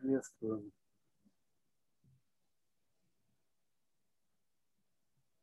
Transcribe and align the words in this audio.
Приветствую. 0.00 0.72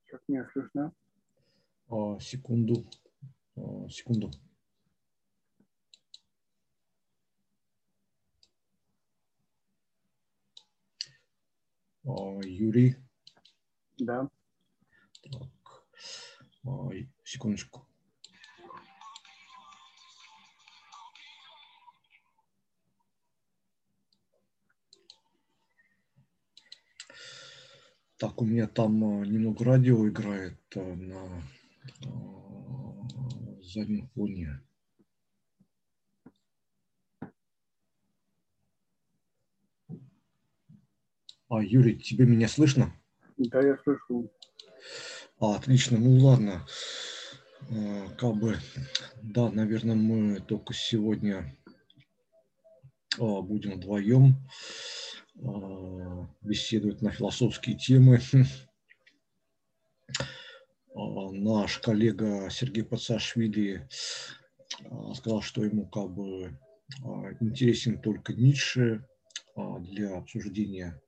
Как 0.08 0.22
меня 0.28 0.50
слышно? 0.52 0.92
А, 1.90 2.20
секунду. 2.20 2.90
А, 3.56 3.88
секунду. 3.88 4.32
А, 12.04 12.40
Юрий. 12.44 12.96
Да. 14.00 14.28
Так. 15.22 15.86
А, 16.66 16.90
секундочку. 17.24 17.87
Так, 28.20 28.42
у 28.42 28.46
меня 28.46 28.68
там 28.68 29.04
а, 29.04 29.26
немного 29.28 29.64
радио 29.64 30.10
играет 30.10 30.58
а, 30.76 30.96
на 30.96 31.44
а, 32.04 33.62
заднем 33.62 34.10
фоне. 34.16 34.60
А, 41.48 41.62
Юрий, 41.62 42.00
тебе 42.00 42.26
меня 42.26 42.48
слышно? 42.48 42.92
Да, 43.38 43.62
я 43.62 43.78
слышу. 43.84 44.32
А, 45.40 45.56
отлично, 45.56 46.00
ну 46.00 46.18
ладно. 46.18 46.66
Как 48.18 48.34
бы, 48.36 48.58
да, 49.22 49.52
наверное, 49.52 49.96
мы 49.96 50.40
только 50.40 50.74
сегодня 50.74 51.56
будем 53.20 53.74
вдвоем. 53.74 54.38
А, 55.44 56.28
беседует 56.42 57.02
на 57.02 57.12
философские 57.12 57.78
темы. 57.78 58.20
А, 60.96 61.32
наш 61.32 61.78
коллега 61.80 62.50
Сергей 62.50 62.84
Пацашвили 62.84 63.88
а, 64.86 65.14
сказал, 65.14 65.42
что 65.42 65.64
ему 65.64 65.88
как 65.88 66.14
бы 66.14 66.58
интересен 67.42 68.02
только 68.02 68.34
Ницше 68.34 69.06
для 69.82 70.18
обсуждения. 70.18 71.02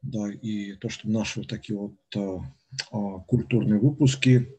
Да, 0.00 0.30
и 0.30 0.72
то, 0.74 0.88
что 0.88 1.08
наши 1.10 1.40
вот 1.40 1.48
такие 1.48 1.76
вот 1.78 1.96
культурные 3.26 3.78
выпуски 3.78 4.48
Э, 4.48 4.57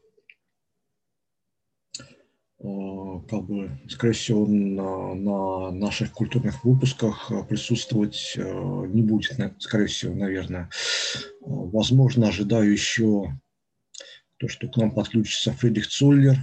как 2.60 3.46
бы, 3.46 3.70
скорее 3.88 4.12
всего, 4.12 4.46
на, 4.46 5.14
на 5.14 5.70
наших 5.70 6.12
культурных 6.12 6.62
выпусках 6.62 7.30
э, 7.30 7.42
присутствовать 7.44 8.34
э, 8.36 8.42
не 8.42 9.00
будет, 9.00 9.32
скорее 9.60 9.86
всего, 9.86 10.14
наверное. 10.14 10.68
Возможно, 11.40 12.28
ожидаю 12.28 12.70
еще 12.70 13.32
то, 14.36 14.48
что 14.48 14.68
к 14.68 14.76
нам 14.76 14.92
подключится 14.92 15.52
Фридрих 15.52 15.86
Цоллер. 15.88 16.36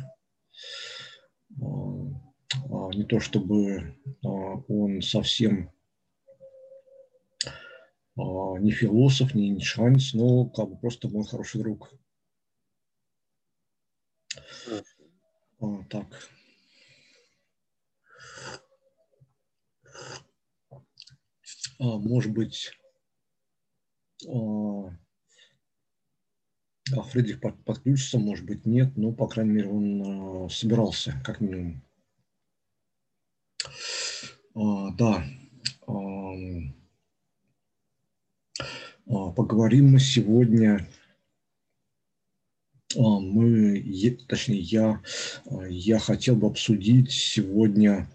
Не 1.49 3.03
то 3.03 3.19
чтобы 3.19 3.95
он 4.23 5.01
совсем 5.03 5.71
не 8.15 8.71
философ, 8.71 9.35
не 9.35 9.49
нишанец, 9.49 10.13
но 10.13 10.45
как 10.45 10.69
бы 10.69 10.77
просто 10.77 11.09
мой 11.09 11.25
хороший 11.25 11.61
друг. 11.61 11.91
О, 15.59 15.83
так. 15.89 16.07
А, 21.79 21.97
может 21.97 22.31
быть, 22.31 22.71
а, 24.27 24.91
Фредерик 27.11 27.41
подключится, 27.65 28.19
может 28.19 28.45
быть, 28.45 28.65
нет, 28.65 28.95
но, 28.97 29.11
по 29.11 29.27
крайней 29.27 29.51
мере, 29.51 29.69
он 29.69 30.45
а, 30.45 30.49
собирался, 30.49 31.19
как 31.23 31.41
минимум. 31.41 31.81
А, 34.55 34.91
да. 34.91 35.23
А, 35.87 35.93
а, 39.07 39.31
поговорим 39.31 39.91
мы 39.91 39.99
сегодня 39.99 40.75
а, 40.77 40.96
мы, 42.95 44.17
точнее, 44.27 44.59
я, 44.59 45.01
а, 45.45 45.67
я 45.67 45.99
хотел 45.99 46.35
бы 46.35 46.47
обсудить 46.47 47.11
сегодня 47.11 48.07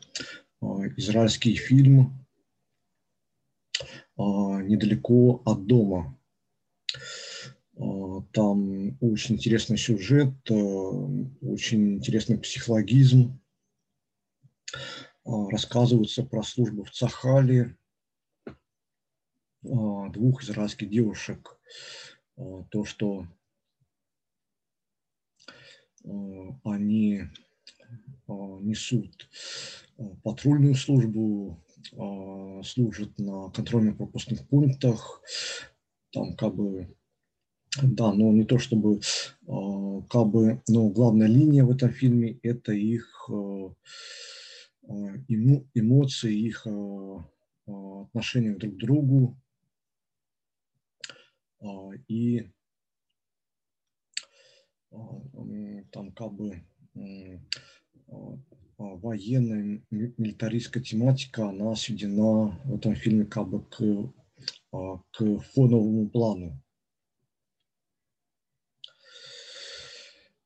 а, 0.60 0.86
израильский 0.96 1.54
фильм 1.54 2.18
«Недалеко 4.16 5.42
от 5.44 5.66
дома». 5.66 6.16
Там 7.74 8.96
очень 9.00 9.34
интересный 9.34 9.76
сюжет, 9.78 10.34
очень 10.48 11.96
интересный 11.96 12.38
психологизм. 12.38 13.40
Рассказывается 15.24 16.22
про 16.22 16.42
службу 16.42 16.84
в 16.84 16.90
Цахале 16.90 17.76
двух 19.62 20.44
израильских 20.44 20.90
девушек. 20.90 21.58
То, 22.36 22.84
что 22.84 23.26
они 26.64 27.22
э, 27.22 27.26
несут 28.28 29.28
э, 29.98 30.04
патрульную 30.22 30.74
службу, 30.74 31.62
служат 32.64 33.18
на 33.18 33.50
контрольно-пропускных 33.50 34.46
пунктах, 34.48 35.20
там 36.12 36.36
как 36.36 36.54
бы, 36.54 36.96
да, 37.82 38.12
но 38.12 38.32
не 38.32 38.44
то 38.44 38.58
чтобы, 38.58 39.00
как 39.44 40.26
бы, 40.28 40.62
но 40.68 40.88
главная 40.90 41.26
линия 41.26 41.64
в 41.64 41.72
этом 41.72 41.90
фильме– 41.90 42.38
это 42.44 42.72
их 42.72 43.28
эмоции, 45.74 46.38
их 46.38 46.66
отношения 47.66 48.54
друг 48.54 48.74
к 48.74 48.78
другу, 48.78 49.36
и 52.06 52.48
там 55.92 56.10
как 56.12 56.32
бы 56.32 56.62
военная 58.78 59.82
милитаристская 59.90 60.82
тематика, 60.82 61.48
она 61.48 61.74
сведена 61.76 62.58
в 62.64 62.74
этом 62.74 62.94
фильме 62.96 63.24
как 63.24 63.48
бы 63.48 63.64
к, 63.64 63.80
а, 64.72 64.98
к 65.10 65.38
фоновому 65.54 66.08
плану. 66.08 66.60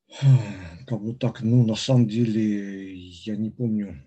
Как 0.86 1.02
бы 1.02 1.14
так, 1.14 1.42
ну, 1.42 1.66
на 1.66 1.74
самом 1.74 2.06
деле, 2.08 2.94
я 2.94 3.36
не 3.36 3.50
помню, 3.50 4.02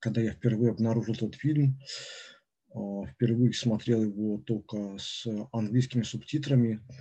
когда 0.00 0.20
я 0.20 0.32
впервые 0.32 0.72
обнаружил 0.72 1.14
этот 1.14 1.36
фильм, 1.36 1.78
а, 2.74 3.06
впервые 3.06 3.52
смотрел 3.52 4.02
его 4.02 4.38
только 4.38 4.98
с 4.98 5.26
английскими 5.52 6.02
субтитрами, 6.02 6.80
а, 6.88 6.92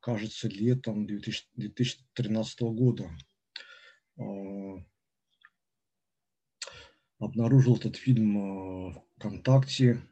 кажется, 0.00 0.48
летом 0.48 1.06
2013 1.06 2.60
года. 2.60 3.10
А, 4.18 4.84
обнаружил 7.18 7.76
этот 7.76 7.96
фильм 7.96 8.38
а, 8.38 9.04
ВКонтакте 9.16 10.02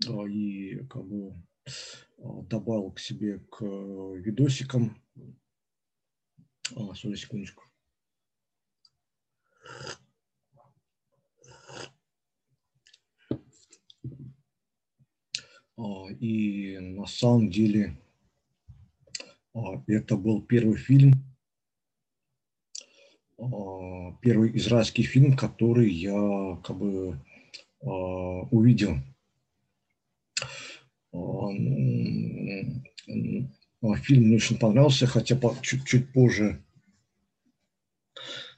и 0.00 0.76
как 0.88 1.04
бы 1.04 1.34
добавил 2.18 2.92
к 2.92 3.00
себе 3.00 3.40
к 3.50 3.64
видосикам. 3.64 5.02
А, 6.76 6.94
сори, 6.94 7.16
секундочку. 7.16 7.64
И 16.18 16.76
на 16.80 17.06
самом 17.06 17.50
деле 17.50 17.96
а, 17.96 18.07
это 19.86 20.16
был 20.16 20.42
первый 20.42 20.76
фильм, 20.76 21.14
а, 23.38 24.12
первый 24.20 24.56
израильский 24.56 25.04
фильм, 25.04 25.36
который 25.36 25.90
я 25.90 26.58
как 26.64 26.76
бы 26.76 27.20
а, 27.82 27.86
увидел. 28.50 28.96
Фильм 34.02 34.24
мне 34.24 34.36
очень 34.36 34.58
понравился, 34.58 35.06
хотя 35.06 35.38
чуть-чуть 35.62 36.12
позже 36.12 36.62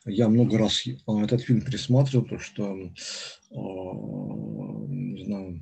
я 0.06 0.28
много 0.28 0.58
раз 0.58 0.86
этот 1.06 1.42
фильм 1.42 1.60
пересматривал, 1.60 2.24
потому 2.24 2.40
что, 2.40 2.74
не 4.88 5.24
знаю, 5.24 5.60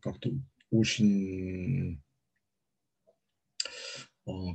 как-то 0.00 0.30
очень 0.70 1.98
а, 1.98 2.03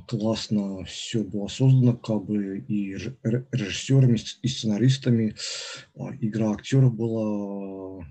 классно 0.06 0.84
все 0.84 1.22
было 1.22 1.46
создано, 1.46 1.96
как 1.96 2.24
бы 2.24 2.58
и 2.58 2.94
режиссерами, 2.94 4.18
и 4.42 4.48
сценаристами. 4.48 5.36
А, 5.94 6.14
игра 6.20 6.52
актеров 6.52 6.94
была 6.94 8.04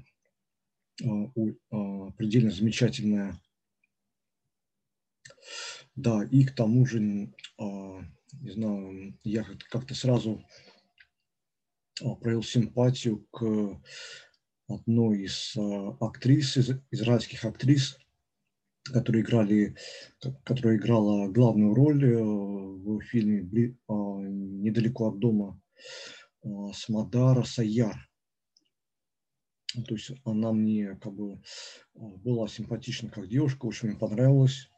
предельно 2.17 2.51
замечательная. 2.51 3.39
Да, 5.95 6.23
и 6.23 6.43
к 6.45 6.55
тому 6.55 6.85
же, 6.85 6.99
не 6.99 8.51
знаю, 8.51 9.17
я 9.23 9.45
как-то 9.69 9.95
сразу 9.95 10.45
проявил 12.21 12.43
симпатию 12.43 13.25
к 13.31 13.81
одной 14.67 15.23
из 15.23 15.55
актрис, 15.99 16.57
из 16.57 16.71
израильских 16.91 17.43
актрис, 17.43 17.97
которые 18.91 19.23
играли, 19.23 19.75
которая 20.43 20.77
играла 20.77 21.27
главную 21.27 21.73
роль 21.73 22.03
э, 22.05 22.17
в 22.17 23.01
фильме 23.01 23.41
«Недалеко 23.87 25.09
от 25.09 25.19
дома» 25.19 25.61
Смадара 26.73 27.43
Саяр. 27.43 28.09
То 29.87 29.93
есть 29.93 30.11
она 30.25 30.51
мне 30.51 30.95
как 30.95 31.13
бы 31.13 31.41
была 31.93 32.47
симпатична 32.47 33.09
как 33.09 33.27
девушка, 33.27 33.65
очень 33.65 33.89
мне 33.89 33.97
понравилась. 33.97 34.69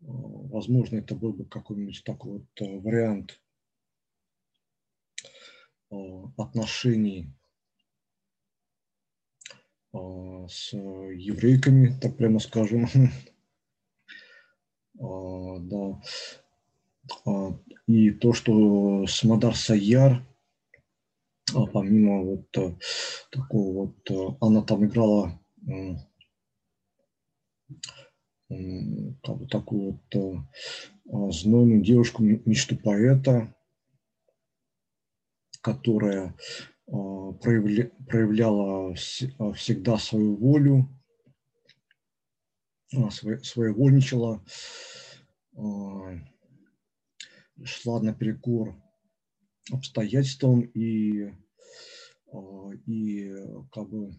Возможно, 0.00 0.96
это 0.96 1.14
был 1.14 1.34
бы 1.34 1.44
какой-нибудь 1.44 2.02
такой 2.04 2.38
вот 2.38 2.46
э, 2.60 2.78
вариант 2.78 3.40
отношений 6.38 7.34
с 9.92 10.72
еврейками, 10.72 11.98
так 12.00 12.16
прямо 12.16 12.38
скажем. 12.38 12.88
Да. 15.02 16.00
И 17.86 18.10
то, 18.10 18.32
что 18.32 19.06
Самадар 19.06 19.56
Саяр, 19.56 20.22
помимо 21.72 22.22
вот 22.22 22.56
э, 22.56 22.76
такого 23.30 23.86
вот, 23.86 24.10
э, 24.10 24.36
она 24.40 24.62
там 24.62 24.86
играла 24.86 25.40
как 28.48 29.36
бы 29.36 29.46
такую 29.48 29.92
вот 29.92 30.14
э, 30.14 31.32
знойную 31.32 31.82
девушку, 31.82 32.22
мечту 32.22 32.76
поэта, 32.76 33.54
которая 35.60 36.34
проявляла 36.90 38.94
всегда 38.94 39.98
свою 39.98 40.36
волю, 40.36 40.88
своевольничала, 42.90 44.44
шла 47.62 48.02
наперекор 48.02 48.74
обстоятельствам 49.70 50.62
и, 50.62 51.30
и 52.86 53.34
как 53.70 53.88
бы 53.88 54.10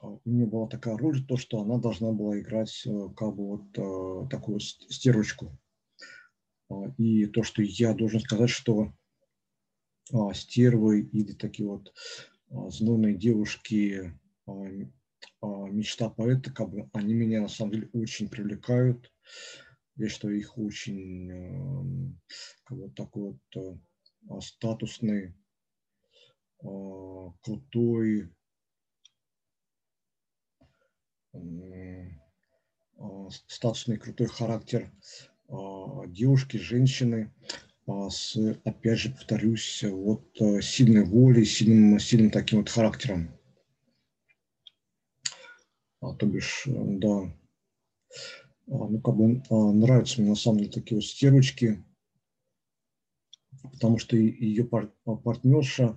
у 0.00 0.20
нее 0.24 0.46
была 0.46 0.66
такая 0.68 0.96
роль, 0.96 1.24
то, 1.24 1.36
что 1.36 1.60
она 1.60 1.78
должна 1.78 2.10
была 2.12 2.40
играть 2.40 2.86
как 3.16 3.36
бы 3.36 3.58
вот 3.58 4.28
такую 4.28 4.58
стерочку. 4.60 5.56
И 6.98 7.26
то, 7.26 7.44
что 7.44 7.62
я 7.62 7.94
должен 7.94 8.18
сказать, 8.20 8.50
что 8.50 8.82
а, 8.82 8.92
стервы 10.34 11.00
или 11.00 11.32
такие 11.32 11.68
вот 11.68 11.92
а, 12.50 12.70
знойные 12.70 13.14
девушки, 13.14 14.12
а, 14.46 14.52
мечта 15.42 16.08
поэта, 16.08 16.52
как 16.52 16.70
бы 16.70 16.88
они 16.92 17.14
меня 17.14 17.40
на 17.42 17.48
самом 17.48 17.72
деле 17.72 17.90
очень 17.92 18.28
привлекают. 18.28 19.12
Я 19.96 20.08
считаю 20.08 20.38
их 20.38 20.58
очень 20.58 22.18
как 22.64 22.78
бы 22.78 22.90
такой 22.90 23.38
вот 23.54 24.44
статусный, 24.44 25.34
крутой, 26.58 28.30
статусный 33.46 33.96
крутой 33.96 34.26
характер 34.26 34.92
девушки, 36.08 36.56
женщины, 36.56 37.32
а, 37.42 37.65
с, 37.86 38.36
опять 38.64 38.98
же, 38.98 39.10
повторюсь, 39.10 39.84
вот 39.84 40.24
э, 40.40 40.60
сильной 40.60 41.04
волей, 41.04 41.44
сильным, 41.44 41.98
сильным 42.00 42.30
таким 42.30 42.58
вот 42.58 42.68
характером. 42.68 43.30
А, 46.00 46.12
то 46.14 46.26
бишь, 46.26 46.64
э, 46.66 46.70
да, 46.74 47.32
а, 48.68 48.88
ну, 48.88 49.00
как 49.00 49.16
бы 49.16 49.42
а, 49.50 49.72
нравятся 49.72 50.20
мне 50.20 50.30
на 50.30 50.36
самом 50.36 50.58
деле 50.58 50.72
такие 50.72 50.96
вот 50.96 51.04
стервочки, 51.04 51.84
потому 53.62 53.98
что 53.98 54.16
ее 54.16 54.64
пар, 54.64 54.92
партнерша, 55.04 55.96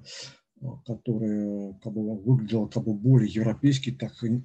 которая 0.86 1.74
как 1.82 1.94
бы 1.94 2.22
выглядела 2.22 2.68
как 2.68 2.84
бы 2.84 2.94
более 2.94 3.32
европейски, 3.32 3.92
так 3.92 4.12
и 4.24 4.44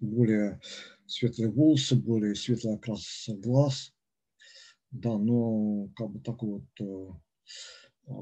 более 0.00 0.60
светлые 1.06 1.50
волосы, 1.50 1.96
более 1.96 2.36
светлый 2.36 2.76
окрас 2.76 3.28
глаз– 3.28 3.92
да, 5.00 5.16
но 5.18 5.88
как 5.96 6.10
бы 6.10 6.20
такой 6.20 6.50
вот 6.60 6.80
э, 6.80 8.12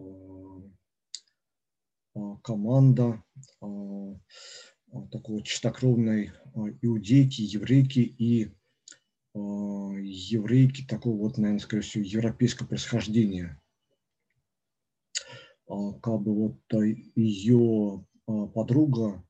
э, 2.16 2.36
команда 2.42 3.22
э, 3.62 4.14
такой 5.10 5.36
вот 5.36 5.44
чистокровной 5.44 6.32
иудейки, 6.82 7.42
еврейки 7.42 8.00
и 8.00 8.52
еврейки 9.34 10.86
такого 10.86 11.16
вот, 11.16 11.38
наверное, 11.38 11.58
скорее 11.58 11.82
всего, 11.82 12.04
европейского 12.04 12.68
происхождения. 12.68 13.60
Как 15.66 16.20
бы 16.20 16.32
вот 16.32 16.60
ее 17.16 18.06
подруга, 18.26 19.24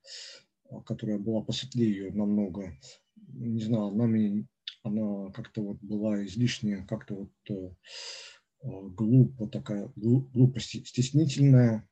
которая 0.85 1.19
была 1.19 1.41
посветлее 1.41 1.91
ее 1.91 2.13
намного, 2.13 2.77
не 3.17 3.63
знаю, 3.63 3.87
она 3.87 4.05
мне 4.05 4.47
она 4.85 5.33
как-то 5.33 5.63
вот 5.63 5.79
была 5.81 6.25
излишне, 6.25 6.87
как-то 6.89 7.15
вот 7.15 7.33
э, 7.51 7.71
э 8.63 8.89
глупо 8.91 9.49
такая, 9.49 9.91
глупо 9.97 10.61
стеснительная. 10.61 11.89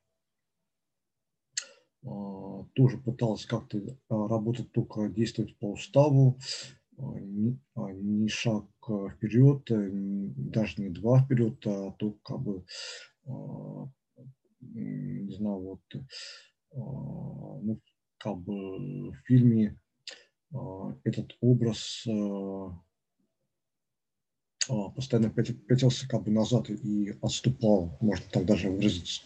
Э, 2.04 2.64
тоже 2.74 2.98
пыталась 2.98 3.46
как-то 3.46 3.78
э, 3.78 3.94
работать 4.08 4.70
только 4.72 5.08
действовать 5.08 5.56
по 5.58 5.72
уставу, 5.72 6.38
э, 6.98 7.02
а 7.74 7.92
ни 7.92 8.28
шаг 8.28 8.66
вперед, 9.16 9.62
даже 9.68 10.82
не 10.82 10.90
два 10.90 11.24
вперед, 11.24 11.66
а 11.66 11.92
то 11.92 12.12
как 12.24 12.42
бы, 12.42 12.64
не 14.60 15.34
знаю, 15.34 15.60
вот, 15.60 15.80
ну, 16.74 17.80
как 18.18 18.38
бы 18.38 19.10
в 19.10 19.16
фильме 19.24 19.68
а, 19.68 19.81
этот 21.04 21.36
образ 21.40 22.04
а, 22.08 22.78
а, 24.68 24.90
постоянно 24.90 25.30
пятился 25.30 26.08
как 26.08 26.22
бы 26.24 26.30
назад 26.30 26.70
и 26.70 27.16
отступал, 27.22 27.96
можно 28.00 28.24
так 28.30 28.44
даже 28.46 28.70
выразиться. 28.70 29.22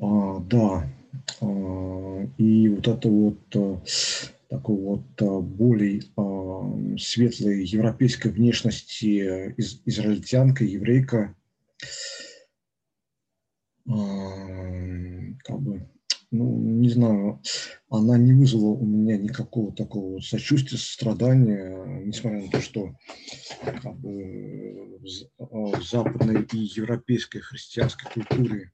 А, 0.00 0.40
да, 0.40 0.88
а, 1.40 2.28
и 2.38 2.68
вот 2.68 2.86
это 2.88 3.08
вот 3.08 3.88
такой 4.48 4.76
вот 4.76 5.42
более 5.42 6.02
а, 6.16 6.98
светлой 6.98 7.64
европейской 7.64 8.28
внешности 8.28 9.52
из, 9.56 9.80
израильтянка, 9.84 10.64
еврейка, 10.64 11.34
как 13.86 15.60
бы, 15.60 15.88
ну, 16.30 16.58
не 16.58 16.88
знаю, 16.88 17.42
она 17.90 18.16
не 18.18 18.32
вызвала 18.32 18.70
у 18.70 18.86
меня 18.86 19.18
никакого 19.18 19.74
такого 19.74 20.20
сочувствия, 20.20 20.78
сострадания, 20.78 22.02
несмотря 22.04 22.42
на 22.42 22.50
то, 22.50 22.60
что 22.60 22.96
как 23.82 23.98
бы, 23.98 25.00
в 25.38 25.82
западной 25.82 26.42
и 26.52 26.56
европейской 26.56 27.40
христианской 27.40 28.10
культуре 28.10 28.72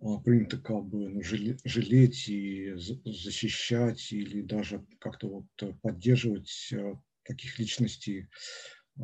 а, 0.00 0.18
принято 0.18 0.58
как 0.58 0.84
бы 0.84 1.08
ну, 1.08 1.22
жалеть 1.22 2.28
и 2.28 2.72
защищать 2.74 4.12
или 4.12 4.42
даже 4.42 4.84
как-то 4.98 5.28
вот 5.28 5.80
поддерживать 5.80 6.72
а, 6.74 7.00
таких 7.24 7.58
личностей, 7.60 8.28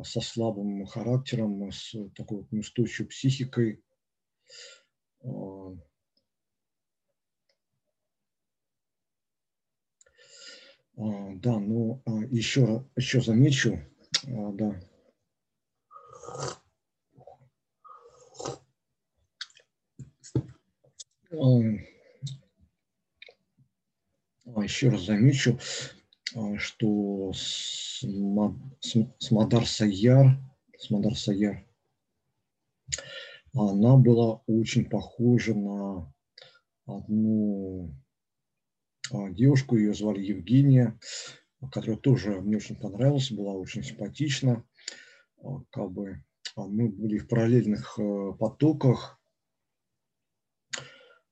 со 0.03 0.21
слабым 0.21 0.85
характером, 0.85 1.71
с 1.71 1.95
такой 2.15 2.39
вот 2.39 2.51
неустойчивой 2.51 3.07
психикой. 3.07 3.83
А, 5.23 5.75
а, 10.97 11.35
да, 11.35 11.59
ну 11.59 12.01
еще, 12.31 12.85
а, 12.95 12.99
еще 12.99 13.21
замечу, 13.21 13.79
да. 14.23 14.79
Еще 24.63 24.89
раз 24.89 25.01
замечу, 25.01 25.59
что 26.57 27.31
Смадар 29.19 29.65
Саяр 29.65 30.37
Смадар 30.79 31.15
Саяр. 31.15 31.65
Она 33.53 33.97
была 33.97 34.41
очень 34.47 34.89
похожа 34.89 35.53
на 35.53 36.13
одну 36.85 37.93
а, 39.11 39.29
девушку, 39.29 39.75
ее 39.75 39.93
звали 39.93 40.21
Евгения, 40.21 40.97
которая 41.71 41.97
тоже 41.97 42.39
мне 42.41 42.57
очень 42.57 42.77
понравилась, 42.77 43.31
была 43.31 43.53
очень 43.53 43.83
симпатична. 43.83 44.63
А, 45.43 45.61
как 45.69 45.91
бы 45.91 46.23
а, 46.55 46.61
мы 46.65 46.87
были 46.89 47.17
в 47.17 47.27
параллельных 47.27 47.99
э, 47.99 48.33
потоках 48.39 49.19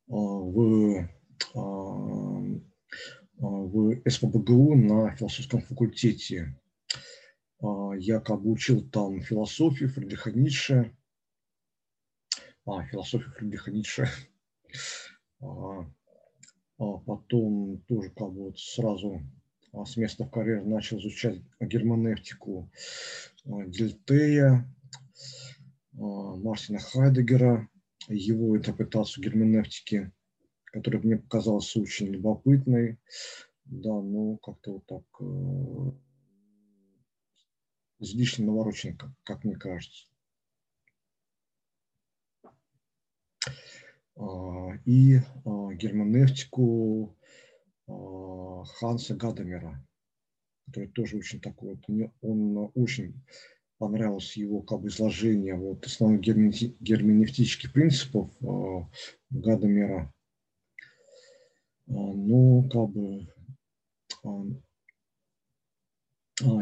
в, 0.08 1.08
в 3.38 4.02
СПБГУ 4.10 4.76
на 4.76 5.16
философском 5.16 5.62
факультете. 5.62 6.56
Я 7.98 8.20
как 8.20 8.42
бы 8.42 8.52
учил 8.52 8.88
там 8.90 9.22
философию 9.22 9.90
Фридриха 9.90 10.32
Ницше, 10.32 10.96
а, 12.66 12.84
философию 12.86 13.32
Фридриха 13.32 13.72
Ницше, 13.72 14.08
а, 15.42 15.90
а 16.78 16.98
потом 16.98 17.82
тоже 17.88 18.10
как 18.10 18.32
бы 18.34 18.46
вот 18.46 18.60
сразу 18.60 19.22
а, 19.74 19.86
с 19.86 19.98
места 19.98 20.26
в 20.26 20.30
карьеру 20.30 20.68
начал 20.68 21.00
изучать 21.00 21.42
германевтику 21.60 22.70
а, 23.46 23.66
Дельтея, 23.66 24.68
Мартина 25.94 26.78
Хайдегера, 26.78 27.68
его 28.08 28.56
интерпретацию 28.56 29.24
герменевтики, 29.24 30.12
которая 30.78 31.02
мне 31.02 31.18
показалась 31.18 31.76
очень 31.76 32.08
любопытной. 32.08 32.98
Да, 33.66 33.90
ну 33.90 34.38
как-то 34.38 34.74
вот 34.74 34.86
так 34.86 35.04
э, 35.20 35.92
излишне 38.00 38.46
наворочен, 38.46 38.96
как, 38.96 39.10
как 39.24 39.44
мне 39.44 39.56
кажется. 39.56 40.08
А, 44.16 44.70
и 44.86 45.18
а, 45.46 45.74
герменевтику 45.74 47.16
а, 47.88 48.64
Ханса 48.64 49.16
Гадамера, 49.16 49.86
который 50.66 50.90
тоже 50.90 51.18
очень 51.18 51.40
такой, 51.40 51.76
вот, 51.76 51.88
мне 51.88 52.12
он 52.22 52.72
очень 52.74 53.22
понравилось 53.78 54.36
его 54.38 54.62
как 54.62 54.82
бы 54.82 54.88
изложение 54.88 55.56
вот 55.56 55.86
основных 55.86 56.22
герменевтических 56.22 57.74
принципов 57.74 58.32
Гадамера. 59.30 60.14
Ну, 61.88 62.70
как 62.72 62.90
бы 62.90 63.28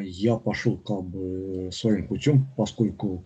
я 0.04 0.38
пошел 0.38 0.78
как 0.78 1.04
бы 1.04 1.70
своим 1.72 2.08
путем, 2.08 2.48
поскольку 2.56 3.26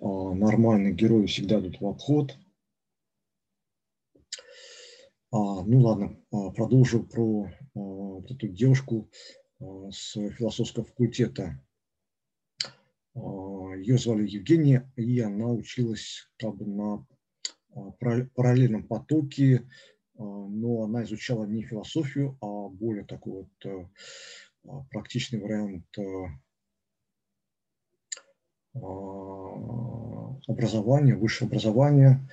нормальные 0.00 0.94
герои 0.94 1.26
всегда 1.26 1.60
идут 1.60 1.80
в 1.80 1.86
обход– 1.86 2.36
а, 5.36 5.62
ну 5.64 5.80
ладно, 5.80 6.16
а, 6.30 6.50
продолжу 6.50 7.02
про 7.02 7.44
а, 7.44 7.50
вот 7.74 8.30
эту 8.30 8.48
девушку 8.48 9.10
с 9.58 10.12
философского 10.12 10.84
факультета. 10.84 11.60
Ее 13.14 13.98
звали 13.98 14.28
Евгения, 14.28 14.90
и 14.96 15.20
она 15.20 15.48
училась 15.48 16.28
как 16.38 16.56
бы 16.56 16.66
на 16.66 17.06
параллельном 18.34 18.86
потоке, 18.86 19.68
но 20.18 20.82
она 20.82 21.02
изучала 21.02 21.44
не 21.44 21.62
философию, 21.62 22.36
а 22.40 22.68
более 22.68 23.04
такой 23.04 23.46
вот 24.62 24.88
практичный 24.90 25.40
вариант 25.40 25.86
образования, 30.46 31.14
высшего 31.14 31.48
образования, 31.48 32.28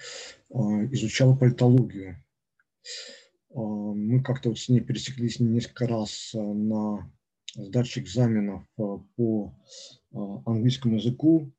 изучала 0.50 1.36
политологию. 1.36 2.24
А, 3.54 3.60
мы 3.60 4.22
как-то 4.24 4.50
вот 4.50 4.60
с 4.60 4.70
ней 4.70 4.82
пересеклись 4.82 5.40
несколько 5.40 5.88
раз 5.88 6.34
а, 6.34 6.40
на 6.42 7.12
сдаче 7.56 8.02
экзаменов 8.02 8.63
а, 8.78 8.98
по 9.16 9.54
английскому 10.12 10.96
языку. 10.96 11.52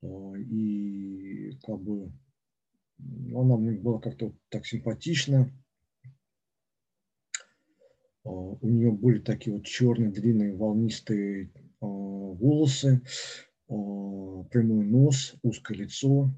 И 0.00 1.58
как 1.64 1.80
бы 1.80 2.12
она 2.98 3.56
мне 3.56 3.72
была 3.72 4.00
как-то 4.00 4.32
так 4.48 4.66
симпатична. 4.66 5.50
У 8.24 8.58
нее 8.68 8.92
были 8.92 9.20
такие 9.20 9.56
вот 9.56 9.64
черные, 9.64 10.10
длинные, 10.10 10.54
волнистые 10.54 11.50
волосы, 11.80 13.00
прямой 13.66 14.86
нос, 14.86 15.34
узкое 15.42 15.78
лицо 15.78 16.30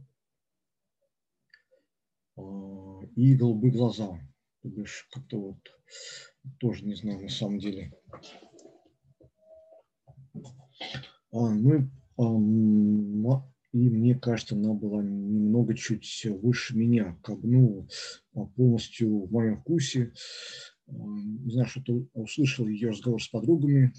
и 2.37 3.35
голубые 3.35 3.73
глаза. 3.73 4.21
То 4.63 4.69
бишь, 4.69 5.09
как-то 5.11 5.39
вот 5.39 5.59
тоже 6.59 6.85
не 6.85 6.95
знаю 6.95 7.21
на 7.21 7.29
самом 7.29 7.59
деле. 7.59 7.93
А, 11.33 11.49
ну, 11.49 11.89
а, 12.17 13.50
и 13.73 13.89
мне 13.89 14.15
кажется, 14.15 14.55
она 14.55 14.75
была 14.75 15.03
немного 15.03 15.75
чуть 15.75 16.27
выше 16.27 16.77
меня, 16.77 17.19
как 17.23 17.39
ну, 17.43 17.89
а, 18.35 18.45
полностью 18.47 19.27
в 19.27 19.33
моем 19.33 19.57
вкусе. 19.59 20.13
А, 20.89 20.93
не 20.93 21.53
знаю, 21.53 21.69
что-то 21.69 22.07
услышал 22.15 22.67
ее 22.67 22.91
разговор 22.91 23.23
с 23.23 23.29
подругами 23.29 23.93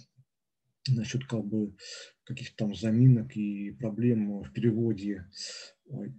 насчет 0.89 1.25
как 1.25 1.45
бы 1.45 1.75
каких-то 2.23 2.55
там 2.57 2.75
заминок 2.75 3.35
и 3.35 3.71
проблем 3.71 4.41
в 4.41 4.51
переводе 4.51 5.25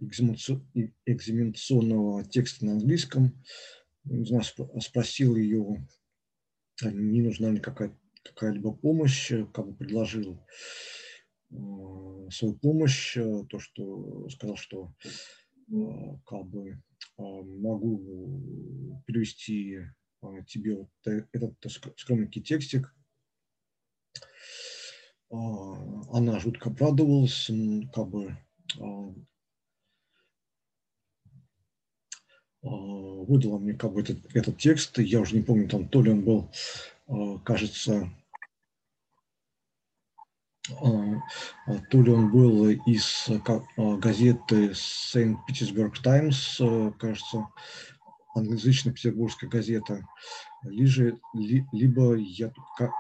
экзаменационного 0.01 2.25
текста 2.25 2.67
на 2.67 2.73
английском. 2.73 3.43
Не 4.05 4.25
знаю, 4.25 4.43
спросил 4.81 5.37
ее, 5.37 5.87
а 6.83 6.91
не 6.91 7.23
нужна 7.23 7.51
ли 7.51 7.61
какая- 7.61 7.97
какая-либо 8.23 8.73
помощь, 8.73 9.33
как 9.53 9.67
бы 9.67 9.75
предложил 9.75 10.41
свою 12.33 12.55
помощь, 12.55 13.17
э, 13.17 13.45
то, 13.49 13.59
что 13.59 14.29
сказал, 14.31 14.57
что 14.57 14.93
э, 15.71 15.75
как 16.27 16.47
бы 16.47 16.83
могу 17.19 19.03
перевести 19.07 19.79
тебе 20.47 20.77
вот 20.77 20.89
этот 21.33 21.55
скромненький 21.99 22.43
текстик. 22.43 22.95
Она 25.31 26.41
жутко 26.41 26.71
обрадовалась, 26.71 27.51
как 27.95 28.09
бы 28.09 28.37
выдала 32.63 33.59
мне 33.59 33.75
как 33.75 33.93
бы 33.93 34.01
этот, 34.01 34.35
этот 34.35 34.59
текст. 34.59 34.99
Я 34.99 35.21
уже 35.21 35.37
не 35.37 35.43
помню, 35.43 35.69
там 35.69 35.89
то 35.89 36.03
ли 36.03 36.11
он 36.11 36.25
был, 36.25 36.51
кажется, 37.45 38.11
то 41.91 42.03
ли 42.03 42.11
он 42.11 42.31
был 42.31 42.69
из 42.69 43.29
газеты 43.77 44.71
Saint 44.71 45.37
Petersburg 45.49 45.95
Times, 46.03 46.61
кажется, 46.99 47.49
англоязычная 48.35 48.93
петербургская 48.93 49.51
газета, 49.51 50.07
либо, 50.65 51.19
либо 51.73 52.15
я, 52.15 52.53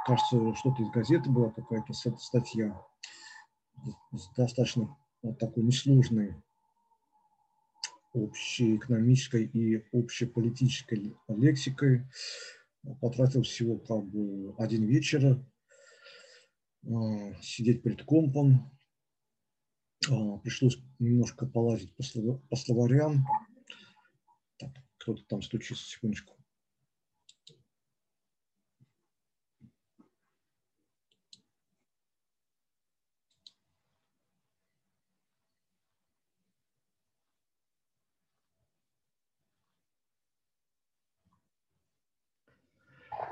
кажется, 0.07 0.55
что-то 0.57 0.83
из 0.83 0.91
газеты 0.91 1.31
была 1.31 1.51
какая-то 1.51 1.93
статья, 2.19 2.81
достаточно 4.37 4.97
такой 5.39 5.63
несложный 5.63 6.35
общеэкономической 8.13 9.45
и 9.45 9.85
общеполитической 9.93 11.15
лексикой. 11.29 12.05
Потратил 13.01 13.43
всего 13.43 13.79
как 13.79 14.05
бы 14.05 14.55
один 14.59 14.85
вечер 14.87 15.25
а, 15.25 15.45
сидеть 17.41 17.83
перед 17.83 18.05
компом. 18.05 18.71
А, 20.11 20.39
пришлось 20.39 20.79
немножко 20.99 21.47
полазить 21.47 21.95
по 21.95 22.57
словарям. 22.57 23.27
кто-то 24.99 25.23
там 25.25 25.43
стучится, 25.43 25.85
секундочку. 25.85 26.35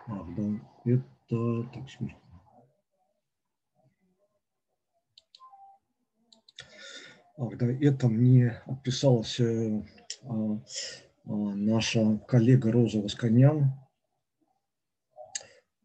Правда, 0.06 0.60
это... 0.84 1.62
Так, 1.72 1.88
Ах, 1.88 2.29
да, 7.48 7.66
это 7.72 8.08
мне 8.08 8.62
отписалась 8.66 9.40
э, 9.40 9.82
а, 10.24 10.34
а, 10.34 10.60
наша 11.24 12.18
коллега 12.28 12.70
Роза 12.70 13.00
Восконян. 13.00 13.72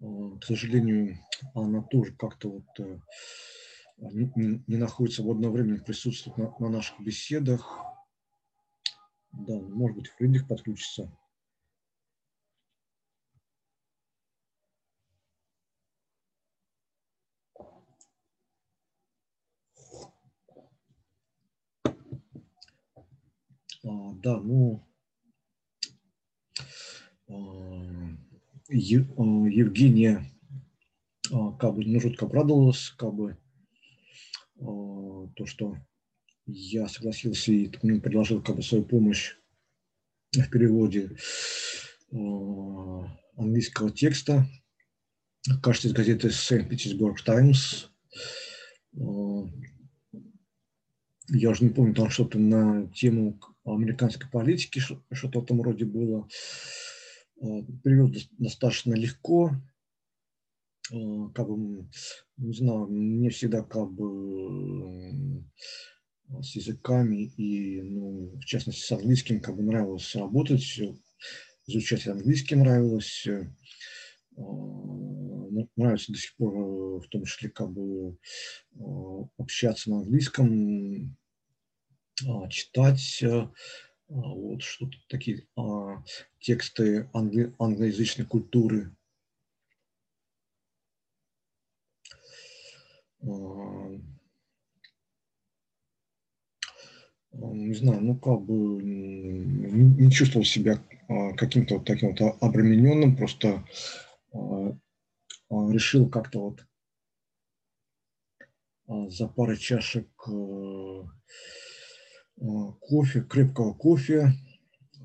А, 0.01 0.37
к 0.37 0.43
сожалению, 0.43 1.17
она 1.53 1.81
тоже 1.83 2.13
как-то 2.13 2.49
вот 2.49 2.79
э, 2.79 2.99
не, 3.97 4.61
не, 4.67 4.75
находится 4.75 5.23
в 5.23 5.31
одно 5.31 5.49
время, 5.49 5.81
присутствует 5.81 6.37
на, 6.37 6.53
на 6.59 6.69
наших 6.69 6.99
беседах. 6.99 7.79
Да, 9.31 9.55
может 9.55 9.97
быть, 9.97 10.09
Фридрих 10.09 10.47
подключится. 10.47 11.09
Да, 23.85 24.39
ну, 24.39 24.83
а, 27.27 27.33
а, 27.33 27.35
Евгения 28.69 30.25
как 31.59 31.75
бы 31.75 31.85
ну, 31.85 31.99
жутко 31.99 32.25
обрадовалась, 32.25 32.93
как 32.97 33.13
бы 33.13 33.37
то, 34.57 35.45
что 35.45 35.77
я 36.45 36.87
согласился 36.87 37.51
и 37.51 37.67
предложил 37.99 38.41
как 38.41 38.55
бы 38.55 38.63
свою 38.63 38.85
помощь 38.85 39.35
в 40.33 40.49
переводе 40.49 41.15
английского 43.35 43.91
текста, 43.91 44.47
кажется, 45.61 45.89
из 45.89 45.93
газеты 45.93 46.29
Санкт-Петербург 46.29 47.21
Таймс. 47.21 47.87
Я 51.27 51.49
уже 51.49 51.63
не 51.63 51.69
помню, 51.71 51.95
там 51.95 52.09
что-то 52.09 52.37
на 52.37 52.87
тему 52.93 53.39
американской 53.73 54.29
политики, 54.29 54.79
что-то 54.79 55.39
в 55.39 55.43
этом 55.43 55.61
роде 55.61 55.85
было. 55.85 56.27
Э, 57.41 57.63
Привел 57.83 58.11
достаточно 58.37 58.93
легко, 58.93 59.51
э, 60.91 60.95
как 61.33 61.47
бы, 61.49 61.89
не 62.37 62.53
знаю, 62.53 62.87
мне 62.87 63.29
всегда 63.29 63.63
как 63.63 63.91
бы 63.91 65.43
с 66.41 66.55
языками 66.55 67.25
и, 67.37 67.81
ну, 67.81 68.37
в 68.39 68.45
частности, 68.45 68.81
с 68.81 68.91
английским 68.91 69.41
как 69.41 69.55
бы 69.55 69.63
нравилось 69.63 70.15
работать, 70.15 70.79
изучать 71.67 72.07
английский 72.07 72.55
нравилось, 72.55 73.27
э, 73.27 73.47
нравится 75.75 76.11
до 76.11 76.17
сих 76.17 76.35
пор, 76.35 77.01
в 77.01 77.07
том 77.09 77.23
числе, 77.23 77.49
как 77.49 77.71
бы 77.71 78.17
общаться 79.37 79.89
на 79.89 79.99
английском, 79.99 80.47
а, 80.49 81.24
читать 82.49 83.21
э, 83.23 83.27
а, 83.27 83.49
вот 84.07 84.61
что-то 84.61 84.97
такие 85.09 85.47
а, 85.55 86.03
тексты 86.39 87.09
англи, 87.13 87.53
англоязычной 87.59 88.25
культуры. 88.25 88.95
Не 97.31 97.73
знаю, 97.73 98.01
ну 98.01 98.15
как 98.17 98.41
бы 98.41 98.81
не 98.83 100.11
чувствовал 100.11 100.45
себя 100.45 100.79
каким-то 101.35 101.75
вот 101.75 101.85
таким 101.85 102.15
вот 102.15 102.37
обремененным, 102.41 103.17
просто 103.17 103.65
решил 105.49 106.07
как-то 106.07 106.39
вот 108.87 109.11
за 109.11 109.27
парой 109.27 109.57
чашек 109.57 110.07
Э, 110.27 111.03
кофе, 112.37 113.21
крепкого 113.21 113.73
кофе, 113.73 114.33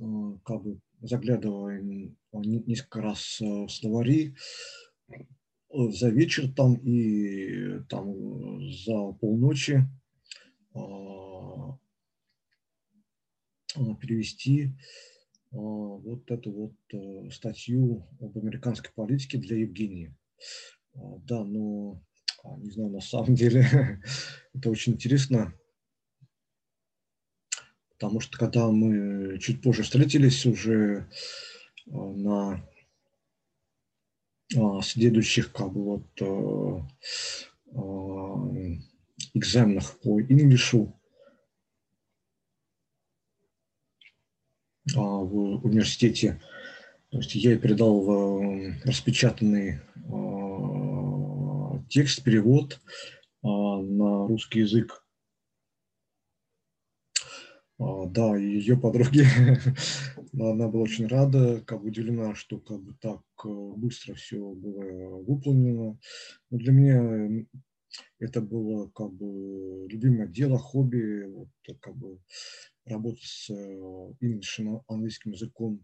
э, 0.01 0.39
как 0.45 0.63
бы 0.63 0.81
заглядывая 1.01 1.83
несколько 2.33 3.01
раз 3.03 3.41
э, 3.41 3.45
в 3.45 3.69
словари, 3.69 4.35
за 5.73 6.09
вечер 6.09 6.53
там 6.53 6.75
и 6.75 7.81
там 7.89 8.13
за 8.73 9.13
полночи 9.13 9.87
перевести 14.01 14.73
вот 15.53 16.29
эту 16.29 16.51
вот 16.51 17.33
статью 17.33 18.05
об 18.19 18.37
американской 18.37 18.91
политике 18.93 19.39
для 19.39 19.59
Евгении. 19.59 20.13
Да, 20.95 21.45
но 21.45 22.03
не 22.59 22.71
знаю, 22.71 22.91
на 22.91 23.01
самом 23.01 23.37
деле 23.37 23.65
это 24.55 24.71
очень 24.71 24.95
интересно 24.95 25.55
потому 28.01 28.21
что 28.21 28.39
когда 28.39 28.67
мы 28.69 29.39
чуть 29.41 29.61
позже 29.61 29.83
встретились 29.83 30.47
уже 30.47 31.07
э, 31.87 31.91
на 31.93 32.67
а, 34.57 34.81
следующих 34.81 35.53
как 35.53 35.71
бы 35.71 35.85
вот 35.85 36.07
э, 36.23 36.81
э, 37.73 37.79
экзаменах 39.35 40.01
по 40.01 40.19
инглишу 40.19 40.99
а, 44.97 45.01
в 45.01 45.63
университете. 45.67 46.41
То 47.11 47.19
есть 47.19 47.35
я 47.35 47.59
передал 47.59 48.07
распечатанный 48.85 49.81
текст, 51.89 52.23
перевод 52.23 52.81
на 53.43 54.29
русский 54.29 54.61
язык 54.61 55.05
да, 57.81 58.37
ее 58.37 58.77
подруги, 58.77 59.25
она 60.35 60.69
была 60.69 60.83
очень 60.83 61.07
рада, 61.07 61.63
как 61.63 61.81
бы 61.81 61.89
удивлена, 61.89 62.35
что 62.35 62.59
как 62.59 62.83
бы 62.83 62.95
так 63.01 63.23
э, 63.45 63.49
быстро 63.49 64.15
все 64.15 64.37
было 64.37 65.23
выполнено. 65.23 65.99
Но 66.51 66.59
для 66.59 66.73
меня 66.73 67.47
это 68.19 68.43
было 68.43 68.89
как 68.91 69.15
бы 69.15 69.87
любимое 69.89 70.29
дело, 70.29 70.59
хобби, 70.59 71.25
вот, 71.25 71.49
как 71.81 71.97
бы 71.97 72.21
работать 72.85 73.25
с 73.25 73.51
инглишем, 73.51 74.83
английским 74.87 75.33
языком. 75.33 75.81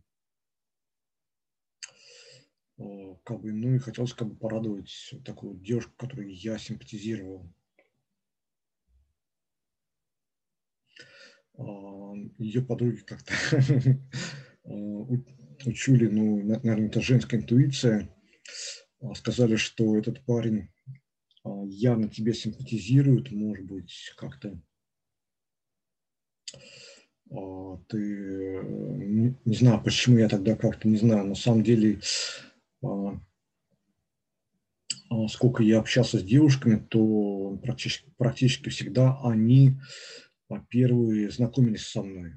А, 2.78 3.14
как 3.24 3.40
бы, 3.40 3.52
ну 3.52 3.74
и 3.74 3.78
хотелось 3.78 4.12
как 4.12 4.28
бы 4.28 4.36
порадовать 4.36 5.14
такую 5.24 5.58
девушку, 5.60 5.94
которой 5.96 6.30
я 6.34 6.58
симпатизировал. 6.58 7.50
Ее 12.38 12.62
подруги 12.62 13.00
как-то 13.00 13.32
а, 14.64 14.70
учили, 15.64 16.06
ну, 16.08 16.42
наверное, 16.42 16.88
это 16.88 17.00
женская 17.00 17.38
интуиция, 17.38 18.10
а, 19.00 19.14
сказали, 19.14 19.56
что 19.56 19.96
этот 19.96 20.24
парень 20.24 20.68
а, 21.44 21.64
явно 21.66 22.08
тебе 22.08 22.34
симпатизирует, 22.34 23.30
может 23.30 23.66
быть, 23.66 24.12
как-то 24.16 24.60
ты, 27.88 27.98
не, 27.98 29.36
не 29.44 29.54
знаю, 29.56 29.82
почему 29.82 30.18
я 30.18 30.28
тогда 30.28 30.54
как-то, 30.54 30.86
не 30.86 30.96
знаю, 30.96 31.26
на 31.26 31.34
самом 31.34 31.64
деле, 31.64 32.00
сколько 35.28 35.64
я 35.64 35.80
общался 35.80 36.20
с 36.20 36.22
девушками, 36.22 36.76
то 36.88 37.58
практически, 37.64 38.08
практически 38.16 38.68
всегда 38.68 39.18
они 39.24 39.74
первые 40.68 41.30
знакомились 41.30 41.86
со 41.86 42.02
мной. 42.02 42.34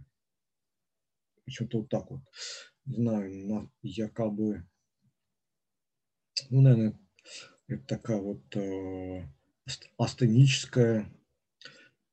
Почему-то 1.45 1.79
вот 1.79 1.89
так 1.89 2.09
вот. 2.09 2.21
Не 2.85 2.95
знаю, 2.95 3.71
я 3.81 4.09
как 4.09 4.33
бы, 4.33 4.67
ну, 6.49 6.61
наверное, 6.61 6.99
это 7.67 7.85
такая 7.85 8.17
вот 8.17 8.55
э, 8.55 9.27
астеническая, 9.97 11.11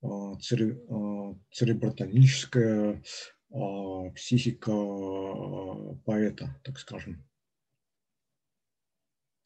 э, 0.03 0.07
цере, 0.41 0.77
э, 0.77 1.35
церебротоническая 1.51 3.03
э, 3.51 4.11
психика 4.15 4.73
э, 4.73 5.97
поэта, 6.05 6.61
так 6.63 6.79
скажем. 6.79 7.25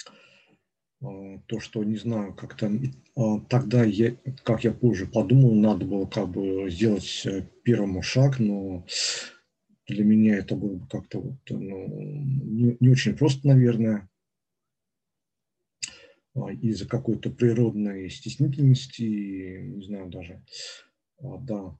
А, 0.06 0.12
то, 1.00 1.60
что, 1.60 1.82
не 1.82 1.96
знаю, 1.96 2.34
как-то 2.34 2.70
а, 3.16 3.40
тогда, 3.48 3.84
я, 3.84 4.14
как 4.42 4.64
я 4.64 4.72
позже 4.72 5.06
подумал, 5.06 5.54
надо 5.54 5.86
было 5.86 6.06
как 6.06 6.28
бы 6.28 6.68
сделать 6.70 7.22
э, 7.24 7.48
первому 7.64 8.02
шаг, 8.02 8.38
но 8.38 8.84
для 9.86 10.04
меня 10.04 10.36
это 10.36 10.56
было 10.56 10.78
как-то 10.90 11.20
вот, 11.20 11.38
ну, 11.48 11.88
не, 11.88 12.76
не 12.80 12.88
очень 12.90 13.16
просто, 13.16 13.48
наверное, 13.48 14.10
а, 16.34 16.52
из-за 16.52 16.86
какой-то 16.86 17.30
природной 17.30 18.10
стеснительности, 18.10 19.02
не 19.02 19.82
знаю 19.82 20.10
даже, 20.10 20.44
да. 21.18 21.78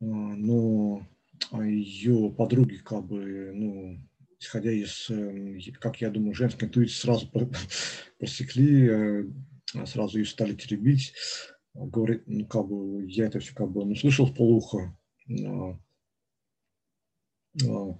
Но 0.00 1.08
ее 1.52 2.30
подруги 2.30 2.76
как 2.76 3.04
бы, 3.04 3.52
ну, 3.52 4.07
исходя 4.40 4.70
из, 4.70 5.10
эм, 5.10 5.58
как 5.80 6.00
я 6.00 6.10
думаю, 6.10 6.34
женской 6.34 6.68
интуиции, 6.68 7.00
сразу 7.00 7.28
просекли, 8.18 8.88
э, 8.88 9.24
сразу 9.86 10.18
ее 10.18 10.24
стали 10.24 10.54
теребить. 10.54 11.14
Говорит, 11.74 12.24
ну, 12.26 12.46
как 12.46 12.66
бы, 12.66 13.04
я 13.08 13.26
это 13.26 13.40
все 13.40 13.54
как 13.54 13.70
бы 13.70 13.84
ну, 13.84 13.94
слышал 13.94 14.26
в 14.26 14.34
полухо, 14.34 14.96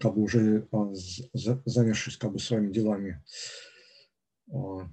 как 0.00 0.14
бы 0.14 0.22
уже 0.22 0.68
а, 0.72 0.92
занявшись 1.32 2.16
как 2.16 2.32
бы 2.32 2.38
своими 2.38 2.72
делами. 2.72 3.22
То, 4.46 4.88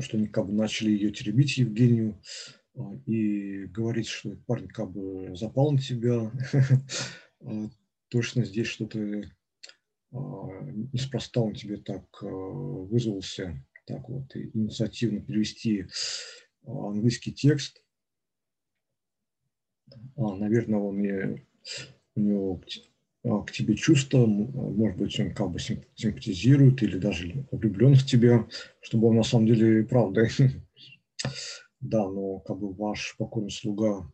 что 0.00 0.16
они 0.16 0.26
как 0.28 0.46
бы 0.46 0.52
начали 0.52 0.90
ее 0.90 1.12
теребить, 1.12 1.58
Евгению, 1.58 2.20
и 3.06 3.66
говорить, 3.66 4.06
что 4.08 4.36
парень 4.46 4.68
как 4.68 4.90
бы 4.90 5.36
запал 5.36 5.72
на 5.72 5.78
тебя. 5.78 6.32
Точно 8.08 8.44
здесь 8.44 8.66
что-то 8.68 9.22
неспроста 10.12 11.40
он 11.40 11.54
тебе 11.54 11.78
так 11.78 12.04
вызвался, 12.20 13.64
так 13.86 14.08
вот, 14.08 14.34
инициативно 14.36 15.20
перевести 15.20 15.86
английский 16.66 17.32
текст. 17.32 17.82
Наверное, 20.16 20.78
он 20.78 20.96
мне, 20.96 21.46
у 22.14 22.20
него 22.20 22.60
а, 23.24 23.42
к 23.42 23.52
тебе 23.52 23.76
чувства, 23.76 24.26
может 24.26 24.98
быть, 24.98 25.18
он 25.20 25.32
как 25.34 25.50
бы 25.50 25.58
симпатизирует 25.60 26.82
или 26.82 26.98
даже 26.98 27.46
влюблен 27.50 27.94
в 27.94 28.04
тебя, 28.04 28.48
чтобы 28.80 29.08
он 29.08 29.16
на 29.16 29.22
самом 29.22 29.46
деле 29.46 29.84
правда. 29.84 30.28
Да, 31.80 32.08
но 32.08 32.38
как 32.38 32.60
бы 32.60 32.72
ваш 32.72 33.16
покойный 33.18 33.50
слуга, 33.50 34.08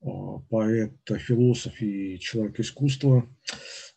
а, 0.00 0.38
поэт, 0.50 0.92
философ 1.06 1.80
и 1.80 2.18
человек 2.18 2.58
искусства, 2.58 3.28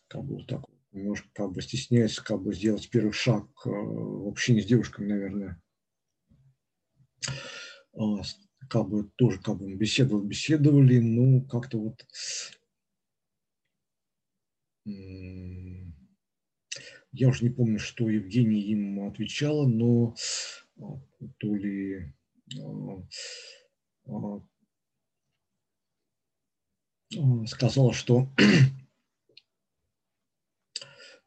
как 0.08 0.24
бы 0.24 0.36
вот 0.36 0.46
так 0.46 0.64
немножко 0.92 1.28
как 1.32 1.52
бы 1.52 1.62
стесняется 1.62 2.24
как 2.24 2.42
бы 2.42 2.54
сделать 2.54 2.88
первый 2.90 3.12
шаг 3.12 3.46
а, 3.64 3.68
в 3.68 4.28
общении 4.28 4.60
с 4.62 4.66
девушками, 4.66 5.08
наверное. 5.08 5.62
Как 8.68 8.88
бы 8.88 9.10
тоже 9.16 9.40
как 9.40 9.58
бы 9.58 9.72
беседовали, 9.74 10.26
беседовали, 10.26 10.98
ну 10.98 11.44
как-то 11.46 11.78
вот 11.78 12.04
я 17.12 17.28
уже 17.28 17.44
не 17.44 17.50
помню, 17.50 17.78
что 17.78 18.10
Евгения 18.10 18.60
им 18.60 19.08
отвечала, 19.08 19.66
но 19.66 20.14
а, 20.78 21.00
то 21.38 21.54
ли 21.54 22.12
а, 22.60 23.02
а, 24.06 24.40
сказала, 27.46 27.92
что 27.92 28.28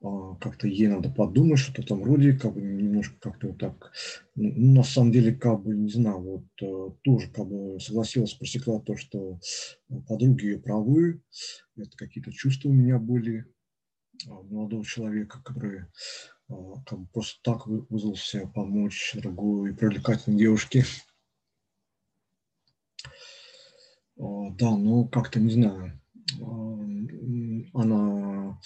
как-то 0.01 0.67
ей 0.67 0.87
надо 0.87 1.09
подумать, 1.09 1.59
что-то 1.59 1.83
там 1.83 2.01
вроде, 2.01 2.33
как 2.33 2.53
бы 2.53 2.61
немножко 2.61 3.15
как-то 3.19 3.47
вот 3.47 3.57
так, 3.57 3.91
ну, 4.35 4.75
на 4.75 4.83
самом 4.83 5.11
деле, 5.11 5.35
как 5.35 5.61
бы, 5.61 5.75
не 5.75 5.89
знаю, 5.89 6.19
вот 6.19 6.45
э, 6.61 6.91
тоже 7.03 7.29
как 7.29 7.47
бы 7.47 7.79
согласилась, 7.81 8.33
просекла 8.33 8.79
то, 8.79 8.95
что 8.95 9.39
подруги 10.07 10.45
ее 10.45 10.59
правы, 10.59 11.21
это 11.75 11.97
какие-то 11.97 12.31
чувства 12.31 12.69
у 12.69 12.73
меня 12.73 12.97
были 12.97 13.45
молодого 14.25 14.85
человека, 14.85 15.41
который 15.43 15.85
как 16.85 16.99
бы 16.99 17.07
просто 17.07 17.39
так 17.43 17.67
вызвался 17.67 18.47
помочь 18.47 19.15
другой 19.15 19.75
привлекательной 19.75 20.37
девушке. 20.37 20.85
Да, 24.17 24.75
но 24.75 25.07
как-то 25.07 25.39
не 25.39 25.51
знаю, 25.51 26.01
она 27.73 28.59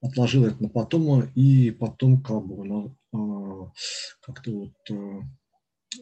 отложила 0.00 0.46
это 0.46 0.62
на 0.62 0.68
потом, 0.68 1.24
и 1.34 1.70
потом 1.70 2.22
как 2.22 2.46
бы 2.46 2.62
она 2.62 2.94
а, 3.12 3.72
как-то 4.20 4.50
вот 4.52 4.90
а, 4.90 5.20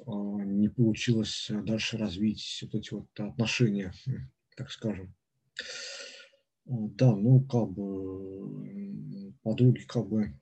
а, 0.06 0.44
не 0.44 0.68
получилось 0.68 1.50
дальше 1.50 1.98
развить 1.98 2.60
вот 2.62 2.74
эти 2.74 2.94
вот 2.94 3.08
отношения, 3.18 3.92
так 4.56 4.70
скажем. 4.70 5.14
Да, 6.64 7.16
ну 7.16 7.40
как 7.40 7.70
бы 7.70 9.32
подруги 9.42 9.80
как 9.82 10.06
бы 10.06 10.38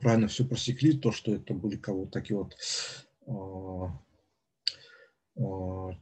правильно 0.00 0.26
все 0.26 0.44
просекли, 0.44 0.98
то, 0.98 1.12
что 1.12 1.32
это 1.32 1.54
были 1.54 1.76
кого 1.76 2.06
такие 2.06 2.36
вот 2.36 2.56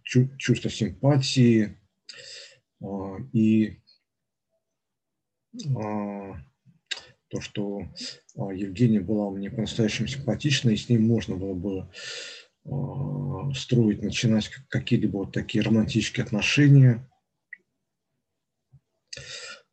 чувства 0.02 0.70
симпатии 0.70 1.78
и 3.32 3.66
а, 3.66 3.87
то, 7.28 7.40
что 7.40 7.82
а, 8.36 8.52
Евгения 8.52 9.00
была 9.00 9.30
мне 9.30 9.50
по-настоящему 9.50 10.08
симпатична, 10.08 10.70
и 10.70 10.76
с 10.76 10.88
ней 10.88 10.98
можно 10.98 11.36
было 11.36 11.54
бы 11.54 11.90
а, 12.64 13.52
строить, 13.54 14.02
начинать 14.02 14.50
какие-либо 14.68 15.18
вот 15.18 15.32
такие 15.32 15.62
романтические 15.62 16.24
отношения. 16.24 17.08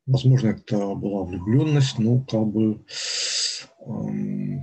Возможно, 0.06 0.50
это 0.50 0.78
была 0.96 1.24
влюбленность, 1.24 1.98
но 1.98 2.22
как 2.22 2.46
бы, 2.46 2.86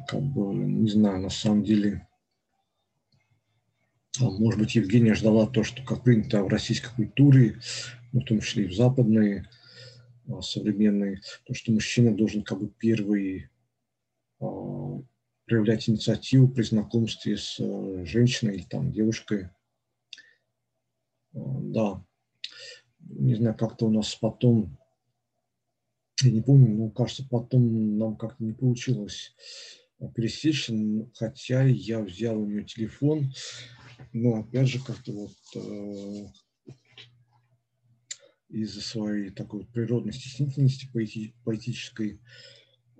как 0.06 0.22
бы, 0.22 0.54
не 0.54 0.88
знаю, 0.88 1.20
на 1.20 1.30
самом 1.30 1.64
деле, 1.64 2.06
может 4.20 4.60
быть, 4.60 4.76
Евгения 4.76 5.14
ждала 5.14 5.46
то, 5.46 5.64
что, 5.64 5.82
как 5.82 6.04
принято 6.04 6.44
в 6.44 6.48
российской 6.48 6.94
культуре, 6.94 7.60
ну, 8.12 8.20
в 8.20 8.24
том 8.24 8.40
числе 8.40 8.64
и 8.64 8.68
в 8.68 8.74
западной, 8.74 9.44
а, 10.32 10.42
современный, 10.42 11.20
то, 11.44 11.54
что 11.54 11.72
мужчина 11.72 12.14
должен 12.14 12.42
как 12.42 12.60
бы 12.60 12.68
первый 12.68 13.48
а, 14.40 15.00
проявлять 15.46 15.88
инициативу 15.88 16.48
при 16.48 16.62
знакомстве 16.62 17.36
с 17.36 17.58
э, 17.58 18.04
женщиной 18.04 18.56
или 18.56 18.62
там 18.62 18.92
девушкой. 18.92 19.50
А, 21.34 21.38
да, 21.38 22.04
не 23.00 23.34
знаю, 23.34 23.56
как-то 23.56 23.86
у 23.86 23.90
нас 23.90 24.14
потом, 24.14 24.78
я 26.22 26.30
не 26.30 26.40
помню, 26.40 26.76
но 26.76 26.90
кажется, 26.90 27.26
потом 27.28 27.98
нам 27.98 28.16
как-то 28.16 28.44
не 28.44 28.52
получилось 28.52 29.34
пересечься, 30.14 30.74
хотя 31.14 31.62
я 31.62 32.00
взял 32.00 32.40
у 32.40 32.46
нее 32.46 32.64
телефон, 32.64 33.32
но 34.12 34.40
опять 34.40 34.68
же 34.68 34.82
как-то 34.82 35.12
вот 35.12 36.32
из-за 38.52 38.82
своей 38.82 39.30
такой 39.30 39.64
природной 39.64 40.12
стеснительности 40.12 40.88
поэти, 40.92 41.34
поэтической 41.44 42.20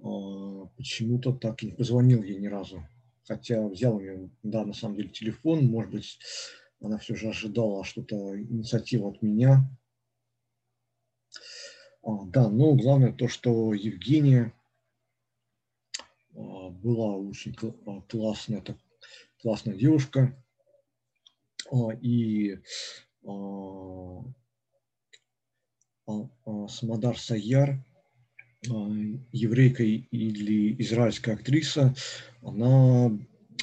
а, 0.03 0.67
почему-то 0.77 1.33
так 1.33 1.63
и 1.63 1.67
не 1.67 1.73
позвонил 1.73 2.23
ей 2.23 2.39
ни 2.39 2.47
разу. 2.47 2.87
Хотя 3.27 3.69
взял 3.69 3.97
у 3.97 4.01
нее, 4.01 4.31
да, 4.43 4.65
на 4.65 4.73
самом 4.73 4.97
деле 4.97 5.11
телефон, 5.11 5.67
может 5.67 5.93
быть, 5.93 6.19
она 6.81 6.99
все 6.99 7.15
же 7.15 7.29
ожидала 7.29 7.85
что-то, 7.85 8.41
инициативу 8.41 9.11
от 9.11 9.23
меня. 9.23 9.69
А, 12.03 12.25
да, 12.25 12.49
но 12.49 12.75
главное 12.75 13.13
то, 13.13 13.29
что 13.29 13.75
Евгения 13.75 14.55
а, 16.35 16.71
была 16.71 17.17
очень 17.17 17.55
классная, 18.09 18.63
так, 18.63 18.79
классная 19.41 19.75
девушка. 19.75 20.35
И 22.01 22.59
а, 23.25 23.31
а, 23.31 24.25
Самадар 26.69 27.19
Саяр, 27.19 27.85
а, 28.69 28.89
еврейка 29.33 29.83
или 29.83 30.81
израильская 30.83 31.35
актриса, 31.35 31.95
она 32.43 33.11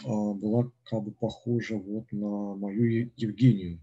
была 0.04 0.72
как 0.86 1.04
бы 1.04 1.12
похожа 1.12 1.76
вот 1.76 2.12
на 2.12 2.56
мою 2.56 3.12
Евгению. 3.16 3.80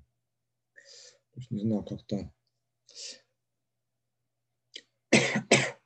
То 1.33 1.41
есть, 1.41 1.51
не 1.51 1.61
знаю, 1.61 1.83
как-то... 1.85 2.33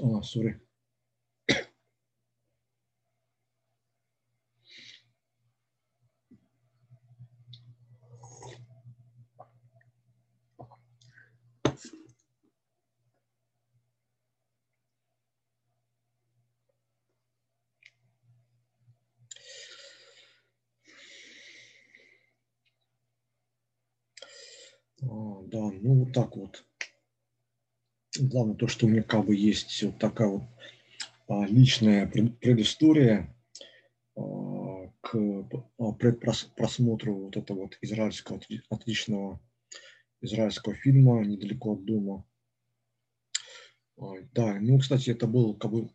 А, 0.00 0.22
сори. 0.22 0.60
Да, 25.50 25.58
ну 25.82 26.04
вот 26.04 26.12
так 26.12 26.36
вот. 26.36 26.64
Главное 28.30 28.54
то, 28.54 28.68
что 28.68 28.86
у 28.86 28.88
меня 28.88 29.02
как 29.02 29.26
бы 29.26 29.34
есть 29.34 29.82
вот 29.82 29.98
такая 29.98 30.28
вот 30.28 30.42
а, 31.26 31.44
личная 31.46 32.06
предыстория 32.06 33.34
а, 34.14 34.86
к 35.00 35.16
а, 35.16 35.92
предпросмотру 35.94 37.24
вот 37.24 37.36
этого 37.36 37.62
вот 37.62 37.76
израильского 37.80 38.40
отличного 38.68 39.40
израильского 40.20 40.76
фильма 40.76 41.24
«Недалеко 41.24 41.72
от 41.72 41.84
дома». 41.84 42.24
Да, 44.32 44.60
ну, 44.60 44.78
кстати, 44.78 45.10
это 45.10 45.26
был 45.26 45.54
как 45.54 45.72
бы 45.72 45.90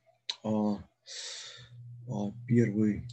первый 2.48 3.08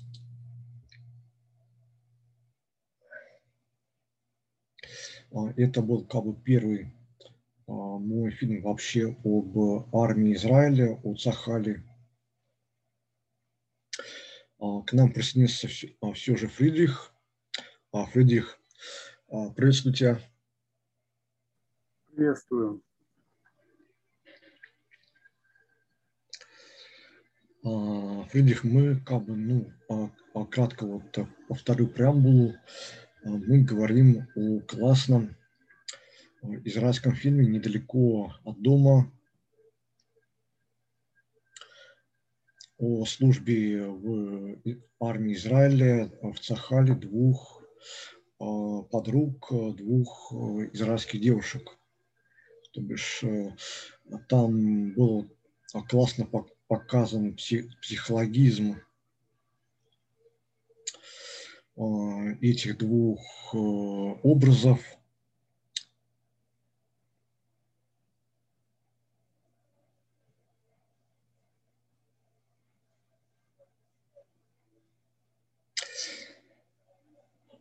это 5.56 5.80
был 5.80 6.04
как 6.06 6.24
бы 6.24 6.34
первый 6.34 6.92
мой 7.66 8.30
фильм 8.32 8.62
вообще 8.62 9.16
об 9.24 9.94
армии 9.94 10.34
Израиля, 10.34 11.00
о 11.02 11.14
Цахале. 11.14 11.82
к 14.58 14.92
нам 14.92 15.12
присоединился 15.12 15.68
все, 15.68 15.96
все 16.14 16.36
же 16.36 16.48
Фридрих. 16.48 17.12
Фридрих, 17.92 18.58
приветствую 19.28 19.94
тебя. 19.94 20.20
Приветствую. 22.14 22.82
Фридрих, 27.62 28.64
мы 28.64 29.00
как 29.00 29.24
бы, 29.24 29.36
ну, 29.36 29.70
кратко 30.50 30.86
вот 30.86 31.18
повторю 31.48 31.86
преамбулу. 31.88 32.54
Мы 33.24 33.62
говорим 33.62 34.26
о 34.34 34.60
классном 34.60 35.36
израильском 36.42 37.14
фильме 37.14 37.46
«Недалеко 37.46 38.34
от 38.44 38.60
дома», 38.60 39.12
о 42.78 43.04
службе 43.06 43.86
в 43.86 44.58
армии 44.98 45.34
Израиля 45.34 46.10
в 46.20 46.36
Цахале 46.40 46.96
двух 46.96 47.62
подруг, 48.38 49.52
двух 49.76 50.32
израильских 50.72 51.20
девушек. 51.20 51.78
То 52.72 52.80
бишь 52.80 53.22
там 54.28 54.94
было 54.94 55.28
классно 55.88 56.26
показан 56.66 57.36
психологизм 57.36 58.80
этих 62.40 62.78
двух 62.78 63.54
образов– 63.54 64.80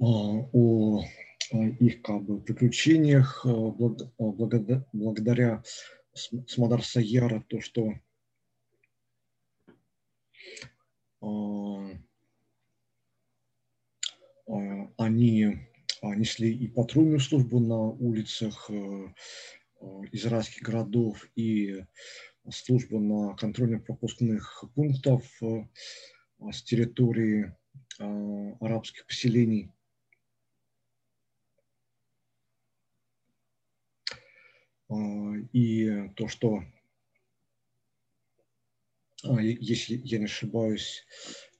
о 0.02 1.04
их 1.52 2.02
как 2.02 2.24
бы 2.24 2.42
приключениях 2.42 3.46
благодаря, 4.18 4.84
благодаря 4.94 5.64
Смодар 6.48 6.84
Саяра, 6.84 7.46
то, 7.48 7.62
что 7.62 7.94
они 14.98 15.68
несли 16.02 16.52
и 16.52 16.68
патрульную 16.68 17.20
службу 17.20 17.60
на 17.60 17.80
улицах 17.80 18.72
израильских 20.12 20.64
городов, 20.64 21.30
и 21.36 21.86
службу 22.50 23.00
на 23.00 23.36
контрольно-пропускных 23.36 24.64
пунктах 24.74 25.22
с 26.40 26.64
территории 26.64 27.56
арабских 28.00 29.06
поселений. 29.06 29.70
И 35.54 36.10
то, 36.16 36.28
что, 36.28 36.64
а, 39.24 39.42
если 39.42 40.02
я 40.04 40.20
не 40.20 40.26
ошибаюсь, 40.26 41.06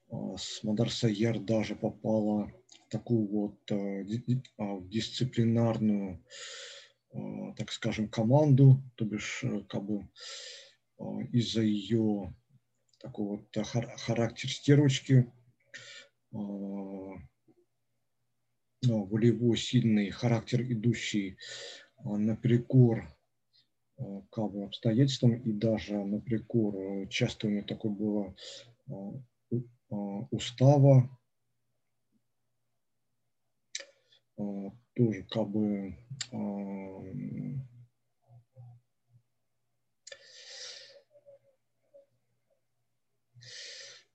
а, 0.10 0.38
с 0.38 0.64
Мадар 0.64 0.92
Сайер 0.92 1.40
даже 1.40 1.76
попала 1.76 2.52
в 2.68 2.90
такую 2.90 3.28
вот 3.28 3.60
дисциплинарную, 4.90 6.26
так 7.58 7.72
скажем, 7.72 8.10
команду, 8.10 8.84
то 8.96 9.06
бишь 9.06 9.46
как 9.70 9.84
бы 9.84 10.10
из-за 11.32 11.62
ее 11.62 12.36
такого 13.00 13.38
вот 13.38 13.58
характеристировочки 13.66 15.32
волевой, 18.82 19.58
сильный 19.58 20.10
характер, 20.10 20.64
идущий 20.64 21.38
наперекор 22.04 23.08
Э, 24.02 24.22
как 24.32 24.52
бы 24.52 24.64
обстоятельствам. 24.64 25.36
И 25.36 25.52
даже 25.52 26.04
наперекор 26.04 26.76
э, 26.76 27.08
часто 27.08 27.62
такое 27.64 27.92
было 27.92 28.36
э, 28.88 28.94
устава, 30.32 31.10
тоже 34.96 35.24
как 35.30 35.50
бы 35.50 35.96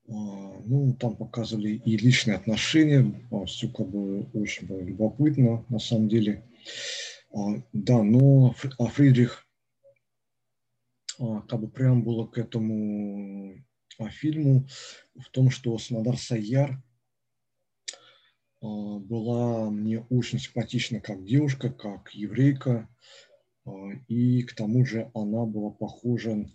ну, 0.09 0.97
там 0.99 1.17
показывали 1.17 1.75
и 1.85 1.97
личные 1.97 2.37
отношения, 2.37 3.13
все 3.47 3.69
как 3.69 3.89
бы 3.89 4.27
очень 4.33 4.67
было 4.67 4.81
любопытно, 4.81 5.65
на 5.69 5.79
самом 5.79 6.09
деле. 6.09 6.43
Да, 7.73 8.03
но 8.03 8.53
Фридрих 8.53 9.43
а, 9.43 9.46
как 11.19 11.61
бы 11.61 11.69
преамбула 11.69 12.27
к 12.27 12.39
этому 12.39 13.55
а, 13.99 14.09
фильму 14.09 14.67
в 15.15 15.31
том, 15.31 15.51
что 15.51 15.79
Самадар 15.79 16.19
Саяр 16.19 16.83
а, 18.61 18.99
была 18.99 19.71
мне 19.71 20.01
очень 20.11 20.39
симпатична 20.39 21.01
как 21.01 21.25
девушка, 21.25 21.71
как 21.71 22.15
еврейка, 22.15 22.89
и 24.07 24.43
к 24.45 24.55
тому 24.55 24.85
же 24.87 25.11
она 25.13 25.45
была 25.45 25.71
похожа 25.71 26.47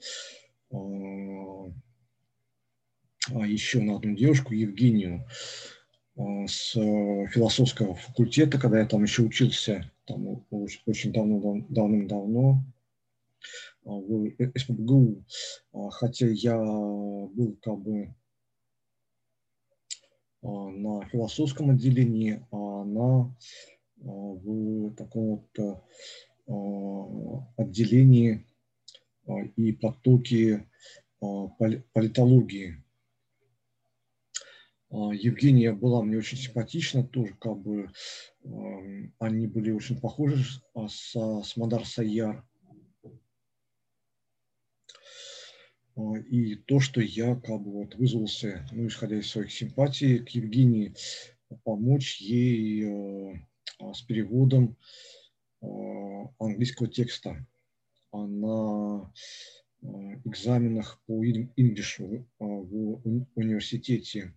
еще 3.30 3.82
на 3.82 3.97
одну 3.97 4.15
девушку, 4.15 4.54
Евгению, 4.54 5.28
с 6.15 6.71
философского 6.71 7.95
факультета, 7.95 8.58
когда 8.58 8.80
я 8.80 8.86
там 8.86 9.04
еще 9.04 9.24
учился, 9.24 9.91
там 10.06 10.45
очень 10.86 11.12
давно, 11.12 11.65
давным-давно, 11.67 12.63
а, 12.63 12.63
в 13.84 14.60
СПБГУ, 14.60 15.24
а, 15.74 15.89
хотя 15.89 16.28
я 16.28 16.58
был 16.58 17.58
как 17.62 17.80
бы 17.80 18.15
а, 20.44 20.70
на 20.70 21.06
философском 21.08 21.72
отделении, 21.72 22.46
а 22.52 22.82
она 22.82 23.36
в 23.98 24.96
таком 24.96 25.46
вот 25.54 25.86
отделении 27.56 28.48
и 29.56 29.72
потоке 29.74 30.67
политологии. 31.20 32.84
Евгения 34.89 35.72
была 35.72 36.02
мне 36.02 36.17
очень 36.17 36.39
симпатична, 36.39 37.04
тоже 37.04 37.36
как 37.39 37.60
бы 37.60 37.91
они 39.20 39.46
были 39.46 39.70
очень 39.70 40.02
похожи 40.02 40.44
с, 40.76 41.13
с 41.13 41.56
Мадар 41.56 41.86
Саяр. 41.86 42.44
А, 45.91 45.91
и 46.30 46.56
то, 46.56 46.80
что 46.80 47.02
я 47.02 47.36
как 47.36 47.62
бы 47.62 47.72
вот 47.72 47.96
вызвался, 47.96 48.68
ну, 48.72 48.88
исходя 48.88 49.18
из 49.18 49.30
своих 49.30 49.52
симпатий, 49.52 50.20
к 50.20 50.30
Евгении, 50.30 50.94
помочь 51.64 52.18
ей 52.22 52.84
э, 52.86 53.34
а, 53.80 53.94
с 53.94 54.02
переводом 54.02 54.78
английского 56.40 56.90
текста 56.90 57.46
на 58.12 59.14
э, 59.82 59.86
экзаменах 60.26 61.00
по 61.06 61.24
инглишу 61.24 62.28
в 62.40 63.28
университете. 63.36 64.34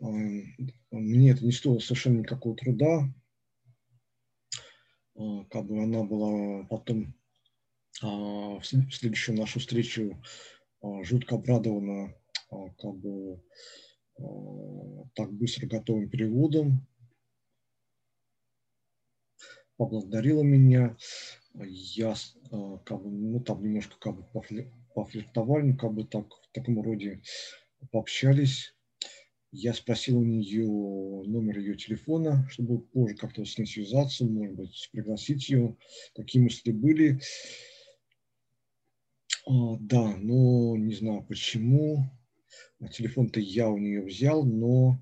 Мне 0.00 1.30
это 1.30 1.44
не 1.44 1.52
стоило 1.52 1.78
совершенно 1.80 2.20
никакого 2.20 2.56
труда. 2.56 3.12
Как 5.14 5.66
бы 5.66 5.82
она 5.82 6.02
была 6.02 6.64
потом 6.64 7.14
в 8.00 8.62
следующую 8.64 9.36
нашу 9.36 9.60
встречу 9.60 10.18
а, 10.18 10.61
жутко 11.02 11.36
обрадована 11.36 12.14
а, 12.50 12.68
как 12.78 12.96
бы 12.96 13.42
а, 14.18 15.04
так 15.14 15.32
быстро 15.32 15.66
готовым 15.66 16.08
переводом. 16.08 16.86
Поблагодарила 19.76 20.42
меня. 20.42 20.96
Я 21.54 22.14
как 22.84 23.02
бы, 23.02 23.10
ну, 23.10 23.40
там 23.40 23.62
немножко 23.62 23.96
как 23.98 24.16
бы 24.16 24.24
пофлиртовали, 24.94 25.72
ну, 25.72 25.76
как 25.76 25.92
бы 25.92 26.04
так, 26.04 26.26
в 26.28 26.52
таком 26.52 26.80
роде 26.80 27.22
пообщались. 27.90 28.74
Я 29.50 29.74
спросил 29.74 30.18
у 30.18 30.24
нее 30.24 30.66
номер 30.66 31.58
ее 31.58 31.76
телефона, 31.76 32.48
чтобы 32.50 32.80
позже 32.80 33.16
как-то 33.16 33.44
с 33.44 33.58
ней 33.58 33.66
связаться, 33.66 34.24
может 34.24 34.56
быть, 34.56 34.88
пригласить 34.92 35.50
ее. 35.50 35.76
Какие 36.14 36.42
мысли 36.42 36.70
были. 36.70 37.20
А, 39.46 39.76
да, 39.80 40.16
но 40.18 40.76
не 40.76 40.94
знаю 40.94 41.24
почему. 41.24 42.10
Телефон-то 42.92 43.40
я 43.40 43.68
у 43.68 43.78
нее 43.78 44.02
взял, 44.02 44.44
но 44.44 44.98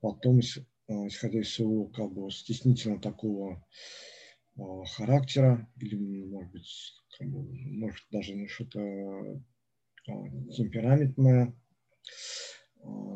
потом, 0.00 0.40
а, 0.88 1.06
исходя 1.06 1.40
из 1.40 1.54
своего 1.54 1.86
как 1.86 2.12
бы 2.12 2.30
стеснительного 2.30 3.00
такого 3.00 3.64
а, 4.58 4.84
характера, 4.84 5.66
или, 5.80 6.24
может 6.24 6.52
быть, 6.52 6.92
как 7.18 7.28
бы, 7.28 7.42
может 7.42 8.04
даже 8.10 8.46
что-то 8.48 9.42
темпераментное, 10.04 11.54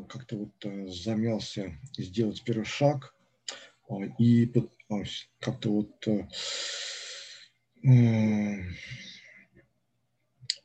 как-то 0.09 0.37
вот 0.37 0.93
замялся 0.93 1.79
сделать 1.97 2.43
первый 2.43 2.65
шаг 2.65 3.15
и 4.19 4.53
как-то 5.41 5.71
вот 5.71 6.09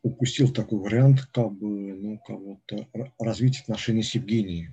упустил 0.05 0.53
такой 0.53 0.79
вариант, 0.79 1.27
как 1.33 1.51
бы, 1.51 1.67
ну, 1.67 2.21
вот 2.27 3.13
развить 3.17 3.61
отношения 3.61 4.03
с 4.03 4.13
Евгенией. 4.13 4.69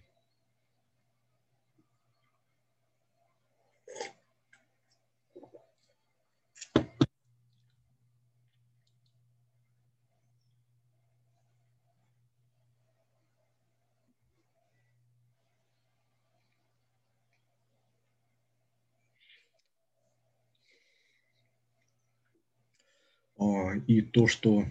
и 23.87 24.01
то, 24.01 24.27
что, 24.27 24.65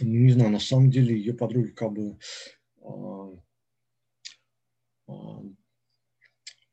не 0.00 0.32
знаю, 0.32 0.50
на 0.50 0.60
самом 0.60 0.90
деле 0.90 1.16
ее 1.16 1.34
подруги 1.34 1.70
как 1.70 1.92
бы 1.92 2.18
а, 2.82 3.30
а, 5.06 5.42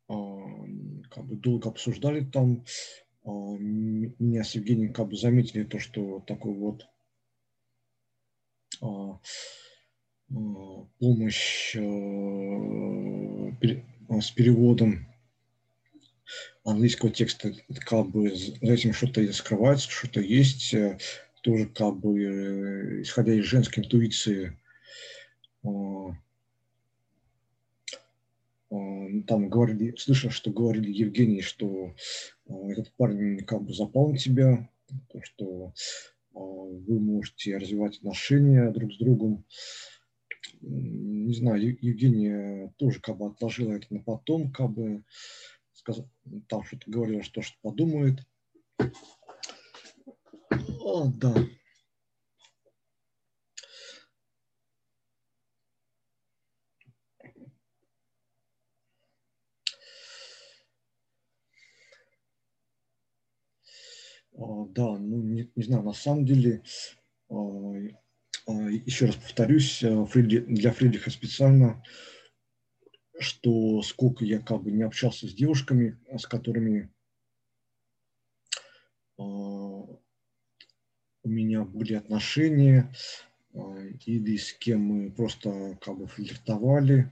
а, 0.08 0.66
как 1.10 1.26
бы 1.26 1.36
долго 1.36 1.70
обсуждали 1.70 2.26
там, 2.26 2.66
меня 3.24 4.44
с 4.44 4.56
Евгением 4.56 4.94
как 4.94 5.10
бы 5.10 5.16
заметили 5.16 5.64
то, 5.64 5.78
что 5.80 6.22
такой 6.22 6.56
вот 6.56 6.88
помощь 10.98 11.76
с 14.20 14.32
переводом 14.32 15.08
английского 16.64 17.12
текста 17.12 17.54
как 17.86 18.08
бы 18.10 18.36
за 18.36 18.74
этим 18.74 18.94
что-то 18.94 19.32
скрывается, 19.34 19.90
что-то 19.90 20.22
есть, 20.22 20.74
э, 20.74 20.98
тоже 21.42 21.68
как 21.68 21.98
бы 21.98 22.22
э, 22.22 23.02
исходя 23.02 23.34
из 23.34 23.46
женской 23.46 23.84
интуиции 23.84 24.58
э, 25.64 25.70
там 29.28 29.50
говорили, 29.50 29.96
слышно, 29.98 30.30
что 30.30 30.52
говорили 30.52 30.92
Евгений, 30.92 31.42
что 31.42 31.94
этот 32.48 32.92
парень 32.94 33.44
как 33.44 33.64
бы 33.64 33.74
запал 33.74 34.12
на 34.12 34.18
тебя, 34.18 34.70
то, 35.10 35.22
что 35.22 35.74
вы 36.34 37.00
можете 37.00 37.58
развивать 37.58 37.98
отношения 37.98 38.70
друг 38.72 38.94
с 38.94 38.98
другом. 38.98 39.46
Не 40.62 41.34
знаю, 41.34 41.78
Евгения 41.82 42.74
тоже 42.78 43.02
как 43.02 43.18
бы 43.18 43.28
отложила 43.28 43.74
это 43.74 43.94
на 43.94 44.02
потом, 44.02 44.52
как 44.52 44.72
бы 44.72 45.04
сказал, 45.74 46.08
там 46.48 46.64
что-то 46.64 46.90
говорила, 46.90 47.24
что 47.24 47.42
что 47.42 47.58
подумает. 47.62 48.20
О, 50.84 51.12
да. 51.22 51.34
Да, 64.34 64.98
ну 64.98 65.22
не, 65.22 65.52
не 65.56 65.64
знаю, 65.64 65.84
на 65.84 65.94
самом 65.94 66.26
деле, 66.26 66.64
еще 68.86 69.06
раз 69.06 69.16
повторюсь, 69.16 69.84
а, 69.84 70.06
для 70.06 70.72
Фридриха 70.72 71.10
специально 71.12 71.84
что 73.20 73.82
сколько 73.84 74.26
я 74.26 74.40
как 74.40 74.64
бы 74.64 74.72
не 74.72 74.84
общался 74.84 75.28
с 75.28 75.34
девушками, 75.34 76.00
с 76.18 76.26
которыми 76.26 76.92
э, 79.20 79.22
у 79.22 79.98
меня 81.62 81.72
были 81.72 81.94
отношения, 81.94 82.94
э, 83.54 83.60
или 84.06 84.38
с 84.38 84.54
кем 84.54 84.82
мы 84.82 85.12
просто 85.12 85.78
как 85.82 85.98
бы 85.98 86.08
флиртовали, 86.08 87.12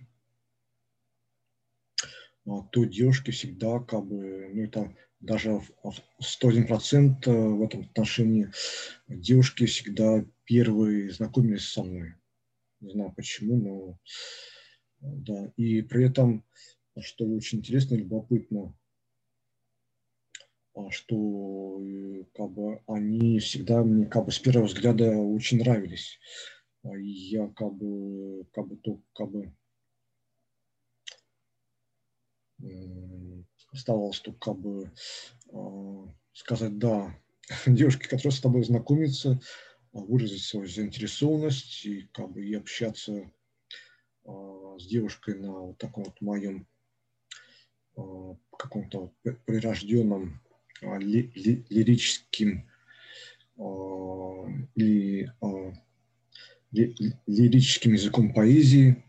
э, 2.45 2.51
то 2.71 2.83
девушки 2.85 3.31
всегда 3.31 3.79
как 3.79 4.05
бы, 4.05 4.49
ну 4.53 4.63
это 4.63 4.95
даже 5.19 5.51
в 5.51 5.93
101% 6.21 7.27
в 7.27 7.63
этом 7.63 7.81
отношении 7.81 8.51
девушки 9.07 9.65
всегда 9.65 10.25
первые 10.45 11.11
знакомились 11.11 11.67
со 11.67 11.83
мной. 11.83 12.15
Не 12.79 12.91
знаю 12.91 13.13
почему, 13.15 13.57
но 13.57 13.99
да, 15.01 15.51
и 15.57 15.81
при 15.81 16.05
этом, 16.05 16.45
что 16.99 17.25
очень 17.25 17.59
интересно 17.59 17.95
и 17.95 17.99
любопытно, 17.99 18.61
а, 18.69 18.73
что 20.91 21.81
э, 21.81 22.25
как 22.33 22.51
бы, 22.51 22.81
они 22.87 23.39
всегда 23.39 23.83
мне 23.83 24.05
как 24.05 24.25
бы 24.25 24.31
с 24.31 24.39
первого 24.39 24.65
взгляда 24.65 25.17
очень 25.17 25.59
нравились. 25.59 26.19
А, 26.83 26.97
и 26.97 27.07
я 27.07 27.47
как 27.49 27.73
бы, 27.73 28.45
как 28.53 28.67
бы, 28.67 28.77
то, 28.77 28.99
как 29.13 29.31
бы 29.31 29.53
оставалось 33.71 34.19
только 34.19 34.39
как 34.39 34.59
бы 34.59 34.91
а, 35.53 36.13
сказать 36.33 36.77
«да». 36.77 37.15
Девушки, 37.65 38.07
которые 38.07 38.31
с 38.31 38.41
тобой 38.41 38.63
знакомятся, 38.63 39.39
выразить 39.91 40.43
свою 40.43 40.67
заинтересованность 40.67 41.85
и 41.85 42.03
как 42.13 42.31
бы 42.31 42.45
и 42.45 42.53
общаться 42.53 43.31
а, 44.25 44.77
с 44.77 44.85
девушкой 44.85 45.35
на 45.35 45.51
вот 45.51 45.77
таком 45.77 46.03
вот 46.03 46.21
моем 46.21 46.67
а, 47.95 48.35
каком-то 48.57 49.13
прирожденном 49.45 50.41
а, 50.43 50.48
ли, 50.81 51.31
ли, 51.35 51.65
лирическим 51.69 52.69
ли, 54.75 55.29
ли, 56.71 56.95
лирическим 57.27 57.93
языком 57.93 58.33
поэзии, 58.33 59.03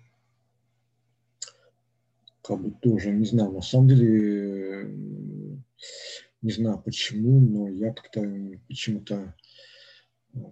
как 2.42 2.60
бы 2.60 2.70
тоже, 2.72 3.10
не 3.12 3.26
знаю, 3.26 3.52
на 3.52 3.62
самом 3.62 3.88
деле, 3.88 4.88
не 6.42 6.50
знаю 6.50 6.82
почему, 6.82 7.40
но 7.40 7.68
я 7.68 7.92
как-то 7.92 8.20
почему-то 8.66 9.34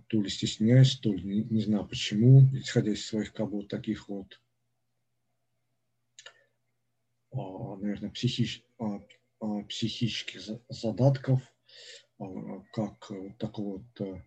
то 0.09 0.23
ли 0.23 0.29
стесняюсь, 0.29 0.99
то 0.99 1.13
ли 1.13 1.23
не, 1.23 1.43
не 1.45 1.61
знаю 1.63 1.87
почему, 1.87 2.49
исходя 2.53 2.93
из 2.93 3.07
своих 3.07 3.33
как 3.33 3.51
бы 3.51 3.59
вот 3.59 3.69
таких 3.69 4.09
вот 4.09 4.41
наверное, 7.81 8.11
психич, 8.11 8.63
психических 9.69 10.41
задатков, 10.69 11.41
как 12.73 13.11
э, 13.11 13.35
такой 13.39 13.65
вот, 13.65 14.01
э, 14.01 14.23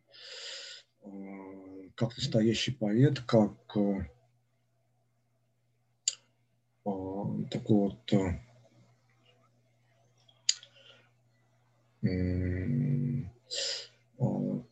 как 1.96 2.16
настоящий 2.16 2.72
поэт, 2.72 3.20
как 3.22 3.56
э, 3.76 4.06
такой 6.84 7.78
вот 7.78 8.12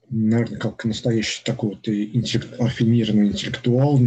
наверное, 0.10 0.58
как 0.58 0.86
настоящий 0.86 1.44
такой 1.44 1.72
вот 1.72 1.88
интеллект, 1.88 2.60
аффинированный 2.60 3.28
интеллектуал, 3.28 4.00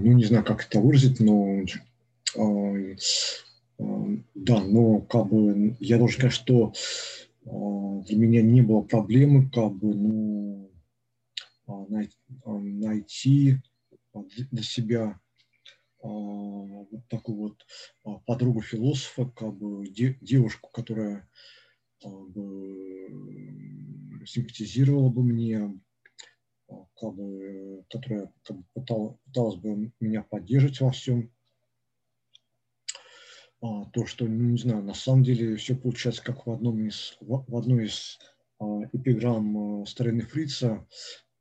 ну 0.00 0.12
не 0.12 0.24
знаю, 0.24 0.44
как 0.44 0.64
это 0.66 0.80
выразить, 0.80 1.20
но 1.20 1.60
э, 1.60 2.96
э, 3.78 4.16
да, 4.34 4.60
но 4.64 5.00
как 5.00 5.28
бы 5.28 5.76
я 5.80 5.98
должен 5.98 6.18
сказать, 6.18 6.34
что 6.34 6.72
э, 7.44 8.02
для 8.06 8.16
меня 8.16 8.42
не 8.42 8.62
было 8.62 8.82
проблемы 8.82 9.50
как 9.50 9.72
бы 9.74 9.94
ну, 9.94 10.70
найти, 12.46 13.58
для 14.50 14.62
себя 14.62 15.20
такую 17.08 17.36
вот 17.36 17.66
подругу 18.24 18.62
философа, 18.62 19.26
как 19.26 19.54
бы 19.54 19.86
девушку, 20.20 20.70
которая 20.72 21.28
бы 22.02 23.10
симпатизировала 24.26 25.10
бы 25.10 25.22
мне, 25.22 25.78
как 27.00 27.14
бы, 27.14 27.84
которая 27.88 28.32
как 28.44 28.58
бы, 28.58 28.64
пыталась, 28.74 29.56
бы 29.56 29.92
меня 30.00 30.22
поддерживать 30.22 30.80
во 30.80 30.90
всем. 30.90 31.32
А, 33.62 33.84
то, 33.86 34.06
что, 34.06 34.26
ну, 34.26 34.50
не 34.50 34.58
знаю, 34.58 34.82
на 34.82 34.94
самом 34.94 35.22
деле 35.22 35.56
все 35.56 35.74
получается 35.76 36.22
как 36.22 36.46
в, 36.46 36.50
одном 36.50 36.86
из, 36.86 37.16
в, 37.20 37.44
в 37.46 37.56
одной 37.56 37.86
из 37.86 38.18
а, 38.58 38.64
эпиграмм 38.92 39.82
а, 39.82 39.86
старины 39.86 40.22
Фрица, 40.22 40.86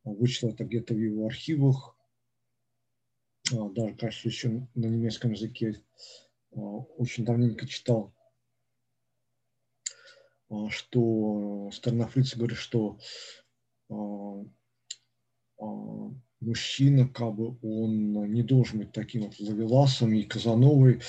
а, 0.03 0.09
вычитал 0.09 0.49
это 0.49 0.65
где-то 0.65 0.93
в 0.93 0.99
его 0.99 1.27
архивах, 1.27 1.97
а, 3.53 3.69
даже, 3.69 3.95
кажется, 3.95 4.27
еще 4.27 4.67
на 4.75 4.85
немецком 4.85 5.31
языке 5.31 5.81
а, 6.51 6.59
очень 6.59 7.23
давненько 7.23 7.67
читал, 7.67 8.13
а, 10.49 10.69
что 10.69 11.69
старина 11.71 12.07
Фрица 12.07 12.37
говорит, 12.37 12.57
что 12.57 12.99
а, 13.89 14.43
мужчина, 16.39 17.07
как 17.07 17.35
бы 17.35 17.57
он 17.61 18.31
не 18.31 18.43
должен 18.43 18.79
быть 18.79 18.91
таким 18.91 19.23
вот 19.23 19.39
ловеласом 19.39 20.13
и 20.13 20.23
Казановой, 20.23 21.01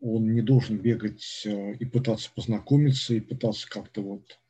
он 0.00 0.32
не 0.32 0.42
должен 0.42 0.78
бегать 0.78 1.46
и 1.46 1.84
пытаться 1.84 2.30
познакомиться, 2.34 3.14
и 3.14 3.20
пытаться 3.20 3.68
как-то 3.68 4.02
вот 4.02 4.40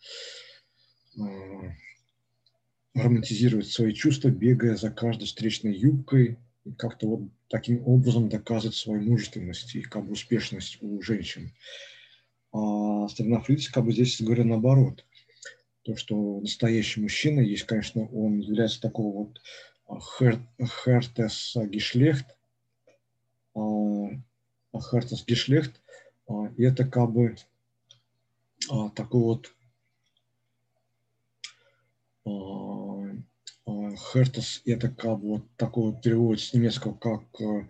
романтизировать 2.94 3.68
свои 3.68 3.92
чувства, 3.92 4.28
бегая 4.28 4.76
за 4.76 4.90
каждой 4.90 5.26
встречной 5.26 5.76
юбкой, 5.76 6.38
и 6.64 6.72
как-то 6.72 7.08
вот 7.08 7.22
таким 7.48 7.86
образом 7.86 8.28
доказывать 8.28 8.76
свою 8.76 9.02
мужественность 9.02 9.74
и 9.74 9.82
как 9.82 10.06
бы 10.06 10.12
успешность 10.12 10.78
у 10.80 11.02
женщин. 11.02 11.52
А 12.52 13.08
старина 13.08 13.40
Фриц 13.40 13.68
как 13.68 13.84
бы 13.84 13.92
здесь 13.92 14.20
говорю 14.20 14.44
наоборот. 14.44 15.04
То, 15.82 15.96
что 15.96 16.40
настоящий 16.40 17.00
мужчина 17.00 17.40
есть, 17.40 17.64
конечно, 17.64 18.06
он 18.08 18.38
является 18.38 18.80
такого 18.80 19.26
вот 19.26 19.40
Хертес 19.88 21.56
Гишлехт, 21.56 22.36
Хертес 23.54 25.24
Гишлехт, 25.26 25.80
и 26.56 26.62
это 26.62 26.84
как 26.86 27.10
бы 27.10 27.36
а, 28.70 28.90
такой 28.90 29.20
вот 29.20 29.52
Хертес 34.12 34.62
это 34.64 34.88
как 34.88 35.20
бы 35.20 35.28
вот 35.28 35.56
такой 35.56 35.92
вот 35.92 36.02
перевод 36.02 36.40
с 36.40 36.52
немецкого 36.52 36.94
как 36.94 37.22
э, 37.40 37.66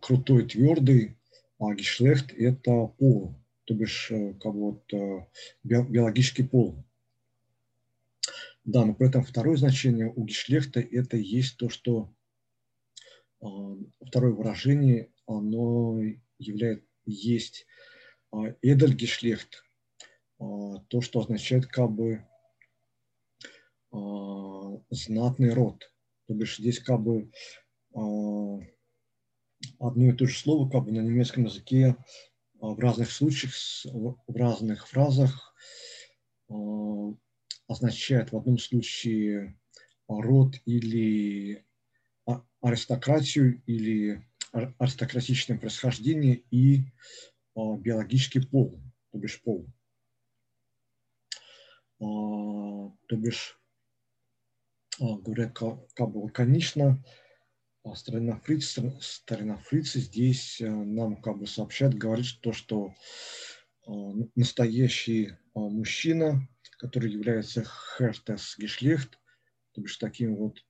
крутой, 0.00 0.46
твердый, 0.46 1.16
а 1.58 1.74
Гишлехт 1.74 2.32
это 2.32 2.86
пол, 2.98 3.34
то 3.64 3.74
бишь 3.74 4.10
э, 4.10 4.34
как 4.34 4.52
бы 4.52 4.60
вот 4.60 4.92
э, 4.92 5.26
биологический 5.62 6.42
пол. 6.42 6.76
Да, 8.64 8.84
но 8.84 8.94
при 8.94 9.08
этом 9.08 9.22
второе 9.22 9.56
значение 9.56 10.12
у 10.14 10.24
Гишлехта 10.24 10.80
это 10.80 11.16
есть 11.16 11.58
то, 11.58 11.68
что 11.68 12.14
второе 14.06 14.32
выражение, 14.32 15.12
оно 15.26 16.00
является, 16.38 16.86
есть 17.04 17.66
Эдель 18.62 18.94
Гишлехт, 18.94 19.64
то, 20.38 21.00
что 21.00 21.20
означает 21.20 21.66
как 21.66 21.90
бы 21.90 22.26
а, 23.92 24.80
знатный 24.90 25.52
род. 25.52 25.92
То 26.26 26.34
бишь 26.34 26.58
здесь 26.58 26.80
как 26.80 27.00
бы 27.00 27.30
а, 27.94 28.58
одно 29.78 30.08
и 30.08 30.12
то 30.12 30.26
же 30.26 30.36
слово 30.36 30.68
как 30.68 30.84
бы 30.84 30.92
на 30.92 31.00
немецком 31.00 31.44
языке 31.44 31.96
а, 32.60 32.68
в 32.68 32.78
разных 32.78 33.12
случаях, 33.12 33.52
в 34.26 34.36
разных 34.36 34.88
фразах 34.88 35.54
означает 37.66 38.32
в 38.32 38.36
одном 38.36 38.58
случае 38.58 39.58
род 40.08 40.56
или 40.66 41.64
аристократию 42.60 43.62
или 43.66 44.26
аристократичное 44.78 45.58
происхождение 45.58 46.42
и 46.50 46.84
биологический 47.54 48.40
пол, 48.40 48.80
то 49.10 49.18
бишь 49.18 49.42
пол. 49.42 49.66
То 51.98 53.16
бишь 53.16 53.58
а, 55.00 55.16
говоря 55.18 55.48
как 55.48 56.10
бы 56.10 56.18
лаконично, 56.18 57.02
а, 57.82 57.94
старинофрицы, 57.96 58.96
старинофрицы 59.00 59.98
здесь 60.00 60.60
э, 60.60 60.68
нам 60.68 61.20
как 61.20 61.38
бы 61.38 61.46
сообщают, 61.46 61.94
говорит 61.94 62.26
то, 62.40 62.52
что 62.52 62.94
а, 63.86 63.90
настоящий 64.36 65.32
мужчина, 65.54 66.48
который 66.84 67.10
является 67.10 67.64
Хертес 67.64 68.58
Гешлехт, 68.58 69.18
то 69.72 69.80
бишь 69.80 69.96
таким 69.96 70.36
вот 70.36 70.62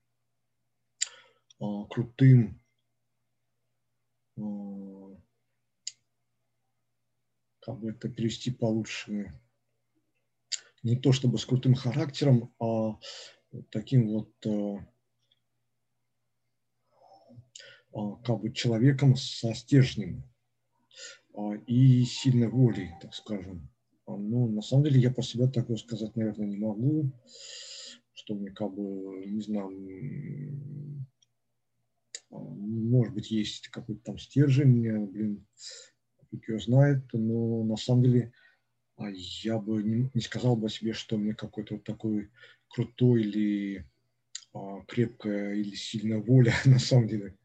крутым 1.90 2.62
как 7.58 7.80
бы 7.80 7.90
это 7.90 8.08
перевести 8.08 8.52
получше, 8.52 9.32
не 10.84 10.94
то 10.94 11.10
чтобы 11.10 11.36
с 11.36 11.46
крутым 11.46 11.74
характером, 11.74 12.54
а 12.60 12.96
таким 13.72 14.06
вот 14.06 14.32
э, 14.46 14.76
а, 17.92 18.16
как 18.22 18.40
бы 18.40 18.52
человеком 18.52 19.16
со 19.16 19.52
стержнем 19.52 20.30
а, 21.34 21.54
и 21.66 22.04
сильной 22.04 22.48
волей, 22.48 22.92
так 23.00 23.14
скажем. 23.14 23.73
А, 24.06 24.16
ну, 24.16 24.48
на 24.48 24.62
самом 24.62 24.84
деле 24.84 25.00
я 25.00 25.10
про 25.10 25.22
себя 25.22 25.48
такое 25.48 25.76
сказать, 25.76 26.14
наверное, 26.16 26.46
не 26.46 26.58
могу, 26.58 27.10
что 28.12 28.34
мне 28.34 28.50
как 28.50 28.74
бы, 28.74 29.24
не 29.26 29.40
знаю, 29.40 29.70
может 32.30 33.14
быть, 33.14 33.30
есть 33.30 33.68
какой-то 33.68 34.02
там 34.02 34.18
стержень, 34.18 35.06
блин, 35.06 35.46
фиг 36.30 36.48
его 36.48 36.58
знает, 36.58 37.04
но 37.12 37.64
на 37.64 37.76
самом 37.76 38.02
деле 38.02 38.32
я 39.42 39.58
бы 39.58 39.82
не, 39.82 40.10
не 40.14 40.20
сказал 40.20 40.56
бы 40.56 40.68
себе, 40.68 40.92
что 40.92 41.16
мне 41.16 41.34
какой-то 41.34 41.74
вот 41.74 41.84
такой 41.84 42.30
крутой 42.68 43.22
или 43.22 43.86
а, 44.52 44.82
крепкая 44.86 45.54
или 45.54 45.74
сильная 45.74 46.18
воля 46.18 46.54
на 46.64 46.78
самом 46.78 47.08
деле. 47.08 47.36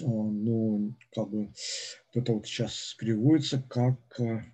Но 0.00 0.92
как 1.12 1.30
бы 1.30 1.52
это 2.12 2.32
вот 2.32 2.46
сейчас 2.46 2.94
переводится 2.98 3.62
как 3.62 3.98
а, 4.20 4.44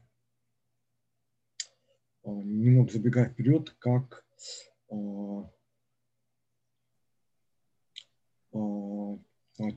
а 2.25 2.31
немного 2.31 2.93
забегая 2.93 3.31
вперед, 3.31 3.71
как 3.79 4.25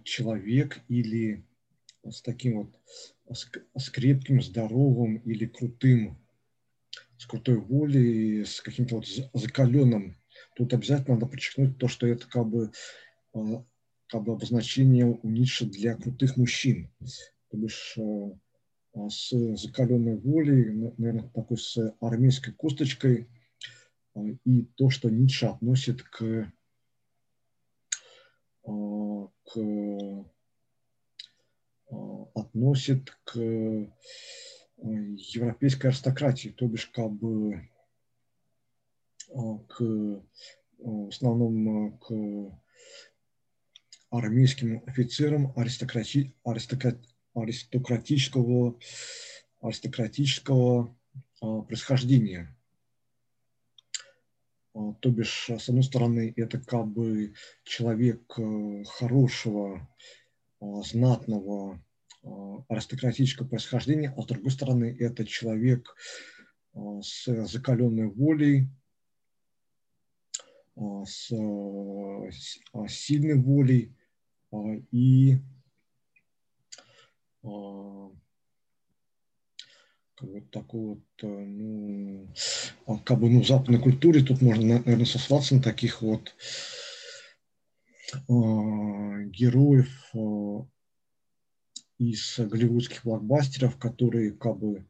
человек 0.04 0.80
или 0.88 1.46
с 2.04 2.22
таким 2.22 2.58
вот 2.58 3.36
с, 3.76 3.90
крепким, 3.90 4.42
здоровым 4.42 5.18
или 5.18 5.46
крутым 5.46 6.20
с 7.18 7.26
крутой 7.26 7.58
волей, 7.58 8.46
с 8.46 8.62
каким-то 8.62 8.98
вот 8.98 9.08
закаленным. 9.34 10.18
Тут 10.56 10.74
обязательно 10.74 11.16
надо 11.16 11.28
подчеркнуть 11.28 11.78
то, 11.78 11.88
что 11.88 12.06
это 12.06 12.28
как 12.28 12.46
бы, 12.48 12.72
как 14.14 14.22
бы 14.26 14.34
обозначение 14.34 15.08
у 15.08 15.28
Ницше 15.28 15.66
для 15.66 15.96
крутых 15.96 16.38
мужчин. 16.38 16.88
То 17.50 17.58
бишь 17.58 17.98
а, 17.98 18.30
а, 18.94 19.10
с 19.10 19.32
закаленной 19.58 20.18
волей, 20.18 20.94
наверное, 21.00 21.30
такой 21.30 21.58
с 21.58 21.96
армейской 22.00 22.54
косточкой, 22.54 23.28
и 24.46 24.66
то, 24.76 24.92
что 24.92 25.10
Ницше 25.10 25.48
относит 25.48 26.04
к, 26.04 26.52
к 28.62 30.26
относит 32.36 33.18
к 33.24 33.36
европейской 34.78 35.88
аристократии, 35.88 36.50
то 36.50 36.68
бишь 36.68 36.86
как 36.86 37.12
бы 37.12 37.68
а, 39.34 39.58
к 39.58 39.82
а, 39.82 40.22
в 40.78 41.08
основном 41.08 41.88
а, 41.88 41.92
к 41.98 42.63
армейским 44.18 44.84
офицерам 44.86 45.54
аристократи, 45.56 46.34
аристократ, 46.44 46.98
аристократического, 47.34 48.80
аристократического 49.62 50.96
происхождения. 51.40 52.56
То 54.74 55.10
бишь, 55.10 55.50
с 55.50 55.70
одной 55.70 55.84
стороны, 55.84 56.34
это 56.36 56.60
как 56.60 56.88
бы 56.88 57.34
человек 57.64 58.22
хорошего, 58.88 59.88
знатного, 60.60 61.80
Э, 62.24 62.30
аристократического 62.70 63.48
происхождения, 63.48 64.14
а 64.16 64.22
с 64.22 64.26
другой 64.26 64.52
стороны 64.52 64.96
это 64.98 65.26
человек 65.26 65.94
э, 66.74 66.80
с 67.02 67.26
закаленной 67.48 68.08
волей, 68.08 68.70
э, 70.78 70.82
с 71.06 71.28
сильной 72.88 73.36
волей 73.36 73.94
и 74.92 75.38
вот 80.22 80.50
такой 80.52 80.82
вот, 80.82 81.00
ну, 81.22 82.28
как 83.04 83.20
бы, 83.20 83.30
ну, 83.30 83.44
западной 83.44 83.80
культуре 83.80 84.24
тут 84.24 84.42
можно, 84.42 84.80
наверное, 84.80 85.06
сослаться 85.06 85.56
на 85.56 85.62
таких 85.62 86.02
вот 86.02 86.34
героев 88.30 90.14
из 91.98 92.40
голливудских 92.40 93.04
блокбастеров, 93.04 93.78
которые 93.78 94.32
как 94.32 94.58
бы 94.58 94.86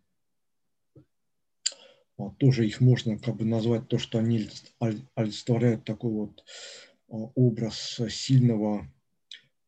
а, 2.18 2.30
тоже 2.32 2.66
их 2.68 2.82
можно 2.82 3.18
как 3.18 3.36
бы 3.36 3.45
назвать 3.45 3.88
то, 3.88 3.97
что 3.97 4.20
они 4.20 4.49
олицетворяют 5.16 5.84
такой 5.84 6.11
вот 6.11 6.43
а, 7.09 7.16
образ 7.36 8.01
сильного, 8.09 8.88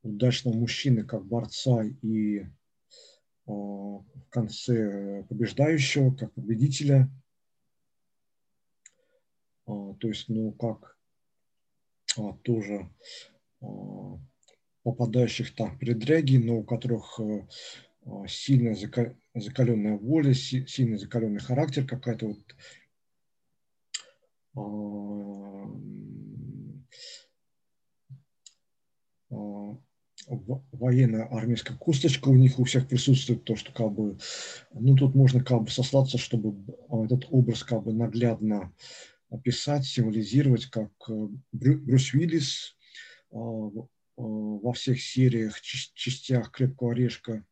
удачного 0.05 0.55
мужчины, 0.55 1.03
как 1.03 1.25
борца 1.25 1.83
и 1.83 2.45
а, 3.47 3.51
в 3.51 4.29
конце 4.29 5.23
побеждающего, 5.29 6.15
как 6.15 6.33
победителя. 6.33 7.09
То 9.65 9.97
есть, 10.03 10.29
ну, 10.29 10.51
как 10.51 10.95
тоже 12.43 12.87
попадающих 14.83 15.55
там 15.55 15.75
передряги, 15.79 16.37
но 16.37 16.57
у 16.57 16.63
которых 16.63 17.19
сильная 18.27 18.75
закаленная 19.33 19.97
воля, 19.97 20.35
сильный 20.35 20.99
закаленный 20.99 21.39
характер, 21.39 21.87
какая-то 21.87 22.27
вот 22.27 22.37
военная 30.28 31.26
армейская 31.26 31.78
косточка 31.78 32.30
у 32.30 32.36
них 32.36 32.59
у 32.59 32.63
всех 32.63 32.88
присутствует, 32.88 33.43
то, 33.43 33.55
что 33.55 33.71
как 33.71 33.91
бы, 33.91 34.17
ну, 34.73 34.95
тут 34.95 35.15
можно 35.15 35.43
как 35.43 35.63
бы 35.63 35.69
сослаться, 35.69 36.17
чтобы 36.17 36.55
этот 37.05 37.28
образ 37.30 37.63
как 37.63 37.84
бы 37.84 37.93
наглядно 37.93 38.73
описать, 39.30 39.86
символизировать, 39.86 40.65
как 40.67 40.91
э, 41.09 41.28
Брюс 41.51 42.13
Уиллис 42.13 42.76
а, 43.32 43.38
а, 43.38 43.82
во 44.17 44.73
всех 44.73 45.01
сериях, 45.01 45.59
частях 45.61 46.51
«Крепкого 46.51 46.91
орешка», 46.91 47.45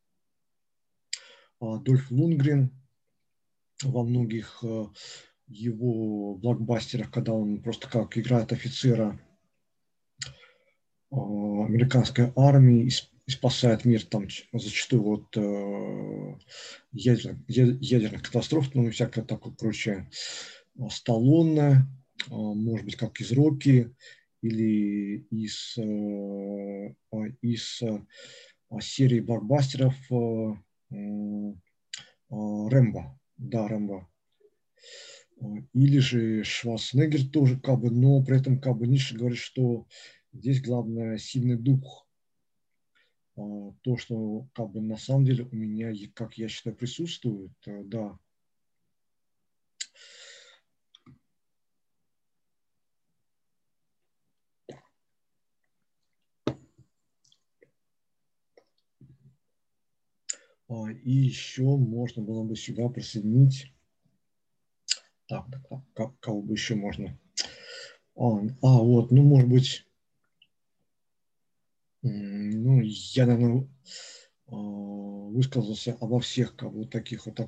а, 1.60 1.78
Дольф 1.80 2.10
Лунгрен 2.12 2.72
во 3.84 4.04
многих 4.04 4.60
э, 4.64 4.86
его 5.48 6.36
блокбастерах, 6.36 7.12
когда 7.12 7.34
он 7.34 7.62
просто 7.62 7.90
как 7.90 8.18
играет 8.18 8.52
офицера 8.52 9.20
американской 11.14 12.34
армии 12.36 12.90
и 13.26 13.32
спасает 13.32 13.86
мир 13.86 14.04
там 14.06 14.28
зачастую 14.52 15.08
от 15.08 15.38
э, 15.38 16.36
ядерных, 16.92 17.38
ядерных 17.48 18.24
катастроф, 18.24 18.74
ну 18.74 18.88
и 18.88 18.92
всякое 18.92 19.24
такое 19.24 19.54
прочее. 19.54 20.10
Сталлоне, 20.90 21.88
а, 22.30 22.36
может 22.36 22.86
быть, 22.86 22.96
как 22.96 23.22
из 23.22 23.32
Рокки 23.32 23.96
или 24.42 25.26
из, 25.30 25.78
э, 25.78 26.96
из 27.42 27.82
серии 28.82 29.20
барбастеров 29.20 29.96
Рэмбо, 32.30 33.20
да, 33.38 33.68
Рэмбо. 33.68 34.10
Или 35.74 36.00
же 36.00 36.44
Шварценеггер 36.44 37.30
тоже 37.30 37.60
как 37.60 37.80
бы, 37.80 37.92
но 37.92 38.24
при 38.24 38.38
этом 38.38 38.60
как 38.60 38.78
бы 38.78 38.88
Ниша 38.88 39.16
говорит, 39.16 39.38
что 39.38 39.86
здесь 40.34 40.62
главное 40.62 41.18
сильный 41.18 41.58
дух. 41.58 42.08
То, 43.36 43.98
что 43.98 44.48
как 44.54 44.70
бы 44.72 44.82
на 44.82 44.98
самом 44.98 45.26
деле 45.26 45.46
у 45.52 45.56
меня, 45.56 45.92
как 46.14 46.38
я 46.38 46.48
считаю, 46.48 46.76
присутствует, 46.76 47.52
э, 47.66 47.84
да, 47.84 48.20
А, 60.74 60.92
и 60.92 61.12
еще 61.12 61.64
можно 61.64 62.24
было 62.24 62.44
бы 62.44 62.56
сюда 62.56 62.90
присоединить. 62.90 63.72
Так, 65.28 65.46
так 65.94 66.20
кого 66.20 66.42
бы 66.42 66.54
еще 66.54 66.76
можно? 66.76 67.18
А, 68.16 68.40
а, 68.62 68.78
вот, 68.80 69.12
ну, 69.12 69.24
может 69.24 69.50
быть, 69.50 69.86
ну, 72.04 72.82
я, 72.82 73.26
наверное, 73.26 73.68
а, 74.48 74.56
высказался 74.56 75.94
обо 76.00 76.20
всех 76.20 76.54
вот 76.62 76.92
таких 76.92 77.26
вот 77.26 77.40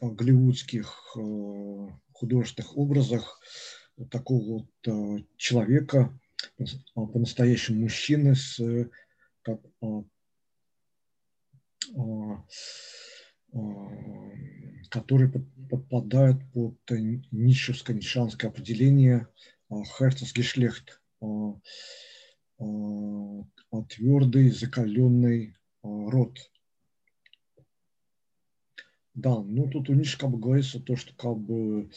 голливудских 0.00 1.16
художественных 2.12 2.76
образах. 2.76 3.40
Такого 4.10 4.66
вот 4.84 5.26
человека, 5.38 6.18
по-настоящему 6.94 7.80
мужчины 7.82 8.34
с 8.34 8.60
как, 9.46 9.60
а, 9.80 10.02
а, 11.94 12.44
которые 14.90 15.30
подпадают 15.30 16.38
под 16.52 16.78
ницшевско-нишанское 16.90 18.48
определение 18.48 19.28
Херцогешлехт, 19.70 21.00
твердый, 23.88 24.50
закаленный 24.50 25.56
род. 25.82 26.38
Да, 29.14 29.40
ну 29.42 29.68
тут 29.70 29.88
у 29.88 29.94
Ницше 29.94 30.18
как 30.18 30.30
бы 30.30 30.38
говорится 30.38 30.80
то, 30.80 30.96
что 30.96 31.14
как 31.14 31.38
бы 31.38 31.90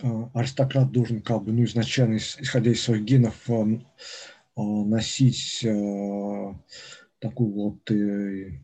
аристократ 0.00 0.92
должен 0.92 1.22
как 1.22 1.42
бы, 1.42 1.52
ну, 1.52 1.64
изначально, 1.64 2.16
исходя 2.18 2.70
из 2.70 2.82
своих 2.82 3.04
генов, 3.04 3.48
носить 4.56 5.60
такую 7.20 7.52
вот 7.52 7.90
э, 7.90 8.60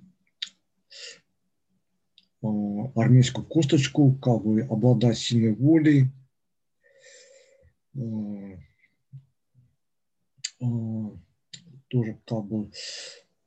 армейскую 2.41 3.45
косточку, 3.47 4.15
как 4.15 4.45
бы 4.45 4.61
обладать 4.63 5.19
сильной 5.19 5.55
волей, 5.55 6.13
тоже 11.89 12.19
как 12.27 12.45
бы 12.45 12.71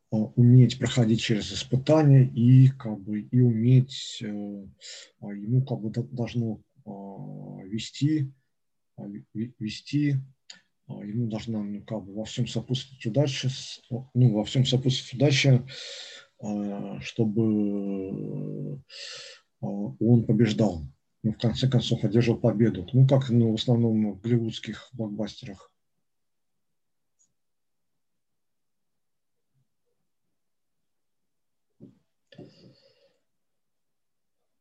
уметь 0.09 0.79
проходить 0.79 1.21
через 1.21 1.51
испытания 1.51 2.23
и 2.23 2.69
как 2.69 2.99
бы 2.99 3.21
и 3.21 3.41
уметь 3.41 4.19
э, 4.21 4.25
ему 4.25 5.65
как 5.65 5.81
бы 5.81 5.91
должно 6.11 6.61
вести 7.65 8.31
вести 9.59 10.15
а, 10.87 11.03
ему 11.03 11.27
должна 11.27 11.61
ну, 11.61 11.83
как 11.83 12.03
бы 12.03 12.13
во 12.13 12.25
всем 12.25 12.47
сопутствовать 12.47 13.05
удача, 13.05 13.49
ну, 14.13 14.33
во 14.33 14.43
всем 14.45 14.65
сопутствовать 14.65 15.13
удача, 15.15 15.65
а, 16.39 16.99
чтобы 17.01 18.81
а, 19.61 19.65
он 19.67 20.25
побеждал. 20.25 20.83
Ну, 21.23 21.31
в 21.31 21.37
конце 21.37 21.67
концов, 21.67 22.03
одержал 22.03 22.37
победу. 22.37 22.87
Ну, 22.93 23.07
как 23.07 23.29
ну, 23.29 23.51
в 23.51 23.55
основном 23.55 24.13
в 24.13 24.21
голливудских 24.21 24.89
блокбастерах. 24.93 25.71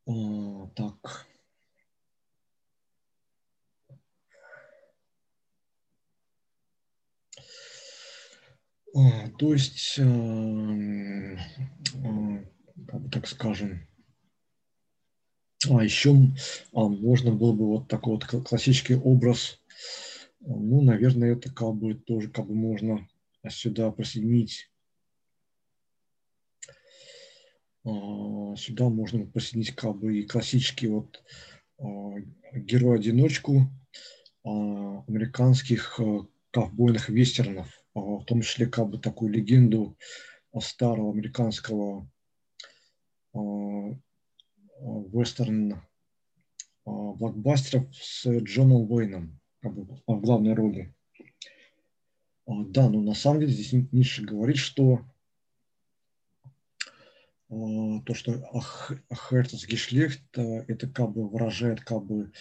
А, 0.07 0.67
так. 0.75 1.27
А, 8.95 9.29
то 9.39 9.53
есть, 9.53 9.99
эм, 9.99 11.37
э, 11.37 12.45
так 13.13 13.27
скажем, 13.27 13.87
а 15.71 15.83
еще 15.83 16.15
а, 16.73 16.89
можно 16.89 17.33
было 17.33 17.53
бы 17.53 17.67
вот 17.67 17.89
такой 17.89 18.15
вот 18.15 18.25
классический 18.25 18.97
образ, 18.97 19.61
ну, 20.41 20.83
наверное, 20.83 21.33
это 21.33 21.53
как 21.53 21.75
бы 21.75 21.95
тоже 21.95 22.29
как 22.31 22.47
бы 22.47 22.55
можно 22.55 23.09
сюда 23.49 23.91
присоединить. 23.91 24.71
А, 27.85 28.57
сюда 28.57 28.89
можно 28.89 29.27
присоединить 29.27 29.75
как 29.75 29.97
бы 29.97 30.19
и 30.19 30.27
классический 30.27 30.89
вот 30.89 31.23
герой-одиночку 32.55 33.71
американских 34.45 36.01
ковбойных 36.51 37.09
вестернов– 37.09 37.69
в 37.97 38.25
том 38.25 38.43
числе 38.43 38.67
как 38.67 38.89
бы 38.89 38.99
такую 38.99 39.33
легенду 39.33 39.97
старого 40.61 41.13
американского 41.13 42.09
вестерн 44.81 45.81
блокбастеров 46.85 47.87
с 47.95 48.27
Джоном 48.27 48.91
Уэйном 48.91 49.41
в 49.63 50.21
главной 50.21 50.55
роли. 50.55 50.95
Да, 52.47 52.89
но 52.89 53.01
на 53.03 53.15
самом 53.15 53.41
деле 53.41 53.53
здесь 53.53 53.73
Ницше 53.93 54.23
говорит, 54.23 54.57
что 54.57 55.01
то, 57.49 58.15
что 58.15 58.33
Хертес 59.13 59.67
Гешлехт, 59.67 60.23
это 60.37 60.89
как 60.89 61.13
бы 61.13 61.29
выражает 61.29 61.81
как 61.81 62.05
бы 62.05 62.33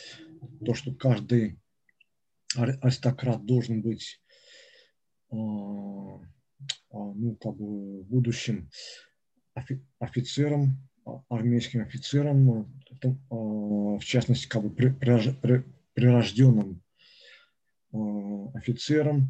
то, 0.66 0.74
что 0.74 0.94
каждый 0.94 1.60
аристократ 2.56 3.46
должен 3.46 3.82
быть 3.82 4.22
а, 5.32 5.36
а, 5.36 6.18
ну, 6.92 7.36
как 7.36 7.56
бы 7.56 8.04
будущим 8.04 8.70
офицером, 10.00 10.64
а, 10.64 10.95
армейским 11.30 11.82
офицером, 11.82 12.72
в 13.30 14.00
частности, 14.04 14.48
как 14.48 14.64
бы 14.64 14.70
прирожденным 15.94 16.82
офицером, 18.54 19.30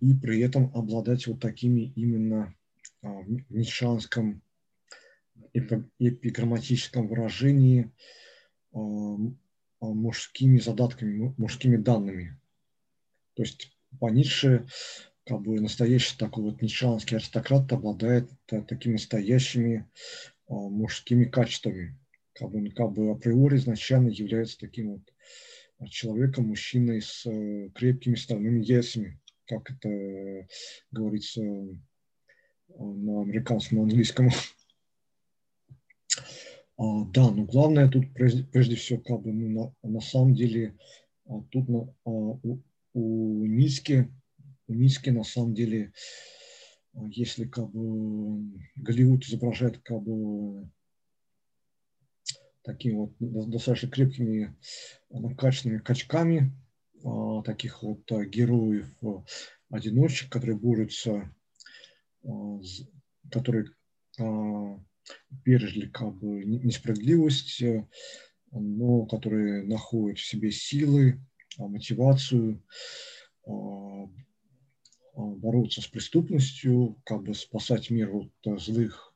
и 0.00 0.14
при 0.14 0.40
этом 0.40 0.70
обладать 0.74 1.26
вот 1.26 1.40
такими 1.40 1.92
именно 1.96 2.54
в 3.02 3.50
нишанском 3.50 4.42
эпиграмматическом 5.52 7.08
выражении 7.08 7.90
мужскими 9.80 10.58
задатками, 10.58 11.34
мужскими 11.36 11.76
данными. 11.76 12.38
То 13.34 13.42
есть 13.42 13.76
по 13.98 14.08
Ницше 14.10 14.66
как 15.24 15.40
бы 15.42 15.60
настоящий 15.60 16.16
такой 16.18 16.44
вот 16.44 16.62
нишанский 16.62 17.16
аристократ 17.16 17.72
обладает 17.72 18.30
такими 18.46 18.94
настоящими 18.94 19.88
мужскими 20.48 21.24
качествами. 21.24 21.98
Как 22.34 22.50
бы, 22.50 22.70
как 22.70 22.92
бы 22.92 23.10
априори 23.10 23.56
изначально 23.56 24.08
является 24.08 24.58
таким 24.58 24.92
вот 24.92 25.90
человеком, 25.90 26.46
мужчиной 26.46 27.02
с 27.02 27.26
э, 27.26 27.70
крепкими 27.74 28.14
стальными 28.14 28.64
яйцами, 28.64 29.20
как 29.46 29.70
это 29.70 30.46
говорится 30.90 31.42
на 31.42 33.22
американском, 33.22 33.78
на 33.78 33.84
английском. 33.84 34.30
А, 36.78 37.04
да, 37.06 37.30
но 37.30 37.44
главное 37.44 37.88
тут 37.88 38.12
прежде, 38.14 38.44
прежде 38.44 38.76
всего, 38.76 39.00
как 39.00 39.22
бы, 39.22 39.32
ну, 39.32 39.74
на, 39.82 39.88
на 39.88 40.00
самом 40.00 40.34
деле, 40.34 40.74
а, 41.26 41.42
тут 41.50 41.68
на, 41.68 41.94
а, 42.04 42.10
у, 42.10 42.62
у 42.94 43.46
Ницки, 43.46 44.08
у 44.66 44.74
Ницки 44.74 45.10
на 45.10 45.24
самом 45.24 45.54
деле, 45.54 45.92
а, 46.94 47.06
если 47.08 47.46
как 47.46 47.70
бы 47.70 48.60
Голливуд 48.76 49.24
изображает 49.24 49.78
как 49.82 50.02
бы 50.02 50.70
такими 52.62 52.94
вот 52.94 53.50
достаточно 53.50 53.88
крепкими 53.90 54.56
накачанными 55.10 55.78
качками, 55.78 56.52
а, 57.04 57.42
таких 57.42 57.82
вот 57.82 58.10
героев, 58.10 58.88
одиночек, 59.70 60.30
которые 60.30 60.56
борются, 60.56 61.34
которые 63.30 63.66
пережили 65.44 65.88
как 65.88 66.14
бы 66.14 66.44
несправедливость, 66.44 67.62
но 68.52 69.06
которые 69.06 69.64
находят 69.64 70.18
в 70.18 70.26
себе 70.26 70.50
силы, 70.52 71.20
а, 71.58 71.66
мотивацию 71.66 72.62
а, 73.46 73.50
а, 73.52 74.08
бороться 75.14 75.82
с 75.82 75.86
преступностью, 75.86 76.96
как 77.04 77.22
бы 77.22 77.34
спасать 77.34 77.90
мир 77.90 78.14
от 78.14 78.60
злых, 78.60 79.14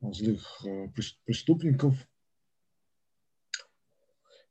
злых 0.00 0.64
э, 0.64 0.88
преступников. 1.24 1.94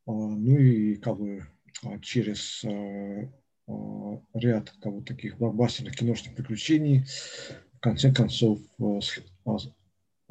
Ну 0.05 0.57
и 0.57 0.95
как 0.95 1.17
бы 1.17 1.45
через 2.01 2.63
ряд 4.33 4.71
как 4.81 4.93
бы, 4.93 5.03
таких 5.03 5.37
блокбастерных 5.37 5.95
киношных 5.95 6.35
приключений 6.35 7.05
в 7.73 7.79
конце 7.79 8.11
концов 8.11 8.59
э, 8.79 8.99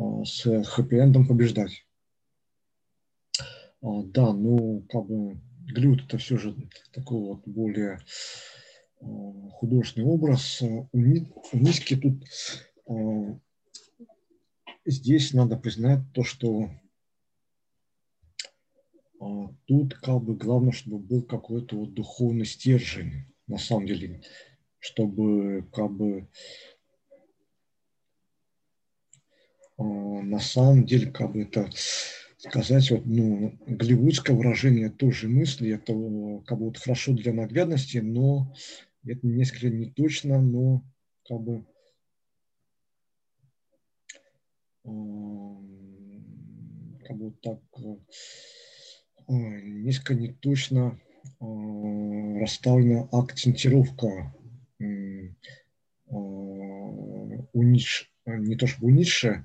Э, 0.00 0.24
с 0.24 0.46
хэппи-эндом 0.46 1.26
побеждать. 1.26 1.84
Да, 3.82 4.32
ну, 4.32 4.84
как 4.90 5.06
бы 5.06 5.40
Глют 5.72 6.04
это 6.04 6.18
все 6.18 6.36
же 6.36 6.54
такой 6.92 7.20
вот 7.20 7.42
более 7.46 7.94
э, 7.94 7.98
художественный 9.00 10.06
образ. 10.06 10.62
У 10.62 10.88
Низки 10.92 11.96
тут 11.96 12.24
э, 12.88 13.38
здесь 14.84 15.32
надо 15.32 15.56
признать 15.56 16.00
то, 16.12 16.24
что 16.24 16.70
тут 19.66 19.94
как 19.94 20.22
бы 20.22 20.34
главное, 20.34 20.72
чтобы 20.72 20.98
был 20.98 21.22
какой-то 21.22 21.76
вот 21.76 21.92
духовный 21.92 22.46
стержень, 22.46 23.26
на 23.46 23.58
самом 23.58 23.86
деле, 23.86 24.22
чтобы 24.78 25.68
как 25.72 25.92
бы 25.92 26.28
на 29.76 30.40
самом 30.40 30.84
деле, 30.84 31.10
как 31.10 31.32
бы 31.32 31.42
это 31.42 31.70
сказать, 32.38 32.90
вот, 32.90 33.04
ну, 33.06 33.58
голливудское 33.66 34.36
выражение 34.36 34.90
той 34.90 35.12
же 35.12 35.28
мысли, 35.28 35.74
это 35.74 35.92
как 36.46 36.58
бы 36.58 36.66
вот 36.66 36.78
хорошо 36.78 37.12
для 37.12 37.32
наглядности, 37.32 37.98
но 37.98 38.54
это 39.04 39.26
несколько 39.26 39.68
не 39.68 39.90
точно, 39.90 40.40
но 40.40 40.84
как 41.28 41.40
бы 41.40 41.66
а, 44.84 44.90
как 47.06 47.16
бы 47.16 47.32
так 47.42 47.60
а, 49.26 49.32
несколько 49.32 50.14
не 50.14 50.32
точно 50.32 51.00
расставлена 51.40 53.08
акцентировка 53.12 54.34
у 57.52 57.62
Ницше 57.62 58.10
Э, 58.30 58.36
не 58.36 58.56
то 58.56 58.66
чтобы 58.66 58.88
у 58.88 58.90
Ницше, 58.90 59.44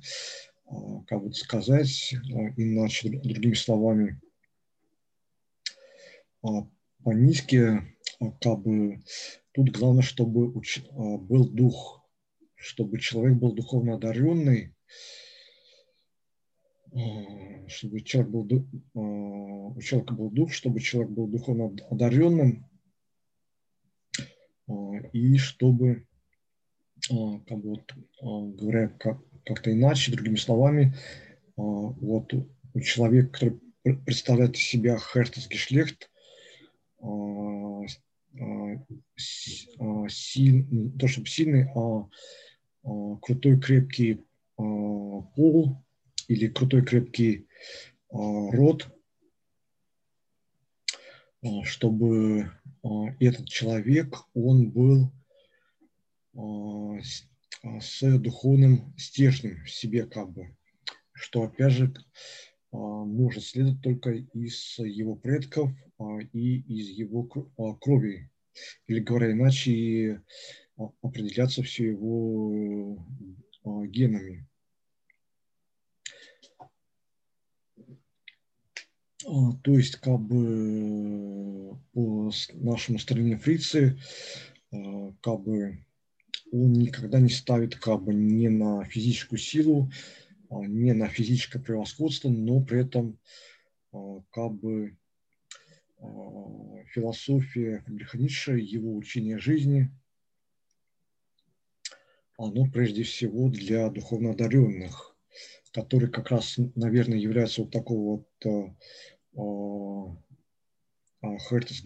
а, 0.65 1.01
как 1.07 1.23
бы 1.23 1.33
сказать, 1.33 2.13
иначе, 2.57 3.09
другими 3.09 3.53
словами, 3.53 4.19
а, 6.41 6.67
по-низки, 7.03 7.81
как 8.19 8.61
бы, 8.61 9.03
тут 9.53 9.69
главное, 9.69 10.03
чтобы 10.03 10.51
был 10.51 11.49
дух, 11.49 12.05
чтобы 12.55 12.99
человек 12.99 13.37
был 13.37 13.53
духовно 13.53 13.95
одаренный, 13.95 14.73
чтобы 17.67 18.01
человек 18.01 18.31
был, 18.31 18.67
у 18.93 19.81
человека 19.81 20.13
был 20.13 20.29
дух, 20.31 20.53
чтобы 20.53 20.79
человек 20.79 21.11
был 21.11 21.27
духовно 21.27 21.75
одаренным, 21.89 22.69
и 25.13 25.37
чтобы 25.37 26.07
а, 27.11 27.39
как 27.47 27.59
бы 27.59 27.69
вот, 27.69 27.93
а, 28.21 28.41
говоря 28.55 28.89
как, 28.89 29.19
как-то 29.43 29.71
иначе, 29.71 30.11
другими 30.11 30.37
словами, 30.37 30.95
а, 31.57 31.61
вот 31.61 32.33
у 32.33 32.79
человека, 32.79 33.29
который 33.29 33.59
представляет 34.05 34.55
из 34.55 34.63
себя 34.63 34.97
Херстесгешлехт, 34.97 36.09
силь, 36.99 37.64
не 40.69 40.97
то 40.97 41.07
чтобы 41.07 41.27
сильный, 41.27 41.67
а 41.75 42.07
крутой 43.21 43.59
крепкий 43.59 44.25
пол 44.55 45.83
или 46.27 46.47
крутой 46.47 46.83
крепкий 46.85 47.47
род, 48.09 48.87
чтобы 51.63 52.51
этот 53.19 53.47
человек, 53.47 54.15
он 54.33 54.71
был 54.71 55.11
а, 56.35 56.97
а, 57.63 57.79
с 57.79 58.17
духовным 58.19 58.93
стержнем 58.97 59.63
в 59.63 59.71
себе 59.71 60.05
как 60.05 60.31
бы, 60.31 60.55
что 61.13 61.43
опять 61.43 61.71
же 61.71 61.93
а, 62.75 63.05
может 63.05 63.43
следовать 63.43 63.81
только 63.81 64.11
из 64.11 64.77
его 64.79 65.15
предков 65.15 65.71
и 66.33 66.59
из 66.59 66.89
его 66.89 67.23
крови, 67.23 68.29
или 68.87 68.99
говоря 68.99 69.31
иначе, 69.31 70.21
определяться 71.01 71.63
все 71.63 71.87
его 71.91 72.97
генами. 73.63 74.45
То 79.23 79.71
есть, 79.71 79.95
как 79.95 80.19
бы 80.19 81.79
по 81.93 82.31
нашему 82.53 82.99
стороне 82.99 83.37
фрицы, 83.37 83.97
как 84.69 85.41
бы 85.41 85.85
он 86.51 86.73
никогда 86.73 87.19
не 87.19 87.29
ставит 87.29 87.75
как 87.75 88.03
бы 88.03 88.13
не 88.13 88.49
на 88.49 88.83
физическую 88.85 89.39
силу, 89.39 89.89
а, 89.89 90.24
не 90.49 90.93
на 90.93 91.07
физическое 91.07 91.59
превосходство, 91.59 92.29
но 92.29 92.61
при 92.61 92.81
этом 92.81 93.19
а, 93.91 94.21
как 94.31 94.53
бы 94.53 94.97
а, 95.99 96.83
философия 96.93 97.83
Фридриха 97.85 98.53
его 98.53 98.95
учение 98.95 99.39
жизни, 99.39 99.91
оно 102.37 102.65
прежде 102.65 103.03
всего 103.03 103.49
для 103.49 103.89
духовно 103.89 104.31
одаренных, 104.31 105.15
которые 105.71 106.11
как 106.11 106.31
раз, 106.31 106.55
наверное, 106.75 107.17
являются 107.17 107.61
вот 107.61 107.71
такого 107.71 108.25
вот 108.43 108.75
Хертес 111.21 111.81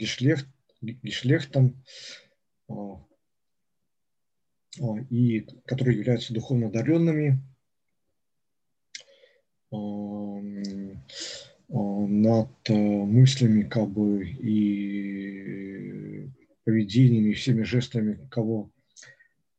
Гешлехтом, 0.81 1.83
а, 4.81 4.99
и 5.09 5.41
которые 5.65 5.97
являются 5.97 6.33
духовно 6.33 6.67
одаренными, 6.67 7.31
а, 7.31 7.37
а, 7.37 7.58
над 11.69 12.49
э, 12.69 12.73
мыслями 12.73 13.63
как 13.63 13.89
бы 13.89 14.27
и 14.27 16.29
поведениями, 16.63 17.33
всеми 17.33 17.63
жестами, 17.63 18.27
кого 18.29 18.71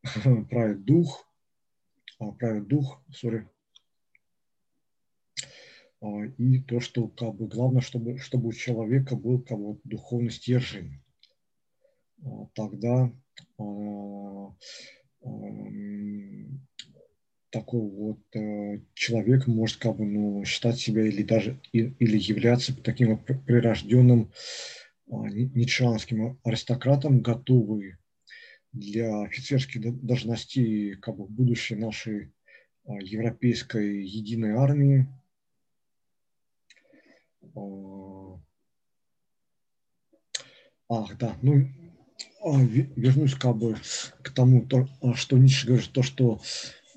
правит 0.49 0.83
дух, 0.83 1.27
правит 2.39 2.67
дух, 2.67 3.01
sorry, 3.11 3.45
и 6.37 6.59
то, 6.61 6.79
что 6.79 7.07
как 7.07 7.35
бы 7.35 7.47
главное, 7.47 7.81
чтобы, 7.81 8.17
чтобы 8.17 8.49
у 8.49 8.53
человека 8.53 9.15
был 9.15 9.41
как 9.41 9.59
бы, 9.59 9.79
духовный 9.83 10.31
стержень. 10.31 10.99
Тогда 12.55 13.11
такой 17.51 17.81
вот 17.81 18.19
э, 18.33 18.79
человек 18.93 19.45
может 19.45 19.77
как 19.77 19.97
бы 19.97 20.05
ну, 20.05 20.43
считать 20.45 20.79
себя 20.79 21.05
или 21.05 21.21
даже 21.21 21.59
или 21.73 22.17
являться 22.17 22.75
таким 22.75 23.17
вот 23.17 23.25
прирожденным 23.45 24.31
э, 25.07 25.11
ницшанским 25.11 26.39
аристократом, 26.43 27.21
готовый 27.21 27.97
для 28.71 29.21
офицерских 29.21 29.81
должностей 30.03 30.95
как 30.95 31.17
бы 31.17 31.27
будущей 31.27 31.75
нашей 31.75 32.31
э, 32.85 32.93
европейской 33.01 34.03
единой 34.03 34.51
армии. 34.53 35.07
Ах, 40.87 41.17
да, 41.17 41.37
ну 41.41 41.67
а, 42.43 42.59
вернусь 42.61 43.35
как 43.35 43.57
бы 43.57 43.75
к 44.23 44.29
тому, 44.31 44.65
то, 44.65 44.87
что 45.15 45.37
Ницше 45.37 45.67
говорит, 45.67 45.91
то, 45.91 46.01
что 46.01 46.41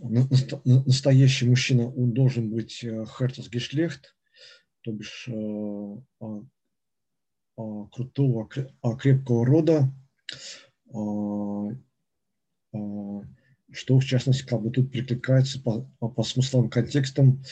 настоящий 0.09 1.49
мужчина, 1.49 1.89
он 1.89 2.13
должен 2.13 2.51
быть 2.51 2.81
хертас 2.81 3.49
гешлехт, 3.49 4.17
то 4.83 4.93
бишь 4.93 5.29
крутого, 7.57 8.49
крепкого 8.99 9.47
рода, 9.47 9.93
что 13.73 13.99
в 13.99 14.05
частности 14.05 14.47
как 14.47 14.63
бы 14.63 14.71
тут 14.71 14.91
прикликается 14.93 15.61
по, 15.61 15.83
по 15.99 16.23
смысловым 16.23 16.71
контекстам, 16.71 17.43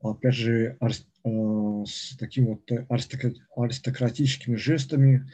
опять 0.00 0.34
же, 0.34 0.76
с 1.24 2.16
такими 2.18 2.46
вот 2.46 2.70
аристократическими 2.90 4.56
жестами, 4.56 5.30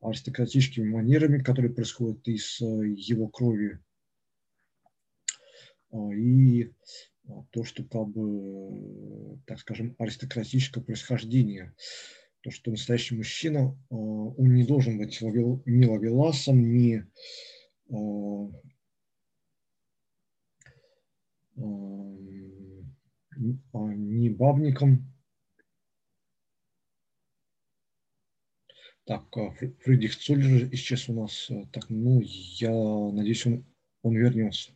аристократическими 0.00 0.88
манерами, 0.88 1.42
которые 1.42 1.72
происходят 1.72 2.26
из 2.26 2.60
его 2.60 3.28
крови, 3.28 3.78
а, 3.78 3.91
и 5.92 6.72
а, 7.28 7.44
то, 7.50 7.64
что 7.64 7.84
как 7.84 8.08
бы, 8.08 9.38
так 9.46 9.58
скажем, 9.58 9.94
аристократическое 9.98 10.82
происхождение. 10.82 11.74
То, 12.40 12.50
что 12.50 12.70
настоящий 12.70 13.14
мужчина, 13.14 13.78
а, 13.90 13.94
он 13.94 14.54
не 14.54 14.64
должен 14.64 14.98
быть 14.98 15.20
ни 15.20 15.84
ловеласом, 15.84 16.60
ни, 16.60 17.04
ни 21.56 24.28
бабником. 24.30 25.08
Так, 29.04 29.24
Фридрих 29.80 30.16
Цоллер 30.16 30.72
исчез 30.72 31.08
у 31.08 31.14
нас. 31.14 31.50
Так, 31.72 31.90
ну, 31.90 32.20
я 32.22 32.70
надеюсь, 32.70 33.44
он, 33.46 33.66
он 34.02 34.16
вернется. 34.16 34.72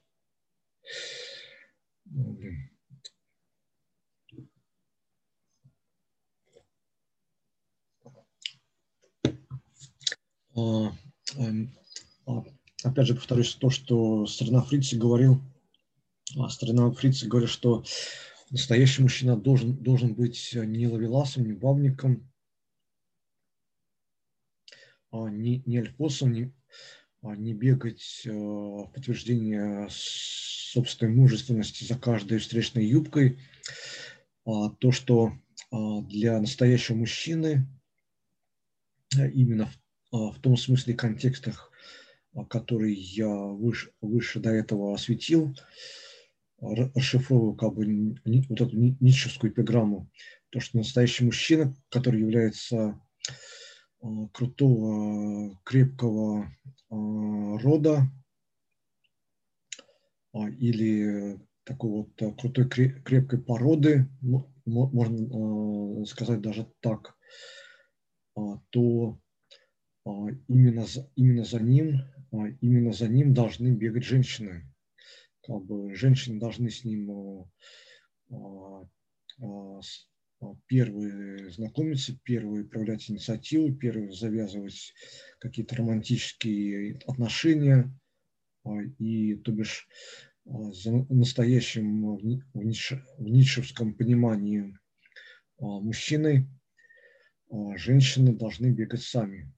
А, 10.56 10.90
эм, 11.36 11.70
а, 12.26 12.44
опять 12.82 13.06
же 13.06 13.14
повторюсь 13.14 13.54
то, 13.54 13.68
что 13.68 14.26
страна 14.26 14.62
Фрица 14.62 14.96
говорил, 14.96 15.42
а, 16.38 16.48
страна 16.48 16.90
Фрица 16.92 17.26
говорит, 17.26 17.50
что 17.50 17.84
настоящий 18.50 19.02
мужчина 19.02 19.36
должен, 19.36 19.76
должен 19.76 20.14
быть 20.14 20.50
не 20.54 20.88
ловеласом, 20.88 21.46
не 21.46 21.52
бабником, 21.52 22.32
не, 25.12 25.62
не 25.66 25.78
альфосом, 25.78 26.32
не, 26.32 26.52
не 27.22 27.52
бегать 27.54 28.22
в 28.24 28.90
подтверждение 28.92 29.88
собственной 30.72 31.12
мужественности 31.12 31.84
за 31.84 31.98
каждой 31.98 32.38
встречной 32.38 32.86
юбкой, 32.86 33.38
а, 34.44 34.70
то, 34.70 34.92
что 34.92 35.32
а, 35.70 36.02
для 36.02 36.40
настоящего 36.40 36.96
мужчины 36.96 37.66
э, 39.16 39.30
именно 39.30 39.66
в, 39.66 39.78
а, 40.12 40.32
в 40.32 40.38
том 40.40 40.56
смысле 40.56 40.94
контекстах, 40.94 41.70
которые 42.50 42.94
я 42.94 43.28
выше, 43.28 43.92
выше 44.00 44.40
до 44.40 44.50
этого 44.50 44.94
осветил, 44.94 45.56
расшифровываю 46.60 47.54
как 47.54 47.74
бы 47.74 48.14
вот 48.48 48.60
эту 48.60 48.76
ницшевскую 48.76 49.52
эпиграмму, 49.52 50.10
то, 50.50 50.60
что 50.60 50.78
настоящий 50.78 51.24
мужчина, 51.24 51.74
который 51.88 52.20
является 52.20 53.00
крутого, 54.32 55.58
крепкого 55.64 56.52
рода, 56.90 58.00
а, 58.00 58.25
или 60.44 61.38
такой 61.66 61.90
вот 61.90 62.22
э, 62.22 62.32
крутой 62.32 62.68
крепкой 62.68 63.40
породы, 63.40 64.08
можно 64.64 66.02
э, 66.02 66.04
сказать 66.06 66.40
даже 66.40 66.72
так, 66.80 67.16
а, 68.36 68.60
то 68.70 69.20
а, 70.04 70.10
именно 70.48 70.86
именно 71.16 71.44
за 71.44 71.60
ним, 71.60 72.02
именно 72.60 72.92
за 72.92 73.08
ним 73.08 73.34
должны 73.34 73.68
бегать 73.72 74.04
женщины. 74.04 74.62
Как 75.42 75.64
бы 75.64 75.94
женщины 75.94 76.38
должны 76.38 76.70
с 76.70 76.84
ним 76.84 77.48
первые 80.66 81.50
знакомиться, 81.50 82.18
первые 82.24 82.64
проявлять 82.64 83.08
инициативу, 83.10 83.74
первые 83.74 84.12
завязывать 84.12 84.92
какие-то 85.38 85.76
романтические 85.76 87.00
отношения. 87.06 87.92
И, 88.98 89.36
то 89.36 89.52
бишь, 89.52 89.88
за 90.44 90.92
настоящим 91.08 92.16
в, 92.16 92.64
ницше, 92.64 93.62
в 93.62 93.96
понимании 93.96 94.78
а, 95.58 95.64
мужчины, 95.80 96.48
женщины 97.76 98.34
должны 98.34 98.72
бегать 98.72 99.02
сами. 99.02 99.52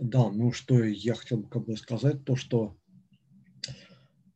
Да, 0.00 0.30
ну 0.30 0.52
что 0.52 0.82
я 0.82 1.14
хотел 1.14 1.46
как 1.48 1.64
бы 1.64 1.76
сказать, 1.76 2.24
то 2.24 2.36
что 2.36 2.76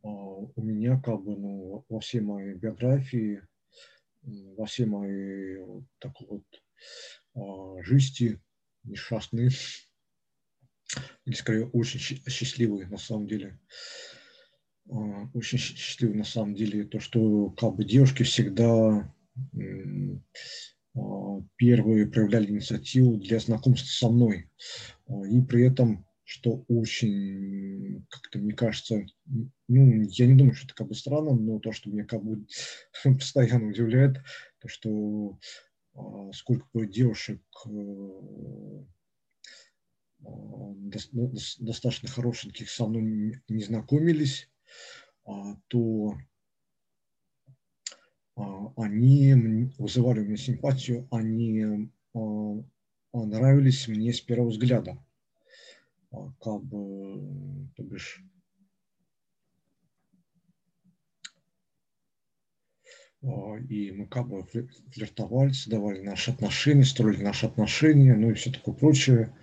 у 0.03 0.63
меня 0.63 1.01
как 1.01 1.23
бы 1.23 1.37
ну, 1.37 1.85
во 1.89 2.01
всей 2.01 2.21
моей 2.21 2.55
биографии, 2.55 3.43
во 4.23 4.67
всей 4.67 4.87
моей 4.87 5.65
такой 5.99 6.27
вот 7.35 7.85
жизни 7.85 8.41
несчастные, 8.85 9.51
или 11.25 11.35
скорее 11.35 11.67
очень 11.67 12.01
счастливые 12.01 12.87
на 12.89 12.99
самом 12.99 13.27
деле, 13.27 13.59
а, 14.91 15.29
очень 15.35 15.59
счастлив 15.59 16.15
на 16.15 16.25
самом 16.25 16.55
деле 16.55 16.85
то, 16.85 17.01
что 17.01 17.51
как 17.51 17.77
бы 17.77 17.85
девушки 17.85 18.23
всегда 18.23 19.13
а, 20.95 21.41
первые 21.57 22.07
проявляли 22.07 22.51
инициативу 22.51 23.17
для 23.17 23.39
знакомства 23.39 23.89
со 23.89 24.13
мной. 24.13 24.51
А, 25.09 25.27
и 25.27 25.41
при 25.41 25.67
этом, 25.67 26.07
что 26.25 26.65
очень, 26.69 28.05
как-то 28.09 28.39
мне 28.39 28.53
кажется, 28.53 29.07
ну, 29.69 30.03
я 30.03 30.27
не 30.27 30.35
думаю, 30.35 30.55
что 30.55 30.67
это 30.67 30.75
как 30.75 30.89
бы 30.89 30.95
странно, 30.95 31.35
но 31.35 31.59
то, 31.61 31.73
что 31.73 31.91
меня 31.91 32.05
как 32.05 32.23
бы 32.25 32.45
постоянно 33.05 33.69
удивляет, 33.69 34.19
то, 34.61 34.69
что 34.69 35.39
сколько 36.33 36.67
бы 36.73 36.87
девушек 36.87 37.43
э, 37.67 38.85
достаточно 40.23 42.09
хорошеньких 42.09 42.71
со 42.71 42.87
мной 42.87 43.43
не 43.49 43.63
знакомились, 43.63 44.49
а, 45.25 45.57
то 45.69 46.17
а, 48.37 48.73
они 48.77 49.73
вызывали 49.79 50.21
у 50.21 50.25
меня 50.25 50.37
симпатию, 50.37 51.09
они 51.11 51.91
а, 52.15 52.19
нравились 53.13 53.89
мне 53.89 54.13
с 54.13 54.21
первого 54.21 54.51
взгляда. 54.51 54.99
Как 56.41 56.63
бы, 56.63 57.71
то 57.75 57.83
бишь, 57.83 58.23
и 63.23 63.93
мы 63.93 64.07
как 64.09 64.29
бы 64.29 64.45
флиртовали, 64.91 65.53
создавали 65.53 66.01
наши 66.01 66.33
отношения, 66.33 66.85
строили 66.85 67.23
наши 67.23 67.47
отношения, 67.47 68.15
ну 68.15 68.31
и 68.31 68.35
все 68.35 68.51
такое 68.51 68.75
прочее. 68.75 69.35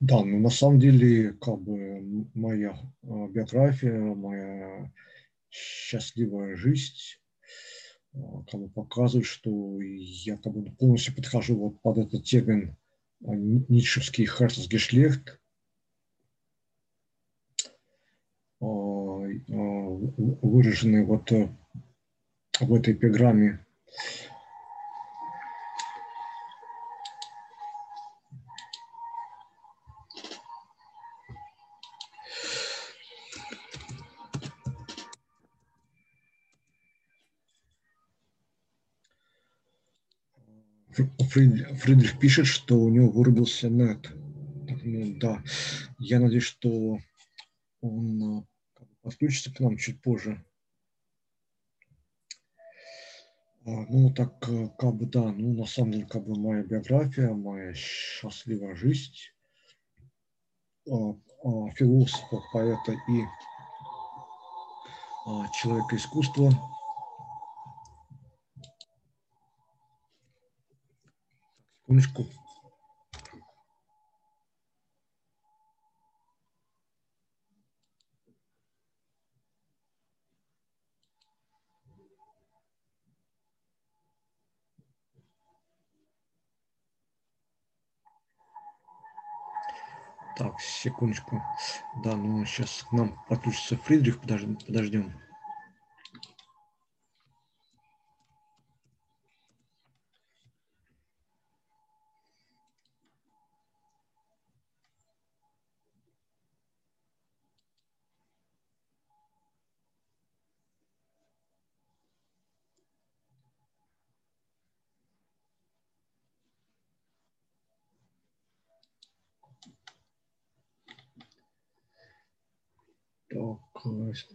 Да, 0.00 0.24
ну 0.24 0.38
на 0.40 0.50
самом 0.50 0.80
деле, 0.80 1.32
как 1.34 1.60
бы 1.60 2.26
моя 2.34 2.78
а, 3.02 3.28
биография, 3.28 3.98
моя 3.98 4.92
счастливая 5.50 6.56
жизнь 6.56 7.18
а, 8.12 8.42
как 8.50 8.60
бы 8.60 8.68
показывает, 8.68 9.26
что 9.26 9.80
я 9.80 10.36
как 10.36 10.52
бы 10.52 10.70
полностью 10.72 11.14
подхожу 11.14 11.56
вот 11.56 11.80
под 11.80 11.98
этот 11.98 12.24
термин 12.24 12.76
а, 13.24 13.34
ницшевский 13.34 14.26
Херцгешлехт, 14.26 15.40
выраженный 20.40 21.04
вот 21.04 21.30
в 22.60 22.74
этой 22.74 22.94
эпиграмме 22.94 23.64
Фридрих 41.34 42.20
пишет, 42.20 42.46
что 42.46 42.78
у 42.78 42.88
него 42.90 43.10
вырубился 43.10 43.68
нет. 43.68 44.08
Ну 44.84 45.18
да, 45.18 45.42
я 45.98 46.20
надеюсь, 46.20 46.44
что 46.44 47.00
он 47.80 48.46
подключится 49.02 49.52
к 49.52 49.58
нам 49.58 49.76
чуть 49.76 50.00
позже. 50.00 50.44
А, 53.66 53.70
ну, 53.88 54.14
так, 54.14 54.38
как 54.38 54.94
бы, 54.94 55.06
да, 55.06 55.32
ну, 55.32 55.54
на 55.54 55.66
самом 55.66 55.90
деле, 55.92 56.06
как 56.06 56.24
бы, 56.24 56.38
моя 56.38 56.62
биография, 56.62 57.32
моя 57.32 57.74
счастливая 57.74 58.76
жизнь, 58.76 59.14
философа, 60.84 62.42
поэта 62.52 62.92
и 62.92 63.24
человека 65.52 65.96
искусства– 65.96 66.52
Секундочку. 71.94 72.26
Так, 90.36 90.60
секундочку. 90.60 91.40
Да, 92.02 92.16
ну 92.16 92.44
сейчас 92.44 92.82
к 92.82 92.92
нам 92.92 93.24
подключится 93.28 93.76
Фридрих, 93.76 94.20
подождем. 94.20 95.12
А, 95.12 95.23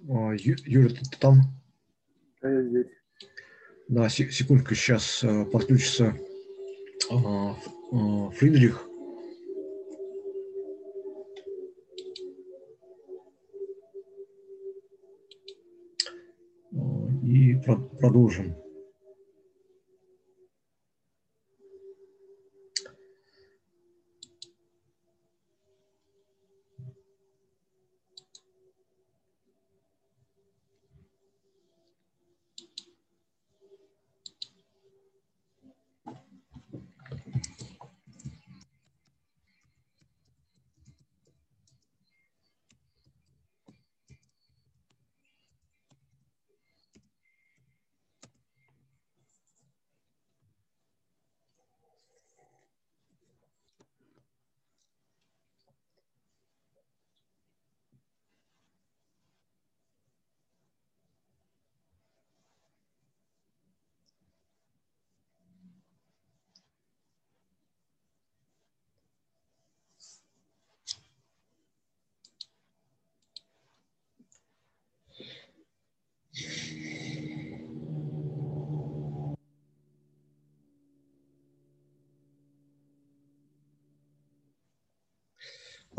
Юра, 0.04 0.90
ты 0.90 1.02
там? 1.20 1.42
Да, 2.42 2.52
я 2.52 2.64
здесь. 2.64 2.88
Да, 3.88 4.10
секундку, 4.10 4.76
сейчас 4.76 5.24
а, 5.24 5.46
подключится 5.46 6.16
а, 7.12 7.56
Фридрих. 8.32 8.86
И 17.24 17.56
продолжим. 18.00 18.56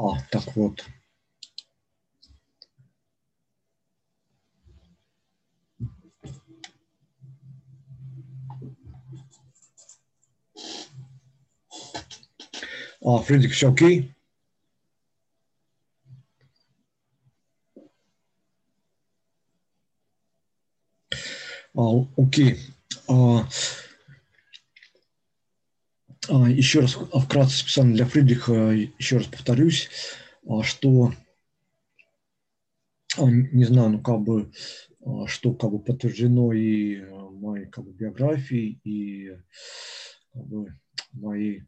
А, 0.03 0.18
так 0.30 0.57
вот. 0.57 0.82
А, 13.03 13.18
Фредик, 13.18 13.53
все 13.53 13.70
окей? 13.70 14.14
А, 21.74 22.07
окей. 22.16 22.59
А, 23.07 23.40
а, 23.40 23.48
еще 26.61 26.80
раз 26.80 26.92
вкратце 26.92 27.56
специально 27.56 27.94
для 27.94 28.04
Фридриха, 28.04 28.72
еще 28.98 29.16
раз 29.16 29.26
повторюсь, 29.26 29.88
а, 30.46 30.62
что 30.62 31.14
а, 33.16 33.24
не 33.30 33.64
знаю, 33.64 33.88
ну 33.88 34.02
как 34.02 34.20
бы, 34.20 34.52
что 35.26 35.54
как 35.54 35.70
бы 35.70 35.78
подтверждено 35.78 36.52
и 36.52 37.00
моей 37.00 37.64
как 37.66 37.84
бы 37.86 37.92
биографии, 37.92 38.78
и 38.84 39.38
как 40.34 40.46
бы 40.46 40.78
моей 41.12 41.64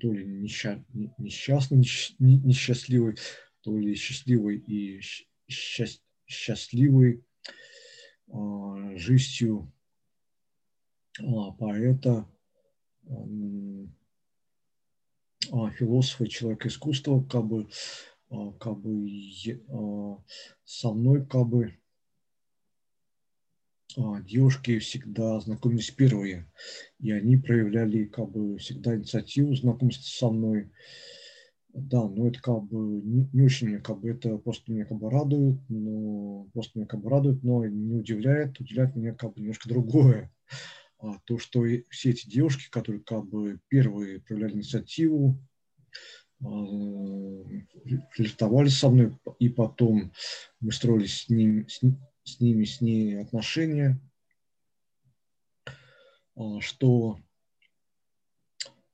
то 0.00 0.12
ли 0.12 0.24
несчастной, 0.24 1.84
несчастливой, 2.18 3.18
то 3.60 3.76
ли 3.76 3.94
счастливой 3.94 4.56
и 4.56 5.02
счастливой 5.46 7.22
жизнью 8.96 9.70
а, 11.20 11.52
поэта, 11.52 12.26
а, 15.50 15.70
философа 15.70 16.24
и 16.24 16.28
человека 16.28 16.68
искусства, 16.68 17.22
как 17.22 17.46
бы, 17.46 17.68
а, 18.30 18.52
как 18.52 18.78
бы 18.78 19.08
со 20.64 20.92
мной 20.92 21.26
как 21.26 21.48
бы 21.48 21.78
девушки 23.96 24.78
всегда 24.78 25.40
знакомились 25.40 25.90
первые, 25.90 26.46
и 27.00 27.10
они 27.10 27.36
проявляли 27.36 28.04
как 28.04 28.30
бы 28.30 28.58
всегда 28.58 28.94
инициативу 28.96 29.54
знакомства 29.54 30.04
со 30.04 30.30
мной. 30.30 30.70
Да, 31.72 32.08
но 32.08 32.28
это 32.28 32.40
как 32.40 32.64
бы 32.64 33.00
не, 33.02 33.28
не 33.32 33.42
очень 33.42 33.68
меня 33.68 33.80
как 33.80 34.00
бы 34.00 34.10
это 34.10 34.36
просто 34.38 34.72
меня 34.72 34.84
как 34.84 34.98
бы 34.98 35.10
радует, 35.10 35.60
но 35.68 36.48
просто 36.52 36.78
меня 36.78 36.88
как 36.88 37.00
бы 37.00 37.10
радует, 37.10 37.42
но 37.42 37.64
не 37.66 37.94
удивляет, 37.94 38.58
удивляет 38.58 38.96
меня 38.96 39.14
как 39.14 39.34
бы 39.34 39.40
немножко 39.40 39.68
другое. 39.68 40.32
А, 41.00 41.18
то, 41.24 41.38
что 41.38 41.64
все 41.90 42.10
эти 42.10 42.28
девушки, 42.28 42.68
которые 42.70 43.02
как 43.02 43.24
бы 43.26 43.60
первые 43.68 44.20
проявляли 44.20 44.54
инициативу, 44.54 45.38
а, 46.40 46.46
флиртовали 48.12 48.68
со 48.68 48.88
мной, 48.88 49.16
и 49.38 49.48
потом 49.48 50.12
мы 50.60 50.72
строили 50.72 51.06
с, 51.06 51.28
ним, 51.28 51.68
с, 51.68 51.80
с 52.24 52.40
ними, 52.40 52.64
с 52.64 52.80
ней 52.80 53.20
отношения, 53.20 54.00
а, 56.34 56.60
что 56.60 57.18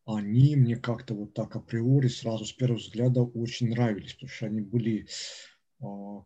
они 0.06 0.56
мне 0.56 0.76
как-то 0.76 1.14
вот 1.14 1.32
так 1.32 1.56
априори 1.56 2.08
сразу 2.08 2.44
с 2.44 2.52
первого 2.52 2.78
взгляда 2.78 3.22
очень 3.22 3.70
нравились, 3.70 4.12
потому 4.12 4.30
что 4.30 4.46
они 4.46 4.60
были 4.60 5.06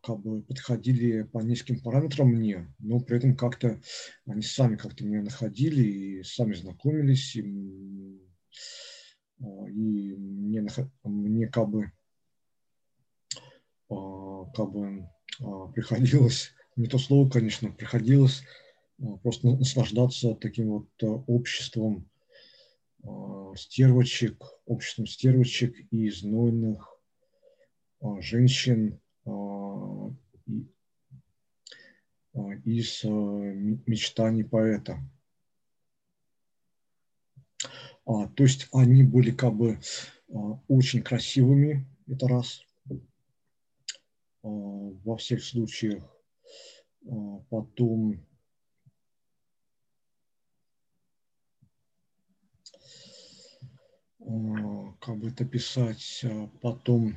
как 0.02 0.20
бы 0.20 0.42
подходили 0.42 1.22
по 1.22 1.38
низким 1.40 1.80
параметрам 1.80 2.28
мне, 2.28 2.72
но 2.78 3.00
при 3.00 3.16
этом 3.16 3.36
как-то 3.36 3.80
они 4.26 4.42
сами 4.42 4.76
как-то 4.76 5.04
меня 5.04 5.22
находили 5.22 5.82
и 5.82 6.22
сами 6.22 6.54
знакомились, 6.54 7.36
и, 7.36 8.20
а, 9.40 9.68
и 9.68 10.14
мне, 10.16 10.66
мне 11.04 11.48
как 11.48 11.68
бы 11.68 11.92
а, 13.90 14.44
как 14.54 14.70
бы 14.70 15.08
приходилось, 15.74 16.52
не 16.76 16.86
то 16.86 16.98
слово, 16.98 17.28
конечно, 17.28 17.70
приходилось 17.70 18.42
просто 19.22 19.48
наслаждаться 19.48 20.34
таким 20.34 20.70
вот 20.70 20.88
обществом 21.28 22.08
стервочек, 23.56 24.42
обществом 24.66 25.06
стервочек 25.06 25.76
и 25.92 26.10
знойных 26.10 27.00
женщин 28.20 29.00
из 32.64 33.04
мечтаний 33.04 34.44
поэта. 34.44 34.98
То 38.04 38.30
есть 38.38 38.68
они 38.72 39.02
были 39.02 39.30
как 39.32 39.54
бы 39.54 39.78
очень 40.68 41.02
красивыми, 41.02 41.86
это 42.06 42.28
раз. 42.28 42.62
Во 44.42 45.16
всех 45.16 45.42
случаях 45.44 46.04
потом 47.50 48.24
как 55.00 55.16
бы 55.18 55.28
это 55.28 55.44
писать, 55.44 56.24
потом 56.60 57.16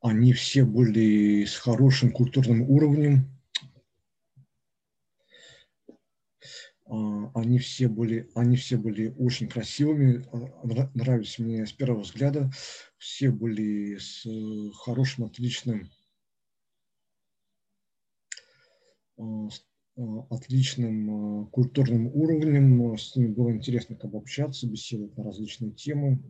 они 0.00 0.32
все 0.32 0.64
были 0.64 1.44
с 1.44 1.56
хорошим 1.56 2.10
культурным 2.10 2.62
уровнем, 2.62 3.28
они 7.34 7.58
все 7.58 7.88
были, 7.88 8.28
они 8.34 8.56
все 8.56 8.76
были 8.76 9.14
очень 9.18 9.48
красивыми, 9.48 10.24
нравились 10.94 11.38
мне 11.38 11.66
с 11.66 11.72
первого 11.72 12.00
взгляда, 12.00 12.50
все 12.98 13.30
были 13.30 13.96
с 13.98 14.26
хорошим, 14.82 15.26
отличным, 15.26 15.90
отличным 20.30 21.46
культурным 21.48 22.06
уровнем, 22.08 22.96
с 22.96 23.14
ними 23.14 23.28
было 23.28 23.52
интересно 23.52 23.94
как 23.96 24.10
бы 24.10 24.18
общаться, 24.18 24.66
беседовать 24.66 25.16
на 25.16 25.24
различные 25.24 25.72
темы. 25.72 26.22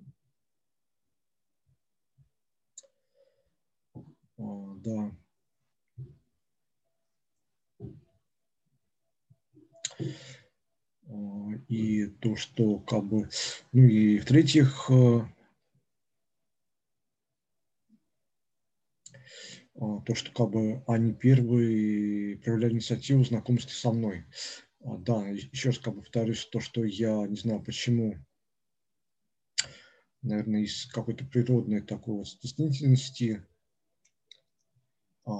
Да. 4.41 5.11
И 11.69 12.07
то, 12.07 12.37
что 12.37 12.79
как 12.79 13.05
бы, 13.05 13.29
ну 13.73 13.83
и 13.83 14.19
в-третьих, 14.19 14.91
то, 19.79 20.15
что 20.15 20.33
как 20.33 20.51
бы 20.51 20.83
они 20.87 21.13
первые 21.13 22.39
проявляли 22.39 22.75
инициативу 22.75 23.25
знакомства 23.25 23.73
со 23.73 23.93
мной. 23.93 24.25
Да, 24.81 25.29
еще 25.29 25.71
раз 25.71 25.79
как 25.79 25.95
бы 25.95 26.01
повторюсь, 26.01 26.47
то, 26.47 26.61
что 26.61 26.85
я 26.85 27.27
не 27.27 27.37
знаю 27.37 27.63
почему, 27.63 28.17
наверное, 30.23 30.63
из 30.63 30.87
какой-то 30.87 31.25
природной 31.25 31.83
такой 31.83 32.15
вот 32.15 32.29
стеснительности, 32.29 33.43
а, 33.43 33.50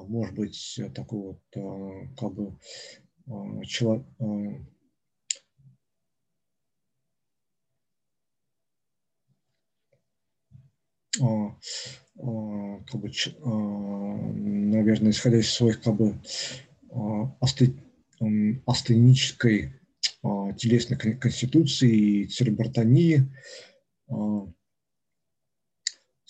может 0.09 0.35
быть, 0.35 0.81
такой 0.95 1.19
вот 1.19 1.43
а, 1.57 2.07
как 2.17 2.33
бы 2.35 2.59
а, 3.29 3.65
человек, 3.65 4.07
как 11.13 13.01
бы, 13.01 13.11
наверное, 13.45 15.11
исходя 15.11 15.39
из 15.39 15.53
своих 15.53 15.83
как 15.83 15.97
бы 15.97 16.19
астенической 18.67 19.75
телесной 20.23 20.97
конституции 20.97 22.23
и 22.23 22.27
церебротонии, 22.27 23.29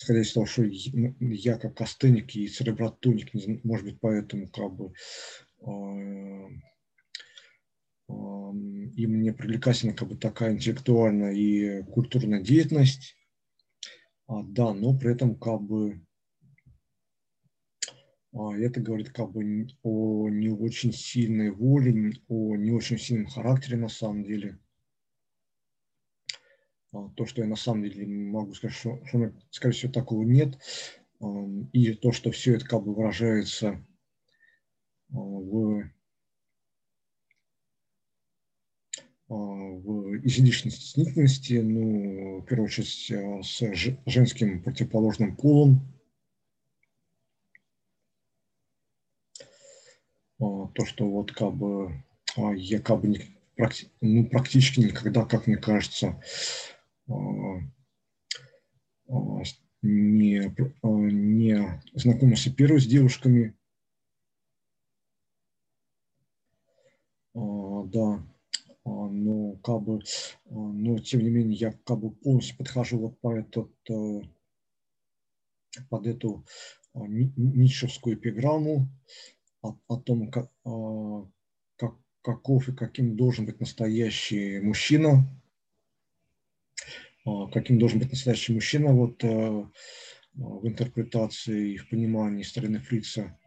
из 0.09 0.33
того, 0.33 0.45
что 0.45 0.63
ну, 0.63 1.15
я 1.19 1.57
как 1.57 1.79
астеник 1.81 2.35
и 2.35 2.47
церебротоник, 2.47 3.33
может 3.63 3.85
быть, 3.85 3.99
поэтому 3.99 4.47
как 4.49 4.73
бы 4.73 4.93
и 8.95 9.07
мне 9.07 9.33
привлекательна 9.33 9.93
как 9.93 10.09
бы 10.09 10.17
такая 10.17 10.53
интеллектуальная 10.53 11.33
и 11.33 11.83
культурная 11.83 12.41
деятельность, 12.41 13.15
а, 14.27 14.43
да, 14.43 14.73
но 14.73 14.97
при 14.97 15.11
этом 15.11 15.37
как 15.37 15.61
бы 15.61 16.05
а, 18.33 18.55
это 18.57 18.79
говорит 18.81 19.09
как 19.11 19.31
бы 19.31 19.67
о 19.83 20.29
не 20.29 20.49
очень 20.49 20.93
сильной 20.93 21.51
воле, 21.51 22.13
о 22.27 22.55
не 22.55 22.71
очень 22.71 22.97
сильном 22.97 23.27
характере 23.27 23.77
на 23.77 23.89
самом 23.89 24.23
деле. 24.23 24.59
А, 26.93 27.09
то, 27.15 27.25
что 27.25 27.41
я 27.41 27.47
на 27.47 27.55
самом 27.55 27.83
деле 27.83 28.05
могу 28.05 28.53
сказать, 28.53 28.75
что, 28.75 28.99
что 29.05 29.31
скорее 29.49 29.73
всего, 29.73 29.91
такого 29.91 30.23
нет. 30.23 30.57
И 31.71 31.93
то, 31.93 32.11
что 32.11 32.31
все 32.31 32.55
это 32.55 32.65
как 32.65 32.83
бы 32.83 32.95
выражается 32.95 33.85
в, 35.09 35.83
в 39.29 40.17
излишней 40.25 40.71
стеснительности, 40.71 41.53
ну, 41.53 42.39
в 42.39 42.45
первую 42.45 42.65
очередь, 42.65 43.45
с 43.45 43.61
женским 44.05 44.63
противоположным 44.63 45.35
полом. 45.35 45.87
То, 50.39 50.85
что 50.85 51.07
вот 51.07 51.31
как 51.31 51.53
бы 51.53 52.03
я 52.55 52.79
как 52.79 53.01
бы 53.01 53.15
ну, 54.01 54.25
практически 54.27 54.79
никогда, 54.79 55.23
как 55.23 55.45
мне 55.45 55.57
кажется, 55.57 56.19
не, 59.81 60.51
не 61.11 61.81
знакомился 61.93 62.53
первый 62.53 62.79
с 62.79 62.85
девушками. 62.85 63.55
Да, 67.33 68.23
но 68.85 69.55
как 69.63 69.81
бы, 69.81 70.01
но 70.45 70.99
тем 70.99 71.21
не 71.21 71.29
менее 71.29 71.57
я 71.57 71.71
как 71.85 71.99
бы 71.99 72.11
полностью 72.11 72.57
подхожу 72.57 72.99
вот 72.99 73.19
по 73.19 73.33
этот, 73.35 73.71
под 75.89 76.07
эту 76.07 76.45
ницшевскую 76.93 78.15
эпиграмму 78.15 78.89
о, 79.61 79.77
о 79.87 79.97
том, 79.97 80.29
как, 80.29 80.51
как, 81.77 81.95
каков 82.21 82.69
и 82.69 82.75
каким 82.75 83.15
должен 83.15 83.45
быть 83.45 83.59
настоящий 83.59 84.59
мужчина, 84.59 85.09
а, 85.19 85.40
каким 87.23 87.77
должен 87.79 87.99
быть 87.99 88.09
настоящий 88.09 88.53
мужчина 88.53 88.93
вот 88.93 89.23
э, 89.23 89.65
в 90.33 90.67
интерпретации 90.67 91.73
и 91.73 91.77
в 91.77 91.89
понимании 91.89 92.43
стороны 92.43 92.79
Фрица. 92.79 93.37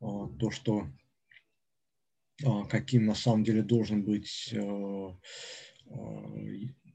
А, 0.00 0.28
то, 0.38 0.50
что 0.50 0.86
а, 2.44 2.64
каким 2.64 3.06
на 3.06 3.14
самом 3.14 3.44
деле 3.44 3.62
должен 3.62 4.02
быть 4.02 4.52
э, 4.52 5.08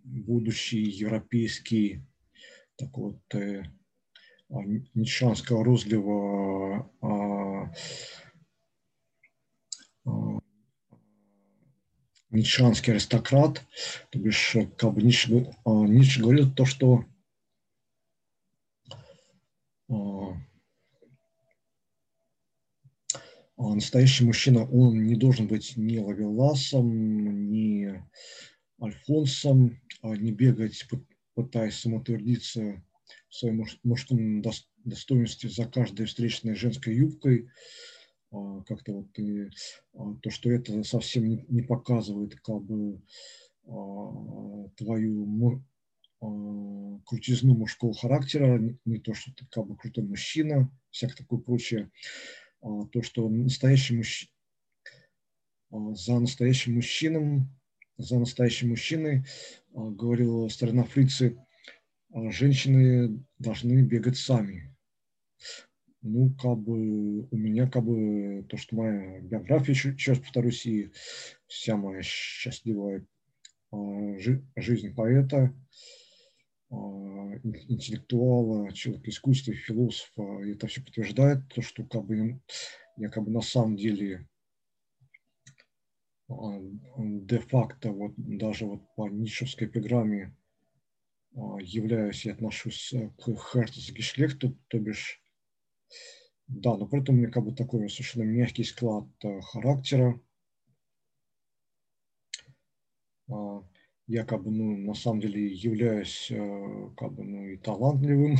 будущий 0.03 0.81
европейский 0.81 2.01
такой 2.75 3.13
вот 3.13 3.35
э, 3.35 3.63
нишанского 4.95 5.63
розлива 5.63 6.91
ницшанский 12.31 12.93
аристократ, 12.93 13.61
то 14.11 14.19
бишь, 14.19 14.55
как 14.77 14.93
бы 14.93 15.01
Ницше, 15.01 15.53
а, 15.65 15.71
Ницше 15.85 16.21
говорил 16.21 16.51
то, 16.51 16.65
что 16.65 17.05
а, 19.89 20.33
а 23.57 23.75
настоящий 23.75 24.25
мужчина, 24.25 24.65
он 24.69 25.03
не 25.05 25.15
должен 25.15 25.47
быть 25.47 25.75
ни 25.75 25.97
Лавеласом, 25.97 27.49
ни 27.49 28.01
Альфонсом, 28.81 29.81
не 30.03 30.31
бегать, 30.31 30.85
пытаясь 31.33 31.79
самоутвердиться 31.79 32.81
в 33.27 33.35
своем 33.35 33.65
мужском 33.83 34.41
достоинстве 34.85 35.49
за 35.49 35.65
каждой 35.65 36.05
встречной 36.05 36.55
женской 36.55 36.95
юбкой, 36.95 37.49
как-то 38.31 38.93
вот 38.93 39.17
и, 39.17 39.49
а, 39.93 40.13
то, 40.21 40.29
что 40.29 40.51
это 40.51 40.83
совсем 40.83 41.27
не, 41.27 41.61
показывает 41.63 42.35
как 42.41 42.61
бы 42.61 43.01
а, 43.67 44.69
твою 44.77 45.63
крутизну 47.05 47.55
мужского 47.55 47.93
характера, 47.93 48.59
не, 48.83 48.99
то, 48.99 49.13
что 49.13 49.33
ты 49.33 49.47
как 49.49 49.65
бы 49.65 49.77
крутой 49.77 50.03
мужчина, 50.03 50.69
всякое 50.91 51.15
такое 51.15 51.39
прочее, 51.39 51.91
то, 52.59 53.01
что 53.01 53.29
настоящий 53.29 53.95
мужчина, 53.95 54.29
за 55.71 56.19
настоящим 56.19 56.75
мужчином, 56.75 57.57
за 57.97 58.19
настоящим 58.19 58.69
мужчиной, 58.69 59.23
говорил 59.71 60.49
старина 60.49 60.83
фрицы, 60.83 61.37
женщины 62.13 63.25
должны 63.37 63.81
бегать 63.81 64.17
сами. 64.17 64.75
Ну, 66.01 66.33
как 66.41 66.57
бы 66.57 67.27
у 67.29 67.35
меня, 67.35 67.69
как 67.69 67.83
бы, 67.83 68.45
то, 68.49 68.57
что 68.57 68.75
моя 68.75 69.19
биография, 69.21 69.73
еще, 69.73 69.89
еще 69.89 70.13
раз 70.13 70.21
повторюсь, 70.21 70.65
и 70.65 70.91
вся 71.47 71.75
моя 71.75 72.01
счастливая 72.01 73.05
жи, 73.71 74.43
жизнь 74.55 74.95
поэта, 74.95 75.53
интеллектуала, 76.71 78.71
человека 78.73 79.09
искусства, 79.09 79.53
философа, 79.53 80.21
это 80.45 80.67
все 80.67 80.81
подтверждает 80.81 81.47
то, 81.53 81.61
что 81.61 81.83
как 81.83 82.05
бы 82.05 82.39
я 82.97 83.09
как 83.09 83.23
бы 83.23 83.31
на 83.31 83.41
самом 83.41 83.75
деле 83.75 84.27
де-факто 86.27 87.91
вот 87.91 88.13
даже 88.17 88.65
вот 88.65 88.81
по 88.95 89.09
Ницшевской 89.09 89.67
эпиграмме 89.67 90.35
являюсь 91.33 92.25
и 92.25 92.29
отношусь 92.29 92.93
к 93.17 93.51
Херцгешлехту, 93.51 94.55
то 94.67 94.79
бишь 94.79 95.21
да, 96.47 96.75
но 96.77 96.87
при 96.87 97.01
этом 97.01 97.15
у 97.15 97.17
меня 97.19 97.29
как 97.29 97.45
бы 97.45 97.53
такой 97.53 97.89
совершенно 97.89 98.23
мягкий 98.23 98.63
склад 98.63 99.05
характера. 99.51 100.19
Я 104.07 104.25
как 104.25 104.43
бы, 104.43 104.49
ну, 104.49 104.75
на 104.77 104.95
самом 104.95 105.21
деле 105.21 105.53
являюсь 105.53 106.31
как 106.97 107.13
бы, 107.13 107.23
ну, 107.23 107.45
и 107.45 107.57
талантливым, 107.57 108.37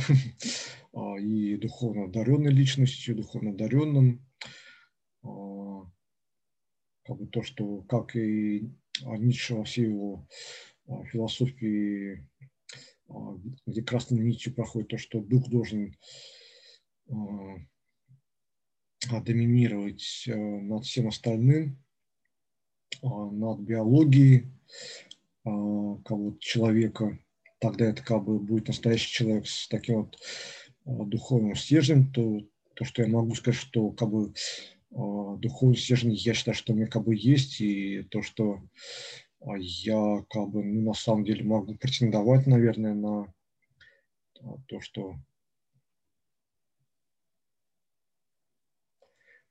и 1.20 1.56
духовно 1.56 2.04
одаренной 2.06 2.50
личностью, 2.50 3.14
духовно 3.14 3.50
одаренным 3.50 4.26
как 7.10 7.18
бы 7.18 7.26
то, 7.26 7.42
что, 7.42 7.82
как 7.82 8.14
и 8.14 8.70
Ницше 9.02 9.56
во 9.56 9.64
всей 9.64 9.86
его 9.86 10.28
а, 10.86 11.04
философии, 11.06 12.24
а, 13.08 13.36
где 13.66 13.82
красной 13.82 14.20
нитью 14.20 14.54
проходит 14.54 14.90
то, 14.90 14.98
что 14.98 15.20
дух 15.20 15.48
должен 15.48 15.88
а, 15.88 15.96
доминировать 19.24 20.24
над 20.26 20.84
всем 20.84 21.08
остальным, 21.08 21.78
над 23.02 23.60
биологией 23.60 24.50
бы, 25.44 26.38
человека, 26.38 27.18
тогда 27.58 27.86
это 27.86 28.02
как 28.02 28.24
бы 28.24 28.38
будет 28.38 28.68
настоящий 28.68 29.12
человек 29.12 29.46
с 29.46 29.68
таким 29.68 30.10
вот 30.84 31.08
духовным 31.08 31.54
стержнем, 31.54 32.12
то, 32.12 32.40
то, 32.74 32.84
что 32.84 33.02
я 33.02 33.08
могу 33.08 33.34
сказать, 33.34 33.58
что 33.58 33.90
как 33.90 34.10
бы 34.10 34.32
духовный 34.90 35.76
стержень, 35.76 36.12
я 36.14 36.34
считаю, 36.34 36.54
что 36.54 36.72
у 36.72 36.76
меня 36.76 36.86
как 36.86 37.04
бы 37.04 37.14
есть, 37.14 37.60
и 37.60 38.02
то, 38.10 38.22
что 38.22 38.60
я 39.56 40.24
как 40.28 40.48
бы 40.50 40.64
ну, 40.64 40.88
на 40.88 40.94
самом 40.94 41.24
деле 41.24 41.44
могу 41.44 41.74
претендовать, 41.74 42.46
наверное, 42.46 42.94
на 42.94 43.32
то, 44.66 44.80
что 44.80 45.14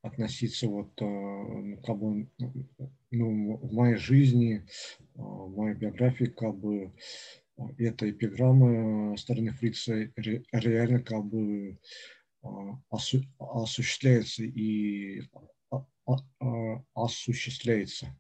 относиться 0.01 0.67
вот 0.67 0.91
ну, 0.99 1.77
как 1.85 1.97
бы 1.97 2.29
ну, 3.11 3.57
в 3.57 3.73
моей 3.73 3.97
жизни, 3.97 4.65
в 5.15 5.55
моей 5.55 5.75
биографии 5.75 6.25
как 6.25 6.55
бы 6.57 6.93
эта 7.77 8.09
эпиграмма 8.09 9.17
стороны 9.17 9.51
Фрица 9.51 10.11
реально 10.51 11.01
как 11.01 11.25
бы 11.25 11.77
а, 12.41 12.79
осу 12.89 13.21
осуществляется 13.37 14.43
и 14.43 15.21
а, 15.71 15.85
а, 16.05 16.83
осуществляется. 16.93 18.15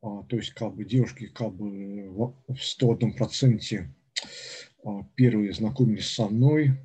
То 0.00 0.36
есть 0.36 0.50
как 0.54 0.74
бы 0.74 0.84
девушки 0.84 1.28
как 1.28 1.54
бы 1.54 2.10
в 2.10 2.56
101 2.58 3.12
проценте 3.12 3.94
первые 5.14 5.52
знакомились 5.52 6.10
со 6.10 6.26
мной, 6.26 6.76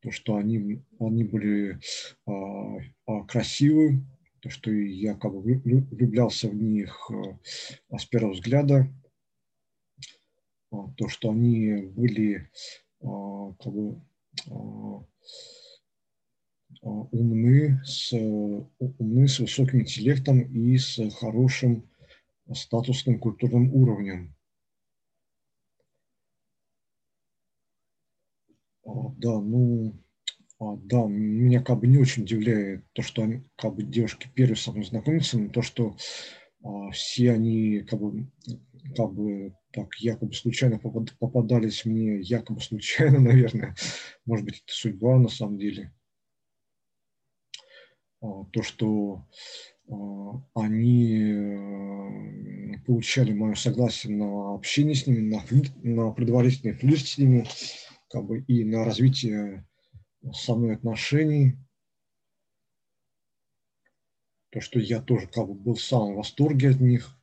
то, 0.00 0.10
что 0.10 0.36
они, 0.36 0.82
они 1.00 1.24
были 1.24 1.80
красивы, 3.26 4.04
то, 4.40 4.50
что 4.50 4.70
я 4.70 5.14
как 5.14 5.32
бы 5.32 5.40
влюблялся 5.40 6.48
в 6.48 6.54
них 6.54 7.10
с 7.96 8.04
первого 8.06 8.32
взгляда, 8.32 8.88
то, 10.70 11.08
что 11.08 11.30
они 11.30 11.76
были 11.96 12.50
а, 13.00 13.52
как 13.54 13.72
бы 13.72 14.00
а, 14.50 15.04
а, 16.82 16.88
умны, 16.88 17.80
с, 17.84 18.12
умны 18.12 19.28
с 19.28 19.38
высоким 19.38 19.80
интеллектом 19.80 20.40
и 20.40 20.76
с 20.76 21.10
хорошим 21.16 21.88
статусным 22.52 23.18
культурным 23.18 23.74
уровнем. 23.74 24.34
Да, 29.18 29.40
ну, 29.40 29.94
да, 30.58 31.04
меня 31.04 31.62
как 31.62 31.80
бы 31.80 31.86
не 31.86 31.98
очень 31.98 32.22
удивляет 32.22 32.84
то, 32.92 33.02
что 33.02 33.22
они, 33.22 33.42
как 33.56 33.74
бы 33.74 33.82
девушки 33.82 34.30
первые 34.34 34.56
со 34.56 34.72
мной 34.72 34.84
знакомятся, 34.84 35.38
но 35.38 35.50
то, 35.50 35.62
что 35.62 35.96
все 36.92 37.32
они 37.32 37.80
как 37.80 38.00
бы, 38.00 38.30
как 38.96 39.12
бы 39.12 39.54
так 39.72 39.94
якобы 39.98 40.32
случайно 40.32 40.78
попадались 40.78 41.84
мне, 41.84 42.20
якобы 42.20 42.60
случайно, 42.60 43.20
наверное, 43.20 43.76
может 44.24 44.44
быть, 44.44 44.62
это 44.64 44.74
судьба 44.74 45.18
на 45.18 45.28
самом 45.28 45.58
деле. 45.58 45.92
А, 48.20 48.44
то, 48.52 48.62
что 48.62 49.26
а, 49.88 50.42
они 50.54 51.22
э, 51.22 52.78
получали 52.84 53.32
мое 53.32 53.54
согласие 53.54 54.16
на 54.16 54.54
общение 54.54 54.94
с 54.94 55.06
ними, 55.06 55.20
на, 55.20 55.44
на 55.82 56.10
предварительный 56.10 56.74
флирт 56.74 57.06
с 57.06 57.18
ними, 57.18 57.46
как 58.08 58.24
бы, 58.24 58.40
и 58.40 58.64
на 58.64 58.84
развитие 58.84 59.66
со 60.32 60.54
мной 60.54 60.74
отношений. 60.74 61.56
То, 64.50 64.60
что 64.60 64.78
я 64.78 65.02
тоже 65.02 65.28
как 65.28 65.46
бы 65.46 65.54
был 65.54 65.74
в 65.74 65.82
самом 65.82 66.16
восторге 66.16 66.70
от 66.70 66.80
них 66.80 67.14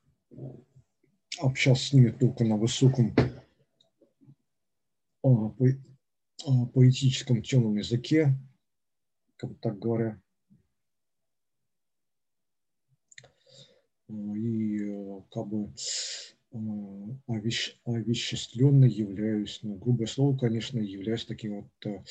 общался 1.40 1.88
с 1.88 1.94
ними 1.94 2.12
только 2.12 2.46
на 2.46 2.56
высоком 2.56 3.16
а, 5.24 5.30
а, 6.46 6.66
поэтическом 6.68 7.42
темном 7.42 7.78
языке, 7.78 8.38
как 9.38 9.52
бы 9.52 9.56
так 9.58 9.80
говоря. 9.80 10.22
И 14.08 14.78
как 15.32 15.48
бы 15.48 15.74
овещ, 17.28 17.78
овеществленно 17.86 18.86
являюсь, 18.86 19.60
ну, 19.64 19.76
грубое 19.76 20.08
слово, 20.08 20.38
конечно, 20.38 20.80
являюсь 20.80 21.26
таким 21.26 21.70
вот 21.84 22.04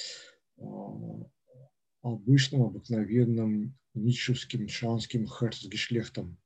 обычным, 2.02 2.62
обыкновенным 2.62 3.74
ницшевским, 3.94 4.68
шанским 4.68 5.26
херцгешлехтом 5.26 6.38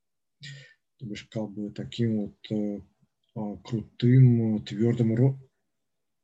то 0.99 1.07
бишь 1.07 1.25
как 1.31 1.51
бы 1.51 1.71
таким 1.71 2.17
вот 2.23 2.37
э, 2.51 2.81
а, 3.37 3.57
крутым, 3.59 4.65
твердым, 4.65 5.39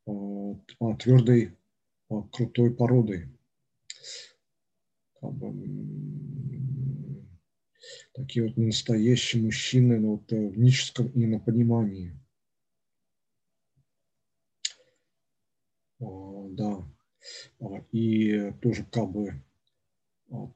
а, 0.05 0.95
твердой, 0.97 1.55
а, 2.09 2.21
крутой 2.23 2.75
породой. 2.75 3.29
Как 5.21 5.33
бы, 5.33 5.47
такие 8.13 8.47
вот 8.47 8.57
настоящие 8.57 9.43
мужчины 9.43 9.99
ну, 9.99 10.11
вот, 10.11 10.31
э, 10.31 10.47
в 10.47 10.57
ническом 10.57 11.07
именно 11.09 11.39
понимании. 11.39 12.13
Да. 15.99 16.85
И 17.91 18.51
тоже 18.61 18.85
как 18.91 19.11
бы 19.11 19.41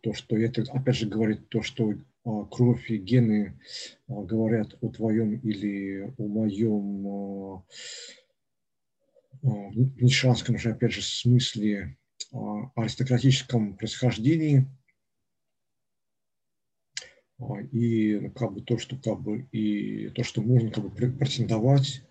то, 0.02 0.14
что 0.14 0.38
это 0.38 0.64
опять 0.72 0.96
же 0.96 1.08
говорит 1.08 1.50
то, 1.50 1.62
что 1.62 1.94
а, 2.26 2.46
кровь 2.46 2.90
и 2.92 2.98
гены 2.98 3.60
а, 4.08 4.22
говорят 4.24 4.78
о 4.82 4.90
твоем 4.90 5.36
или 5.38 6.14
о 6.18 6.28
моем 6.28 7.08
а, 7.08 7.64
в 9.42 10.02
нишанском 10.02 10.58
же, 10.58 10.72
опять 10.72 10.92
же, 10.92 11.02
смысле 11.02 11.98
аристократическом 12.76 13.78
происхождении. 13.78 14.68
И 17.72 18.20
ну, 18.20 18.32
как 18.32 18.54
бы 18.54 18.62
то, 18.62 18.78
что 18.78 18.98
как 18.98 19.22
бы 19.22 19.48
и 19.52 20.10
то, 20.10 20.24
что 20.24 20.42
можно 20.42 20.72
как 20.72 20.84
бы 20.84 20.90
претендовать 20.92 22.02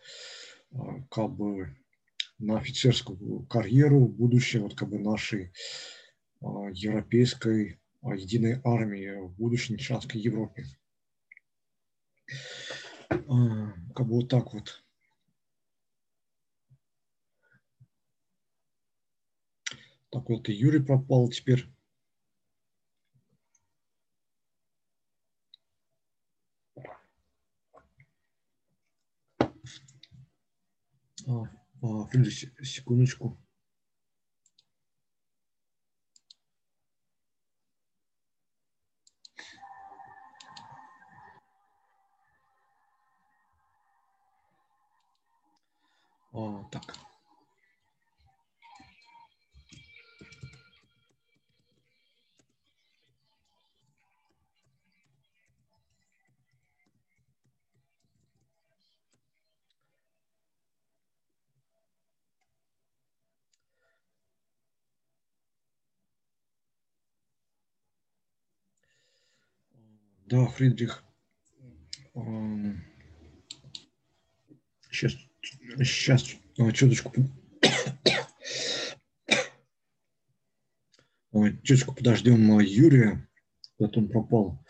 как 1.11 1.31
бы 1.31 1.77
на 2.39 2.59
офицерскую 2.59 3.45
карьеру 3.47 4.09
будущее 4.09 4.63
вот 4.63 4.75
как 4.75 4.89
бы 4.89 4.99
нашей 4.99 5.53
европейской 6.41 7.79
единой 8.03 8.61
армии 8.65 9.21
в 9.21 9.35
будущей 9.35 9.75
нишанской 9.75 10.21
Европе. 10.21 10.65
А, 13.11 13.73
как 13.95 14.07
бы 14.07 14.15
вот 14.15 14.29
так 14.29 14.55
вот. 14.55 14.83
Так 20.11 20.29
вот 20.29 20.49
и 20.49 20.55
Юрий 20.55 20.83
пропал 20.83 21.29
теперь. 21.29 21.67
А, 31.29 31.47
а, 31.83 32.07
Фридрих, 32.07 32.67
секундочку. 32.67 33.37
О, 46.33 46.65
так. 46.71 47.08
Да, 70.31 70.47
Фридрих. 70.47 71.03
Сейчас, 74.91 75.17
сейчас, 75.79 76.37
чуточку. 76.75 77.15
Чуточку 81.63 81.95
подождем 81.95 82.61
Юрия, 82.61 83.27
куда-то 83.79 84.01
он 84.01 84.09
пропал. 84.11 84.67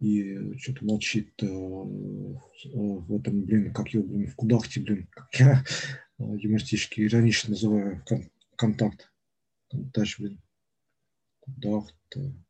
И 0.00 0.56
что-то 0.56 0.82
молчит 0.86 1.34
э, 1.42 1.46
в 1.46 3.16
этом, 3.16 3.42
блин, 3.42 3.74
как 3.74 3.88
его, 3.88 4.02
блин, 4.04 4.28
в 4.28 4.34
кудахте, 4.34 4.80
блин, 4.80 5.08
как 5.10 5.34
я 5.34 5.62
юмористически, 6.18 7.02
иронично 7.02 7.50
называю 7.50 8.02
контакт. 8.56 9.12
Контакт, 9.68 10.14
блин. 10.18 10.40
Кудахт. 11.40 11.94
Леха. 12.16 12.32
А, 12.34 12.42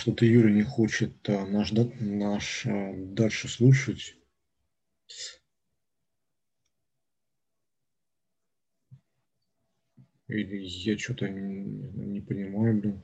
что-то 0.00 0.24
Юрий 0.24 0.54
не 0.54 0.62
хочет 0.62 1.28
а, 1.28 1.44
наш, 1.46 1.72
наш 1.72 2.64
а, 2.66 2.94
дальше 2.96 3.48
слушать. 3.48 4.16
Или 10.30 10.58
я 10.58 10.96
что-то 10.96 11.28
не, 11.28 11.64
не 11.64 12.20
понимаю, 12.20 12.80
блин. 12.80 13.02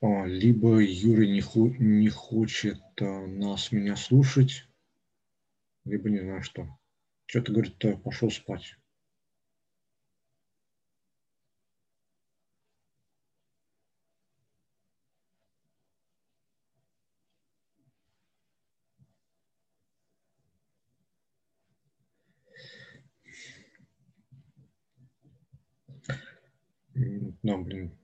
А, 0.00 0.24
либо 0.24 0.78
Юрий 0.80 1.30
не, 1.30 1.42
хо 1.42 1.68
не 1.78 2.08
хочет 2.08 2.80
а, 3.00 3.26
нас, 3.26 3.72
меня 3.72 3.96
слушать, 3.96 4.66
либо 5.84 6.08
не 6.08 6.20
знаю 6.20 6.42
что. 6.42 6.66
Что-то 7.26 7.52
говорит, 7.52 8.02
пошел 8.02 8.30
спать. 8.30 8.79
Да, 27.42 27.56
блин. 27.56 27.96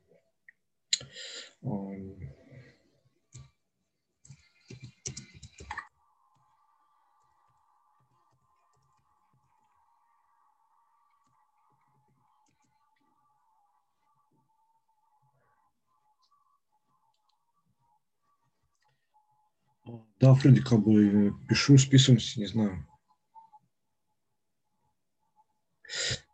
Да, 20.18 20.34
Фредди, 20.34 20.62
как 20.62 20.82
бы 20.82 21.34
пишу, 21.46 21.76
списываемся, 21.76 22.40
не 22.40 22.46
знаю. 22.46 22.86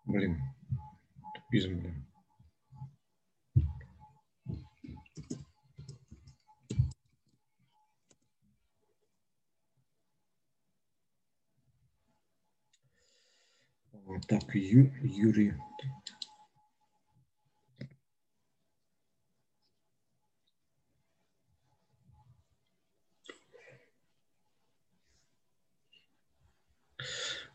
Блин, 0.04 0.40
тупизм, 1.34 1.80
блин. 1.80 2.11
Так, 14.28 14.54
Ю, 14.54 14.92
Юрий. 15.02 15.54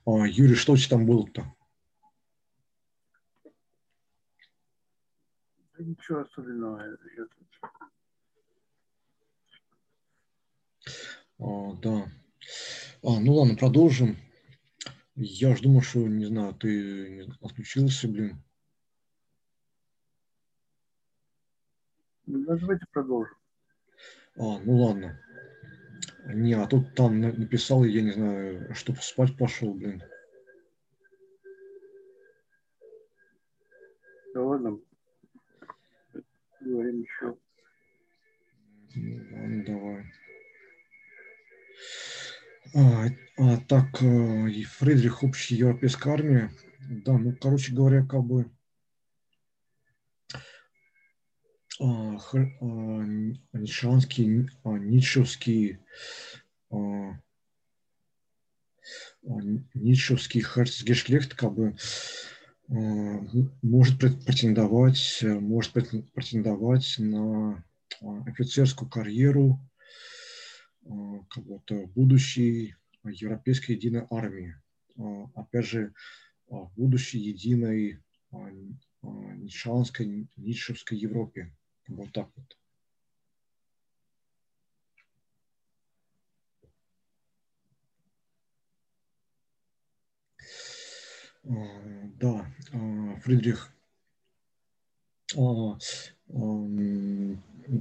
А, 0.06 0.26
Юрий, 0.28 0.56
что 0.56 0.74
у 0.74 0.78
тебя 0.78 0.90
там 0.90 1.06
было-то? 1.06 1.54
Ничего 5.80 6.22
особенного. 6.22 6.98
А, 11.40 11.74
да. 11.82 12.12
А, 13.04 13.20
ну 13.20 13.34
ладно, 13.34 13.56
продолжим. 13.56 14.18
Я 15.20 15.56
ж 15.56 15.62
думал, 15.62 15.82
что, 15.82 16.08
не 16.08 16.26
знаю, 16.26 16.54
ты 16.54 17.28
отключился, 17.42 18.08
блин. 18.08 18.40
Ну, 22.28 22.46
давайте 22.46 22.86
продолжим. 22.92 23.36
А, 24.36 24.60
ну 24.60 24.76
ладно. 24.78 25.20
Не, 26.28 26.54
а 26.54 26.68
тут 26.68 26.94
там 26.94 27.20
написал, 27.20 27.84
я 27.84 28.04
не 28.04 28.12
знаю, 28.12 28.76
чтобы 28.76 29.00
спать 29.02 29.36
пошел, 29.36 29.74
блин. 29.74 30.04
Да 34.36 34.44
ладно. 34.44 34.80
Говорим 36.60 37.02
еще. 37.02 37.36
Ну, 38.94 39.16
ладно, 39.32 39.66
давай. 39.66 40.06
А, 42.74 43.08
а, 43.38 43.58
так, 43.68 44.02
э, 44.02 44.64
Фридрих, 44.64 45.24
общая 45.24 45.56
европейская 45.56 46.14
армия. 46.14 46.52
Да, 46.90 47.18
ну, 47.18 47.36
короче 47.36 47.74
говоря, 47.74 48.06
как 48.06 48.24
бы 48.24 48.50
а, 51.80 52.18
хр, 52.18 52.52
а, 52.60 52.66
нишанский, 53.54 54.50
а, 54.64 54.78
ницшевский, 54.78 55.80
а, 56.72 57.12
а 59.26 59.42
Херцгешлехт 60.42 61.36
как 61.36 61.54
бы 61.54 61.76
а, 62.70 62.74
может 63.62 64.00
претендовать, 64.00 65.20
может 65.22 65.74
претендовать 65.74 66.96
на 66.98 67.64
а, 68.02 68.24
офицерскую 68.26 68.90
карьеру 68.90 69.60
как 71.30 71.44
будто 71.44 71.88
будущей 71.88 72.76
европейской 73.04 73.74
единой 73.74 74.06
армии. 74.10 74.56
А, 74.98 75.30
опять 75.36 75.66
же, 75.66 75.94
будущей 76.76 77.20
единой 77.20 78.00
нишанской, 79.02 80.28
ницшевской 80.36 80.98
Европе. 80.98 81.54
Вот 81.88 82.12
так 82.12 82.30
вот. 82.36 82.58
Да, 92.20 92.46
Фридрих, 93.24 93.74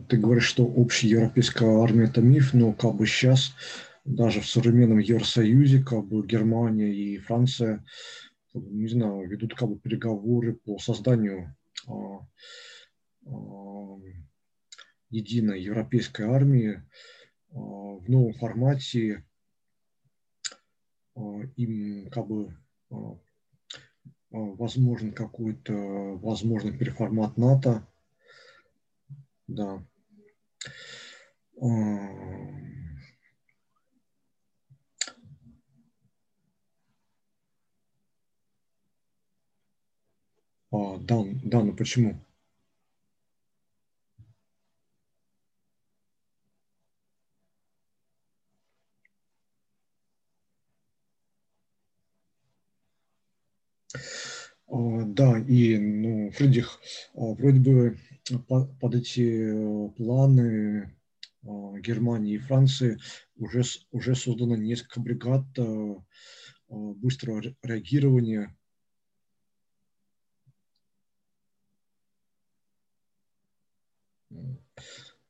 ты 0.08 0.16
говоришь, 0.16 0.46
что 0.46 0.64
общая 0.64 1.08
европейская 1.08 1.82
армия– 1.82 2.04
это 2.06 2.20
миф, 2.20 2.54
но 2.54 2.72
как 2.72 2.94
бы 2.94 3.06
сейчас 3.06 3.52
даже 4.04 4.40
в 4.40 4.48
современном 4.48 4.98
Евросоюзе 4.98 5.82
как 5.82 6.06
бы 6.06 6.26
Германия 6.26 6.92
и 6.92 7.18
Франция, 7.18 7.84
не 8.54 8.88
знаю, 8.88 9.28
ведут 9.28 9.54
как 9.54 9.68
бы 9.68 9.78
переговоры 9.78 10.54
по 10.54 10.78
созданию 10.78 11.54
а, 11.88 12.20
единой 15.10 15.62
европейской 15.62 16.22
армии 16.22 16.82
в 17.50 18.08
новом 18.08 18.34
формате 18.34 19.24
им 21.56 22.10
как 22.10 22.26
бы 22.26 22.54
возможен 24.30 25.12
какой-то, 25.12 25.72
возможно, 26.18 26.76
переформат 26.76 27.36
НАТО. 27.36 27.86
Да. 29.48 29.82
А, 40.70 40.98
да, 40.98 41.24
да, 41.42 41.64
ну 41.64 41.74
почему? 41.74 42.20
А, 54.68 55.02
да, 55.04 55.38
и 55.38 55.78
ну, 55.78 56.30
Фридрих, 56.32 56.78
а, 57.14 57.20
вроде 57.34 57.60
бы 57.60 57.98
под 58.48 58.94
эти 58.94 59.20
э, 59.20 59.88
планы 59.90 60.96
а, 61.44 61.78
Германии 61.78 62.34
и 62.34 62.38
Франции 62.38 62.98
уже, 63.36 63.62
уже 63.92 64.14
создано 64.14 64.56
несколько 64.56 65.00
бригад 65.00 65.44
быстрого 66.68 67.42
реагирования. 67.62 68.56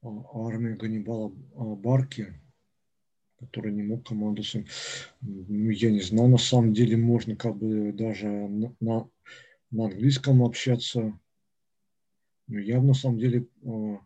Армия 0.03 0.77
Ганнибала 0.77 1.29
Барки– 1.29 2.41
который 3.39 3.73
не 3.73 3.83
мог 3.83 4.07
командовать. 4.07 4.67
Ну, 5.21 5.71
я 5.71 5.91
не 5.91 6.01
знаю, 6.01 6.29
на 6.29 6.39
самом 6.39 6.73
деле 6.73 6.97
можно 6.97 7.37
как 7.37 7.57
бы 7.57 7.93
даже 7.93 8.27
на, 8.27 8.75
на, 8.81 9.09
на 9.71 9.85
английском 9.87 10.43
общаться. 10.43 11.19
Но 12.49 12.61
я 12.61 12.81
на 12.81 12.95
самом 12.95 13.19
деле 13.19 13.49
э, 13.63 13.97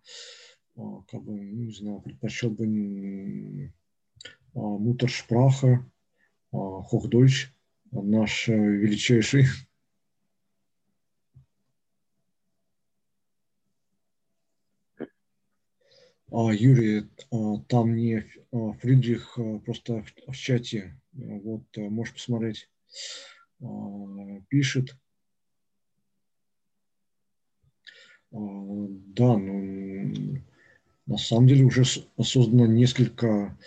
э, 0.77 0.81
как 1.09 1.23
бы, 1.23 1.33
ну, 1.33 1.65
не 1.65 1.73
знаю, 1.73 2.01
предпочел 2.01 2.51
бы 2.51 2.65
э, 2.65 3.71
Мутершпраха, 4.55 5.87
Хохдойч, 6.51 7.55
наш 7.93 8.49
величайший. 8.49 9.45
А, 16.33 16.53
Юрий, 16.53 17.09
там 17.69 17.95
не 17.95 18.25
Фридрих, 18.81 19.39
просто 19.65 20.05
в 20.27 20.33
чате, 20.35 21.01
вот, 21.13 21.65
можешь 21.77 22.15
посмотреть, 22.15 22.69
пишет. 24.49 24.97
Да, 28.31 29.37
ну, 29.37 30.39
на 31.07 31.19
самом 31.19 31.49
деле 31.49 31.65
уже 31.65 31.85
создано 31.85 32.67
несколько 32.67 33.59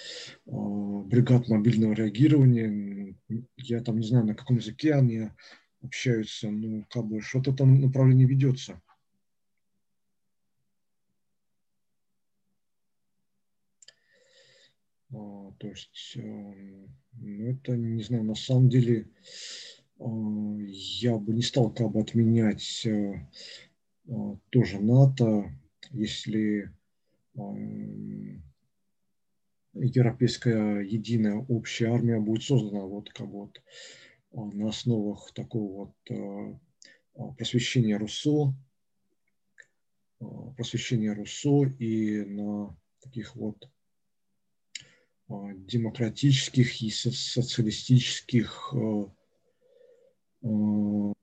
бригад 0.46 1.50
мобильного 1.50 1.94
реагирования. 1.94 3.16
Я 3.58 3.82
там 3.82 4.00
не 4.00 4.08
знаю, 4.08 4.26
на 4.26 4.36
каком 4.36 4.58
языке 4.58 4.94
они 4.94 5.30
общаются, 5.82 6.50
ну, 6.50 6.86
как 6.90 7.06
бы 7.06 7.22
что-то 7.22 7.52
там 7.52 7.82
направление 7.82 8.26
ведется. 8.26 8.82
А, 15.14 15.52
то 15.60 15.68
есть, 15.68 16.14
ну, 16.16 16.88
это, 17.52 17.76
не 17.76 18.02
знаю, 18.02 18.24
на 18.24 18.36
самом 18.36 18.70
деле 18.70 19.08
а, 20.00 20.06
я 20.58 21.18
бы 21.18 21.34
не 21.34 21.42
стал 21.42 21.72
как 21.72 21.92
бы 21.92 22.00
отменять 22.00 22.88
а, 22.88 23.30
тоже 24.50 24.80
НАТО, 24.80 25.52
если 25.92 26.72
европейская 29.74 30.82
единая 30.82 31.38
общая 31.48 31.88
армия 31.88 32.20
будет 32.20 32.44
создана 32.44 32.86
вот 32.86 33.10
как 33.12 33.28
вот 33.28 33.62
на 34.32 34.70
основах 34.70 35.32
такого 35.34 35.94
вот 36.10 37.36
просвещения 37.38 37.98
Руссо, 37.98 38.54
просвещения 40.56 41.14
Руссо 41.14 41.66
и 41.80 42.24
на 42.26 42.76
таких 43.02 43.36
вот 43.36 43.68
а, 45.30 45.54
демократических 45.54 46.82
и 46.82 46.90
социалистических 46.90 48.74
э, 48.74 49.06
э, 50.44 51.14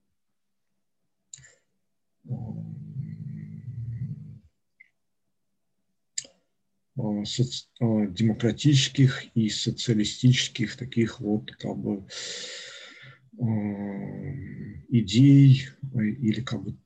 э, 2.25 2.33
демократических 8.15 9.25
и 9.35 9.49
социалистических 9.49 10.77
таких 10.77 11.21
вот 11.21 11.51
как 11.53 11.77
бы 11.77 12.07
идей 14.89 15.69
или 15.95 16.41
как 16.43 16.63
бы 16.63 16.77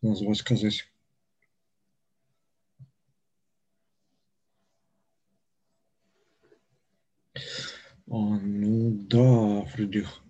назвать 0.00 0.38
сказать 0.38 0.92
А, 8.12 8.14
ну 8.14 8.90
да, 9.08 9.64
Фридрих. 9.70 10.21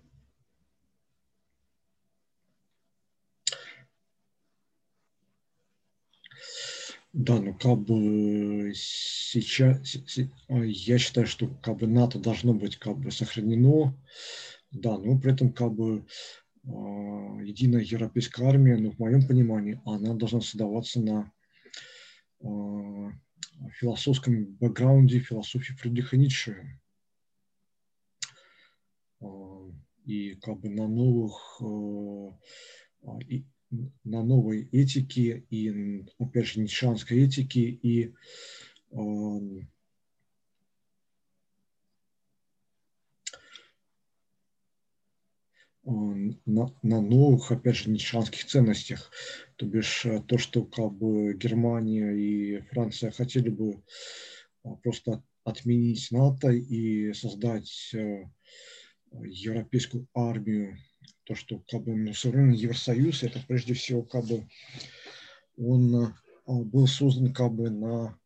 Да, 7.13 7.39
ну 7.39 7.53
как 7.53 7.77
бы 7.79 8.73
сейчас 8.75 9.97
а, 10.49 10.55
я 10.65 10.97
считаю, 10.97 11.27
что 11.27 11.47
как 11.61 11.77
бы 11.77 11.85
НАТО 11.85 12.17
должно 12.17 12.55
быть 12.55 12.77
как 12.77 12.97
бы 12.97 13.11
сохранено, 13.11 13.95
да, 14.71 14.97
но 14.97 15.19
при 15.19 15.31
этом 15.31 15.53
как 15.53 15.73
бы 15.73 16.07
а, 16.65 16.69
единая 17.41 17.81
европейская 17.83 18.47
армия, 18.47 18.77
ну 18.77 18.89
в 18.89 18.97
моем 18.97 19.27
понимании, 19.27 19.79
она 19.85 20.15
должна 20.15 20.41
создаваться 20.41 20.99
на 20.99 21.31
философском 23.79 24.45
бэкграунде 24.45 25.19
философии 25.19 25.73
Фридриха 25.73 26.17
Ницше. 26.17 26.79
А, 29.21 29.69
и 30.05 30.33
как 30.35 30.59
бы 30.59 30.69
на 30.69 30.87
новых 30.87 31.61
а, 31.61 32.37
а, 33.03 33.19
и 33.27 33.45
на 34.03 34.23
новой 34.23 34.69
этике 34.71 35.45
и 35.49 36.03
опять 36.19 36.47
же 36.47 36.59
нишанской 36.59 37.23
этике 37.23 37.61
и 37.61 38.13
на, 45.85 46.73
на 46.81 47.01
новых, 47.01 47.51
опять 47.51 47.75
же, 47.75 47.89
нишанских 47.89 48.45
ценностях. 48.45 49.11
То 49.57 49.65
бишь 49.65 50.05
то, 50.27 50.37
что 50.37 50.63
как 50.63 50.93
бы 50.93 51.33
Германия 51.33 52.11
и 52.11 52.61
Франция 52.71 53.11
хотели 53.11 53.49
бы 53.49 53.83
просто 54.81 55.23
отменить 55.43 56.09
НАТО 56.11 56.51
и 56.51 57.11
создать 57.13 57.93
европейскую 59.11 60.07
армию, 60.13 60.77
то, 61.23 61.35
что 61.35 61.59
как 61.69 61.83
бы 61.83 61.95
ну, 61.95 62.13
современный 62.13 62.57
Евросоюз, 62.57 63.23
это 63.23 63.43
прежде 63.47 63.73
всего 63.73 64.03
как 64.03 64.25
бы 64.25 64.47
он 65.57 65.95
а, 65.95 66.13
был 66.45 66.87
создан 66.87 67.33
как 67.33 67.53
бы 67.53 67.69
на 67.69 68.17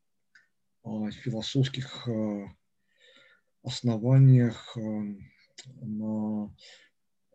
а, 0.83 1.11
философских 1.11 2.07
а, 2.07 2.45
основаниях, 3.63 4.77
на 5.81 6.55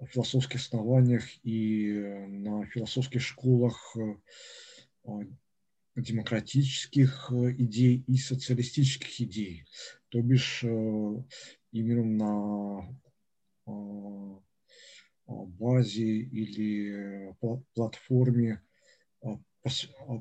философских 0.06 0.60
основаниях 0.60 1.24
и 1.44 1.92
на 2.28 2.64
философских 2.66 3.20
школах 3.20 3.94
демократических 5.94 7.30
идей 7.30 8.02
и 8.06 8.16
социалистических 8.16 9.20
идей. 9.20 9.66
То 10.08 10.22
бишь 10.22 10.62
именно 10.62 12.04
на 13.66 14.42
базе 15.58 16.02
или 16.04 17.34
платформе 17.74 18.62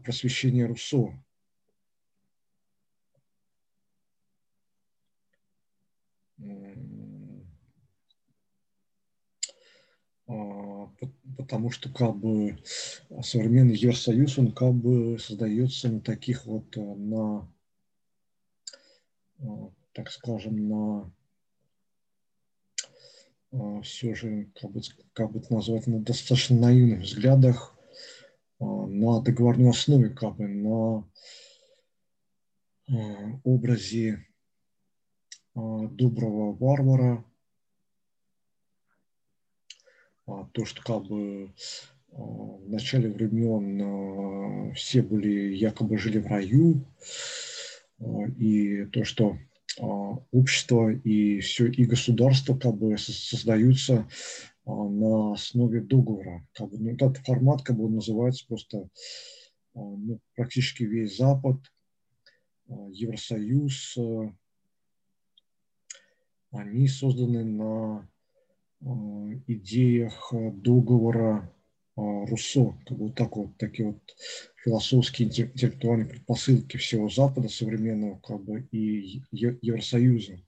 просвещения 0.04 0.66
Руссо. 0.66 1.14
потому 11.38 11.72
что 11.72 11.90
как 11.90 12.16
бы 12.16 12.58
современный 13.22 13.76
Евросоюз, 13.76 14.38
он 14.38 14.54
как 14.54 14.74
бы 14.74 15.20
создается 15.20 15.90
на 15.90 16.00
таких 16.00 16.46
вот, 16.46 16.76
на, 16.76 17.52
так 19.92 20.10
скажем, 20.12 20.70
на 20.70 21.12
все 23.84 24.15
же, 24.15 24.49
как 24.60 24.72
бы, 24.72 24.82
как 25.14 25.32
бы 25.32 25.40
это 25.40 25.53
назвать, 25.53 25.88
на 25.88 25.99
достаточно 25.99 26.57
наивных 26.57 27.02
взглядах 27.02 27.76
на 28.60 29.22
договорной 29.22 29.72
основе, 29.72 30.10
как 30.10 30.36
бы 30.38 30.48
на 30.48 31.06
образе 33.44 34.26
доброго 35.56 36.53
варвара, 36.53 37.26
а, 40.32 40.45
то, 40.53 40.65
что 40.65 40.82
как 40.82 41.03
бы 41.03 41.53
а, 42.11 42.22
в 42.22 42.69
начале 42.69 43.10
времен 43.10 43.82
а, 43.82 44.73
все 44.73 45.02
были, 45.02 45.53
якобы 45.56 45.98
жили 45.98 46.19
в 46.19 46.28
раю, 46.28 46.86
и 48.38 48.86
то, 48.86 49.03
что 49.03 49.38
общество 49.80 50.91
и 50.91 51.39
все, 51.39 51.68
и 51.68 51.85
государство 51.85 52.57
как 52.57 52.76
бы 52.76 52.98
создаются 52.98 54.07
на 54.65 55.34
основе 55.34 55.81
договора. 55.81 56.48
Как 56.53 56.69
бы, 56.69 56.77
ну, 56.77 56.91
этот 56.91 57.18
формат 57.18 57.64
как 57.64 57.77
бы 57.77 57.89
называется 57.89 58.45
просто 58.48 58.89
ну, 59.73 60.19
практически 60.35 60.84
весь 60.84 61.18
Запад, 61.18 61.57
Евросоюз, 62.68 63.98
они 66.52 66.88
созданы 66.88 67.43
на 67.43 68.10
Э, 68.84 69.39
идеях 69.45 70.34
э, 70.34 70.52
договора 70.52 71.53
э, 71.56 71.61
Руссо, 71.95 72.77
как 72.85 72.97
вот 72.97 73.15
так 73.15 73.35
вот, 73.35 73.57
такие 73.57 73.89
вот 73.89 74.15
философские 74.63 75.27
интеллектуальные 75.27 76.07
предпосылки 76.07 76.77
всего 76.77 77.09
Запада 77.09 77.49
современного 77.49 78.19
как 78.19 78.43
бы, 78.43 78.68
и 78.72 79.22
Евросоюза. 79.31 80.39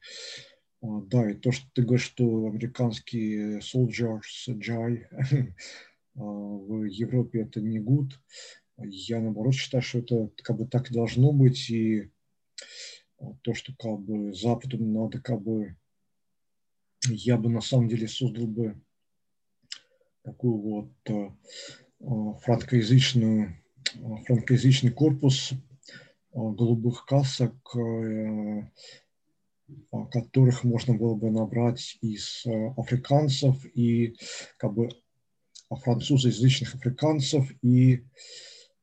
Да, 0.82 1.30
и 1.30 1.34
то, 1.34 1.52
что 1.52 1.66
ты 1.74 1.84
говоришь, 1.84 2.06
что 2.06 2.48
американские 2.48 3.60
soldiers 3.60 4.22
джай 4.50 5.08
в 6.14 6.84
Европе 6.86 7.42
это 7.42 7.62
не 7.62 7.80
good, 7.80 8.12
я 8.78 9.20
наоборот 9.20 9.54
считаю, 9.54 9.82
что 9.82 10.00
это 10.00 10.30
как 10.44 10.58
бы 10.58 10.68
так 10.68 10.92
и 10.92 10.94
должно 10.94 11.32
быть, 11.32 11.70
и 11.70 12.12
то, 13.42 13.54
что 13.54 13.74
как 13.78 14.00
бы 14.00 14.34
Западу 14.34 14.78
надо 14.84 15.22
как 15.22 15.42
бы 15.42 15.76
я 17.08 17.38
бы 17.38 17.50
на 17.50 17.62
самом 17.62 17.88
деле 17.90 18.08
создал 18.08 18.48
бы 18.48 18.82
такую 20.24 20.58
вот 20.58 20.92
э, 21.06 21.30
э, 22.00 22.06
франкоязычную, 22.42 23.56
э, 23.96 24.00
франкоязычный 24.26 24.92
корпус 24.92 25.54
голубых 26.36 27.06
касок, 27.06 27.56
которых 30.12 30.64
можно 30.64 30.96
было 30.96 31.14
бы 31.14 31.30
набрать 31.30 32.00
из 32.02 32.44
африканцев 32.76 33.64
и 33.76 34.16
как 34.58 34.74
бы 34.74 34.90
французоязычных 35.70 36.74
африканцев 36.74 37.52
и 37.62 38.04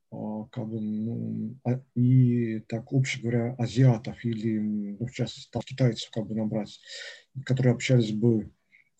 как 0.09 0.65
бы, 0.65 0.79
ну, 0.79 1.57
а, 1.65 1.81
и 1.93 2.59
так, 2.69 2.85
общем 2.91 3.23
говоря, 3.23 3.53
азиатов 3.57 4.23
или, 4.23 4.59
ну, 4.97 5.05
в 5.05 5.11
частности, 5.11 5.49
китайцев 5.65 6.09
как 6.11 6.27
бы 6.27 6.35
набрать 6.35 6.79
которые 7.45 7.73
общались 7.73 8.13
бы 8.13 8.49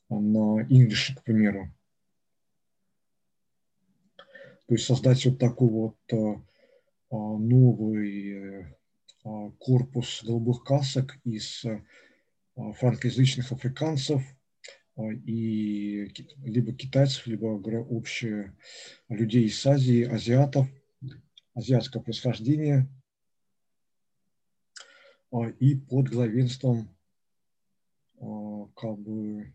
на 0.09 0.61
English, 0.69 1.15
к 1.15 1.23
примеру. 1.23 1.73
То 4.71 4.75
есть 4.75 4.87
создать 4.87 5.25
вот 5.25 5.37
такой 5.37 5.67
вот 5.67 5.97
э, 6.13 6.15
а, 7.09 7.15
новый 7.17 8.63
э, 9.25 9.51
корпус 9.59 10.23
голубых 10.23 10.63
касок 10.63 11.17
из 11.25 11.65
э, 11.65 11.83
франкоязычных 12.55 13.51
африканцев 13.51 14.23
и 15.25 16.13
либо 16.45 16.71
китайцев, 16.71 17.27
либо 17.27 17.47
общие 17.47 18.55
людей 19.09 19.47
из 19.47 19.65
Азии, 19.65 20.05
азиатов, 20.05 20.69
азиатского 21.53 22.01
происхождения 22.03 22.87
и 25.59 25.75
под 25.75 26.07
главенством 26.07 26.87
как 28.17 28.97
бы 28.99 29.53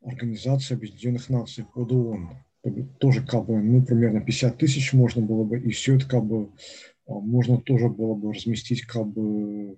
Организации 0.00 0.72
Объединенных 0.74 1.28
Наций 1.28 1.66
под 1.66 1.92
ООН. 1.92 2.44
Тоже 2.98 3.26
как 3.26 3.46
бы, 3.46 3.60
ну, 3.60 3.84
примерно 3.84 4.20
50 4.20 4.56
тысяч 4.58 4.92
можно 4.92 5.20
было 5.20 5.44
бы, 5.44 5.58
и 5.58 5.70
все 5.70 5.96
это 5.96 6.08
как 6.08 6.24
бы 6.24 6.52
а, 7.06 7.14
можно 7.14 7.60
тоже 7.60 7.88
было 7.88 8.14
бы 8.14 8.32
разместить 8.32 8.82
как 8.82 9.06
бы 9.06 9.76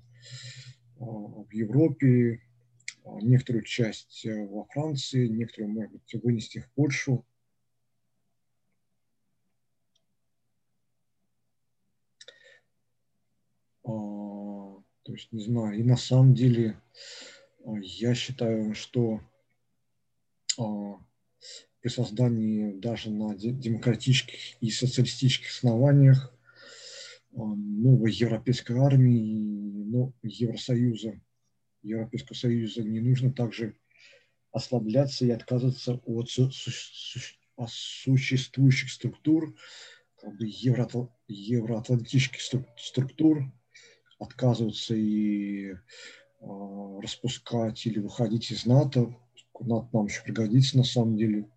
в 0.98 1.52
Европе, 1.52 2.40
некоторую 3.22 3.64
часть 3.64 4.24
э, 4.24 4.46
во 4.46 4.64
Франции, 4.66 5.28
некоторую, 5.28 5.72
может 5.72 5.92
быть, 5.92 6.14
вынести 6.22 6.60
в 6.60 6.70
Польшу. 6.70 7.24
То 15.04 15.12
есть, 15.12 15.30
не 15.32 15.44
знаю, 15.44 15.78
и 15.78 15.82
на 15.82 15.96
самом 15.96 16.34
деле 16.34 16.80
а, 17.64 17.74
я 17.78 18.14
считаю, 18.14 18.74
что 18.74 19.20
а, 20.58 20.98
при 21.84 21.90
создании 21.90 22.72
даже 22.72 23.10
на 23.10 23.36
демократических 23.36 24.38
и 24.62 24.70
социалистических 24.70 25.50
основаниях 25.50 26.34
новой 27.30 28.10
европейской 28.10 28.78
армии, 28.78 29.84
ну, 29.84 30.14
Евросоюза, 30.22 31.20
Европейского 31.82 32.36
Союза 32.36 32.82
не 32.82 33.00
нужно 33.00 33.34
также 33.34 33.76
ослабляться 34.50 35.26
и 35.26 35.30
отказываться 35.30 36.00
от 36.06 37.70
существующих 37.70 38.90
структур, 38.90 39.54
как 40.16 40.38
бы 40.38 40.46
евро, 40.48 40.88
евроатлантических 41.28 42.64
структур, 42.78 43.52
отказываться 44.18 44.94
и 44.94 45.72
э, 45.72 45.76
распускать 46.40 47.84
или 47.84 47.98
выходить 47.98 48.50
из 48.50 48.64
НАТО. 48.64 49.14
НАТО 49.60 49.88
нам 49.92 50.06
еще 50.06 50.22
пригодится 50.22 50.78
на 50.78 50.84
самом 50.84 51.18
деле. 51.18 51.50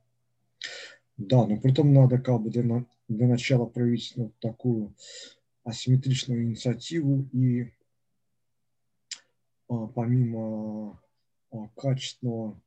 Да, 1.17 1.47
но 1.47 1.57
при 1.59 1.71
этом 1.71 1.93
надо 1.93 2.19
как 2.19 2.41
бы 2.41 2.51
для, 2.51 2.85
для 3.07 3.27
начала 3.27 3.65
проявить 3.65 4.13
ну, 4.15 4.31
такую 4.39 4.95
асимметричную 5.63 6.43
инициативу 6.43 7.27
и 7.33 7.71
а, 9.67 9.87
помимо 9.87 11.01
а, 11.51 11.67
качественного 11.75 12.61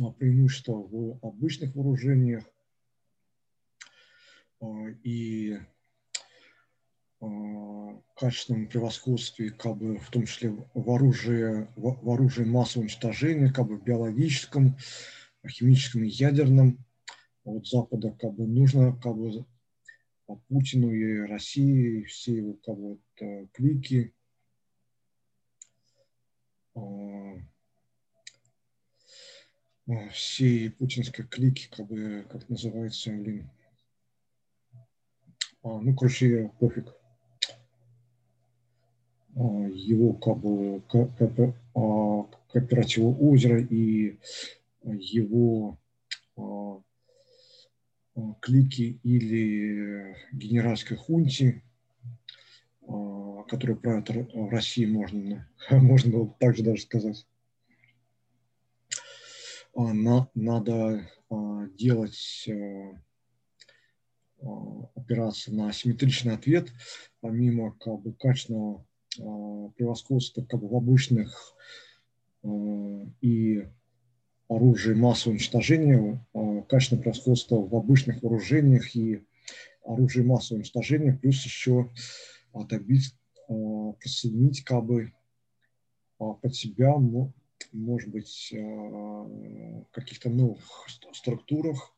а, 0.00 0.10
преимущества 0.12 0.74
в 0.74 1.18
обычных 1.22 1.74
вооружениях 1.74 2.44
а, 4.60 4.66
и 5.02 5.58
качественном 8.16 8.66
превосходстве, 8.66 9.50
как 9.50 9.76
бы, 9.76 9.98
в 9.98 10.10
том 10.10 10.24
числе 10.24 10.56
в 10.72 10.90
оружии, 10.90 11.68
в 11.76 12.10
оружии 12.10 12.44
массового 12.44 12.84
уничтожения, 12.84 13.52
как 13.52 13.66
бы 13.66 13.76
в 13.76 13.84
биологическом, 13.84 14.78
химическом 15.46 16.04
и 16.04 16.08
ядерном. 16.08 16.78
Вот 17.44 17.66
Запада 17.66 18.10
как 18.12 18.34
бы 18.34 18.46
нужно 18.46 18.96
как 19.02 19.16
бы 19.16 19.44
Путину 20.48 20.92
и 20.92 21.26
России, 21.26 22.04
все 22.04 22.36
его 22.36 22.54
как 22.54 22.76
бы, 22.76 22.88
вот, 22.90 23.00
э, 23.20 23.46
клики, 23.52 24.14
а, 26.74 26.80
а, 29.88 30.08
все 30.10 30.70
путинской 30.70 31.26
клики, 31.26 31.68
как 31.70 31.86
бы, 31.86 32.26
как 32.30 32.48
называется, 32.48 33.10
блин, 33.10 33.50
а, 35.62 35.80
ну, 35.80 35.94
короче, 35.94 36.50
пофиг. 36.58 36.94
Его 39.32 40.12
как 40.14 40.38
бы, 40.38 40.82
кооператива 42.48 43.08
озера 43.08 43.60
и 43.60 44.18
его 44.82 45.78
клики 48.40 49.00
или 49.02 50.16
генеральской 50.32 50.96
хунти, 50.96 51.62
которые 53.48 53.76
правят 53.76 54.08
в 54.10 54.48
России, 54.50 54.86
можно, 54.86 55.48
можно 55.70 56.12
было 56.12 56.36
также 56.38 56.62
даже 56.62 56.82
сказать. 56.82 57.26
Надо 59.74 61.08
делать 61.78 62.48
опираться 64.94 65.52
на 65.52 65.68
асимметричный 65.68 66.34
ответ, 66.34 66.72
помимо 67.20 67.72
как 67.72 68.00
бы, 68.00 68.12
качественного 68.12 68.86
а, 69.18 69.68
превосходство 69.70 70.42
как 70.42 70.60
бы 70.60 70.68
в 70.68 70.74
обычных 70.76 71.54
а, 72.42 72.48
и 73.20 73.68
оружия 74.50 74.96
массового 74.96 75.36
уничтожения, 75.36 76.26
качественное 76.68 77.02
превосходство 77.02 77.56
в 77.56 77.74
обычных 77.74 78.20
вооружениях 78.22 78.96
и 78.96 79.22
оружие 79.84 80.26
массового 80.26 80.58
уничтожения, 80.58 81.12
плюс 81.12 81.44
еще 81.44 81.88
добить, 82.52 83.14
присоединить 83.46 84.64
как 84.64 84.84
бы 84.84 85.12
под 86.18 86.54
себя, 86.54 86.96
может 87.72 88.10
быть, 88.10 88.52
каких-то 89.92 90.30
новых 90.30 90.60
структурах, 91.12 91.94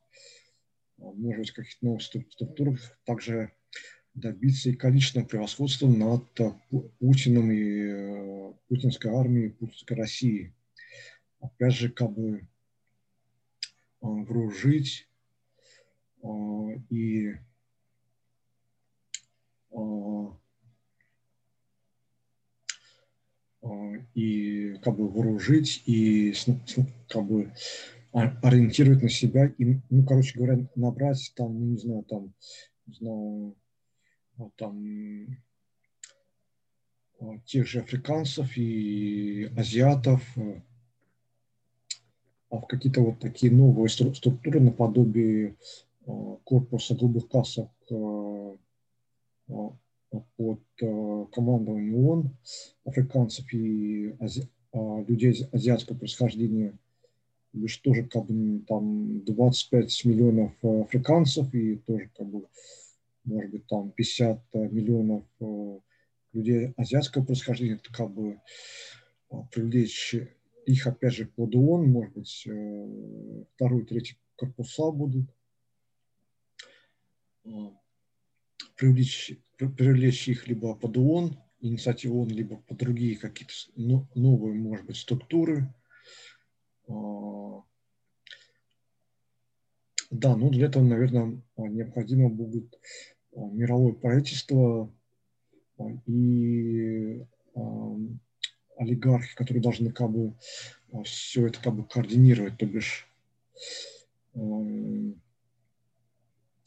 может 0.99 1.41
быть, 1.41 1.51
каких-то 1.53 1.87
новых 1.87 2.03
структурах 2.03 2.99
также 3.05 3.51
добиться 4.12 4.69
и 4.69 4.74
количественного 4.74 5.27
превосходства 5.27 5.89
над 5.89 6.24
Путиным 6.99 7.51
и 7.51 8.53
путинской 8.69 9.11
армией, 9.11 9.49
путинской 9.49 9.97
Россией. 9.97 10.53
Опять 11.43 11.74
же, 11.74 11.89
как 11.90 12.12
бы 12.12 12.47
вооружить 14.01 15.09
и 16.89 17.35
и 24.14 24.74
как 24.82 24.97
бы 24.97 25.09
вооружить 25.09 25.82
и 25.86 26.32
как 27.09 27.24
бы 27.27 27.52
ориентировать 28.12 29.02
на 29.02 29.09
себя 29.09 29.47
и, 29.59 29.81
ну, 29.90 30.05
короче 30.06 30.39
говоря, 30.39 30.64
набрать 30.77 31.32
там, 31.35 31.59
ну, 31.59 31.66
не 31.66 31.78
знаю, 31.78 32.05
там, 32.05 32.35
не 32.86 32.94
знаю, 32.94 33.56
там 34.56 35.43
тех 37.47 37.66
же 37.66 37.81
африканцев 37.81 38.56
и 38.56 39.51
азиатов 39.56 40.23
а 40.36 40.62
в 42.59 42.66
какие-то 42.66 43.01
вот 43.01 43.19
такие 43.19 43.51
новые 43.53 43.89
структуры 43.89 44.61
наподобие 44.61 45.57
корпуса 46.45 46.95
голубых 46.95 47.29
касок 47.29 47.70
под 50.37 50.61
командованием 51.33 52.07
ООН 52.07 52.37
африканцев 52.85 53.53
и 53.55 54.15
ази... 54.20 54.49
людей 55.09 55.47
азиатского 55.53 55.97
происхождения. 55.97 56.77
Лишь 57.55 57.79
тоже 57.79 58.05
как 58.05 58.27
бы 58.27 58.61
там 58.66 59.24
25 59.24 60.05
миллионов 60.05 60.53
африканцев 60.62 61.55
и 61.55 61.77
тоже 61.77 62.11
как 62.16 62.27
бы 62.27 62.47
может 63.24 63.51
быть 63.51 63.66
там 63.66 63.91
50 63.93 64.55
миллионов 64.55 65.24
людей 66.33 66.74
азиатского 66.77 67.24
происхождения, 67.24 67.74
это 67.74 67.93
как 67.93 68.11
бы 68.11 68.41
привлечь 69.51 70.16
их 70.67 70.87
опять 70.87 71.15
же 71.15 71.27
под 71.27 71.55
ООН, 71.55 71.91
может 71.91 72.15
быть 72.15 72.49
второй, 73.55 73.85
третий 73.85 74.17
корпуса 74.37 74.91
будут 74.91 75.27
привлечь, 78.77 79.39
привлечь 79.57 80.29
их 80.29 80.49
либо 80.49 80.75
под 80.75 80.97
ООН, 80.97 81.37
инициативу 81.61 82.21
ООН, 82.21 82.29
либо 82.29 82.57
под 82.57 82.79
другие 82.79 83.17
какие-то 83.17 83.55
новые, 84.15 84.55
может 84.55 84.87
быть, 84.87 84.97
структуры. 84.97 85.73
А, 86.89 87.63
да, 90.11 90.37
ну 90.37 90.51
для 90.51 90.67
этого, 90.67 90.83
наверное, 90.83 91.41
необходимо 91.57 92.29
будет 92.29 92.79
а, 93.35 93.41
мировое 93.41 93.93
правительство 93.93 94.93
а, 95.79 95.85
и 96.07 97.25
олигархи, 98.83 99.35
которые 99.35 99.63
должны 99.63 99.91
как 99.93 100.11
бы 100.11 100.35
все 101.05 101.47
это 101.47 101.61
как 101.61 101.75
бы 101.75 101.85
координировать, 101.85 102.59
то 102.59 102.67
бишь 102.67 103.09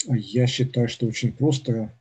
я 0.07 0.47
считаю, 0.47 0.87
что 0.87 1.07
очень 1.07 1.33
просто 1.33 1.93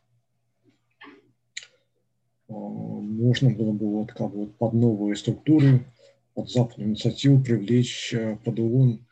можно 2.49 3.51
было 3.51 3.73
бы 3.73 3.91
вот 3.91 4.13
как 4.13 4.35
бы 4.35 4.47
под 4.47 4.75
новые 4.75 5.17
структуры, 5.17 5.87
под 6.35 6.51
западную 6.51 6.91
инициативу 6.91 7.43
привлечь 7.43 8.13
э, 8.13 8.37
под 8.45 8.59
ООН, 8.59 9.07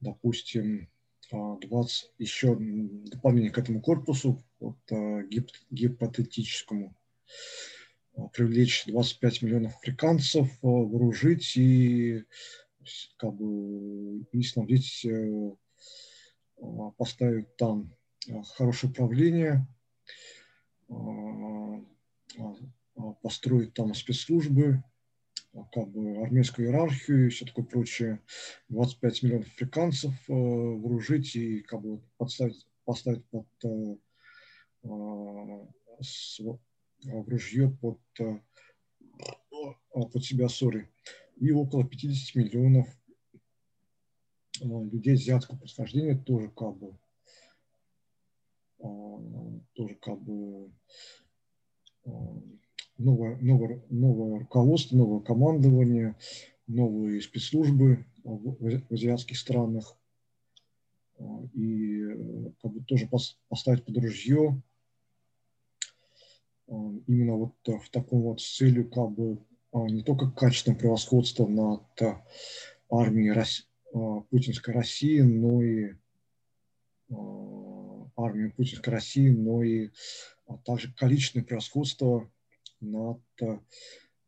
допустим, 0.00 0.88
20, 1.30 2.12
еще 2.18 2.56
дополнение 3.10 3.50
к 3.50 3.58
этому 3.58 3.80
корпусу, 3.80 4.42
вот, 4.60 4.76
э, 4.90 5.22
гип, 5.28 5.50
гипотетическому, 5.70 6.94
привлечь 8.32 8.84
25 8.86 9.42
миллионов 9.42 9.76
африканцев, 9.76 10.46
э, 10.46 10.56
вооружить 10.62 11.56
и 11.56 12.24
как 13.16 13.34
бы 13.34 14.24
и 14.30 14.42
снабдить, 14.42 15.04
поставить 16.96 17.56
там 17.56 17.92
хорошее 18.54 18.92
управление, 18.92 19.66
построить 23.22 23.74
там 23.74 23.92
спецслужбы, 23.92 24.84
как 25.72 25.88
бы 25.88 26.22
армейскую 26.22 26.68
иерархию 26.68 27.26
и 27.26 27.30
все 27.30 27.46
такое 27.46 27.64
прочее, 27.64 28.20
25 28.68 29.22
миллионов 29.22 29.48
африканцев 29.48 30.12
э, 30.28 30.32
вооружить 30.32 31.34
и 31.36 31.60
как 31.60 31.80
бы 31.82 32.00
подставить, 32.18 32.66
поставить 32.84 33.24
под 33.26 33.46
э, 33.64 33.96
в 37.04 37.28
ружье 37.28 37.70
под, 37.80 38.00
э, 38.20 38.40
под 39.90 40.24
себя, 40.24 40.48
сори, 40.48 40.88
и 41.36 41.50
около 41.52 41.84
50 41.84 42.34
миллионов 42.34 42.88
э, 44.60 44.64
людей 44.64 45.14
азиатского 45.14 45.58
происхождения 45.58 46.16
тоже 46.16 46.50
как 46.50 46.76
бы 46.76 46.98
э, 48.78 48.86
тоже 49.74 49.94
как 49.96 50.20
бы 50.22 50.70
э, 52.04 52.10
новое, 52.98 53.36
новое, 53.36 53.82
новое 53.90 54.40
руководство, 54.40 54.96
новое 54.96 55.20
командование, 55.20 56.16
новые 56.66 57.20
спецслужбы 57.20 58.06
в, 58.24 58.92
азиатских 58.92 59.38
странах. 59.38 59.96
А, 61.18 61.24
и 61.54 62.02
э, 62.02 62.52
как 62.60 62.72
бы 62.72 62.84
тоже 62.84 63.08
поставить 63.48 63.84
под 63.84 63.96
ружье 63.98 64.50
а, 64.50 64.65
именно 66.68 67.34
вот 67.36 67.54
в 67.64 67.90
таком 67.90 68.22
вот 68.22 68.40
с 68.40 68.56
целью 68.56 68.90
как 68.90 69.10
бы 69.10 69.38
а, 69.72 69.86
не 69.86 70.02
только 70.02 70.30
качественного 70.30 70.80
превосходства 70.80 71.46
над 71.46 71.82
армией 72.90 73.34
путинской 74.30 74.74
России, 74.74 75.20
но 75.20 75.62
и 75.62 75.94
армией 78.16 78.50
путинской 78.50 78.92
России, 78.92 79.30
но 79.30 79.62
и 79.62 79.90
также 80.64 80.92
количественное 80.94 81.44
превосходство 81.44 82.28
над 82.80 83.20
а, 83.40 83.60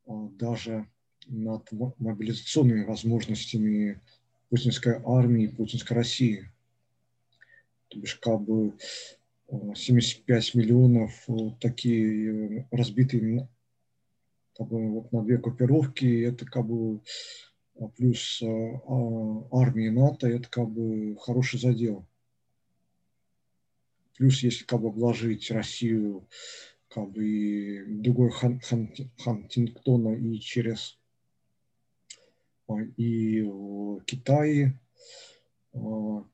даже 0.07 0.87
над 1.27 1.69
мобилизационными 1.99 2.85
возможностями 2.85 4.01
путинской 4.49 5.01
армии, 5.05 5.47
путинской 5.47 5.97
России. 5.97 6.51
То 7.89 7.99
бишь, 7.99 8.17
как 8.17 8.41
бы 8.41 8.75
75 9.51 10.55
а, 10.55 10.59
миллионов 10.59 11.27
такие 11.61 12.67
разбитые 12.71 13.49
как 14.57 14.69
бы, 14.69 14.91
вот 14.91 15.13
на 15.13 15.23
две 15.23 15.39
группировки, 15.39 16.23
это 16.23 16.45
как 16.45 16.67
бы 16.67 17.01
а, 17.81 17.89
плюс 17.89 18.43
армии 18.43 19.89
НАТО, 19.89 20.29
это 20.29 20.49
как 20.49 20.69
бы 20.69 21.17
хороший 21.21 21.61
задел. 21.61 22.07
Плюс, 24.17 24.43
если 24.43 24.65
как 24.65 24.81
бы 24.81 24.91
вложить 24.91 25.51
Россию 25.51 26.27
как 26.89 27.11
бы 27.11 27.25
и 27.25 27.85
другой 27.85 28.31
хан, 28.31 28.61
хан, 28.61 28.91
Хантингтона 29.19 30.15
и 30.15 30.41
через 30.41 30.99
а, 32.67 32.81
и 32.97 33.43
а, 33.43 34.01
а, 35.75 36.25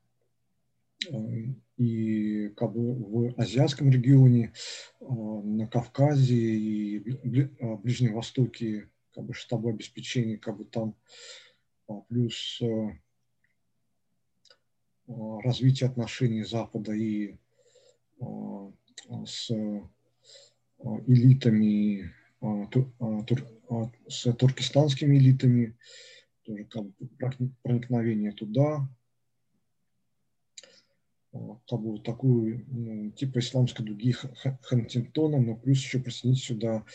и 1.77 2.49
как 2.55 2.73
бы 2.73 2.93
в 2.93 3.33
азиатском 3.39 3.89
регионе, 3.89 4.53
на 4.99 5.67
Кавказе 5.67 6.35
и 6.35 6.99
Ближнем 6.99 8.13
Востоке 8.13 8.89
как 9.13 9.25
бы 9.25 9.33
штабы 9.33 9.69
обеспечения, 9.69 10.37
как 10.37 10.57
бы 10.57 10.65
там 10.65 10.95
плюс 12.09 12.61
развитие 15.07 15.89
отношений 15.89 16.43
Запада 16.43 16.93
и 16.93 17.35
с 19.25 19.51
элитами, 21.07 22.11
а, 22.41 22.69
а, 23.69 23.91
с 24.07 24.31
туркестанскими 24.33 25.17
элитами, 25.17 25.77
тоже 26.43 26.65
как 26.65 26.83
бы 26.83 27.51
проникновение 27.63 28.31
туда, 28.31 28.87
а, 31.35 31.59
как 31.67 31.81
бы 31.81 31.99
такую, 31.99 33.11
типа 33.11 33.39
исламской 33.39 33.85
дуги 33.85 34.13
Хантингтона, 34.61 35.39
но 35.39 35.55
плюс 35.55 35.79
еще 35.79 35.99
присоединить 35.99 36.43
сюда 36.43 36.85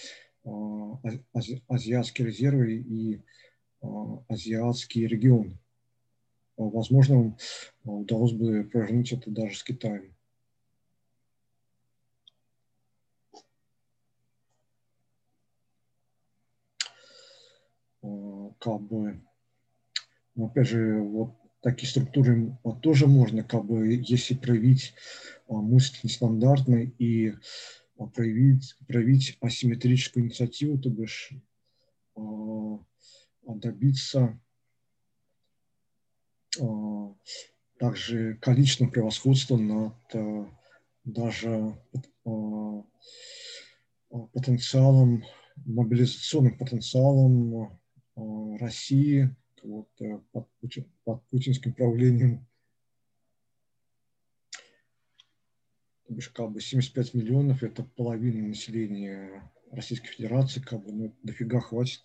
ази, 1.34 1.62
азиатские 1.68 2.28
резервы 2.28 2.76
и 2.76 3.22
азиатский 4.28 5.06
регион. 5.06 5.58
возможно, 6.56 7.36
удалось 7.84 8.32
бы 8.32 8.64
провернуть 8.64 9.12
это 9.12 9.30
даже 9.30 9.56
с 9.56 9.62
Китаем. 9.62 10.14
Как 18.02 18.80
бы, 18.80 19.20
опять 20.36 20.68
же, 20.68 21.00
вот 21.00 21.39
такие 21.60 21.88
структуры 21.88 22.56
тоже 22.82 23.06
можно, 23.06 23.44
как 23.44 23.64
бы, 23.64 24.02
если 24.06 24.34
проявить 24.34 24.94
мысль 25.48 25.98
нестандартно 26.02 26.90
и 26.98 27.34
проявить, 28.14 28.76
проявить 28.86 29.36
асимметрическую 29.40 30.24
инициативу, 30.24 30.78
то 30.78 30.88
бишь 30.90 31.32
добиться 33.46 34.38
также 37.78 38.36
количественного 38.36 38.92
превосходства 38.92 39.56
над 39.56 39.94
даже 41.04 41.78
потенциалом, 44.32 45.24
мобилизационным 45.56 46.56
потенциалом 46.58 47.78
России 48.58 49.34
вот, 49.62 49.88
под, 50.32 50.48
под 51.04 51.22
путинским 51.28 51.72
правлением. 51.72 52.46
То 56.06 56.14
бишь, 56.14 56.28
как 56.28 56.50
бы 56.50 56.60
75 56.60 57.14
миллионов– 57.14 57.62
это 57.64 57.84
половина 57.84 58.48
населения 58.48 59.50
Российской 59.70 60.08
Федерации, 60.08 60.60
как 60.60 60.82
бы, 60.82 60.92
ну, 60.92 61.16
дофига 61.22 61.60
хватит. 61.60 62.02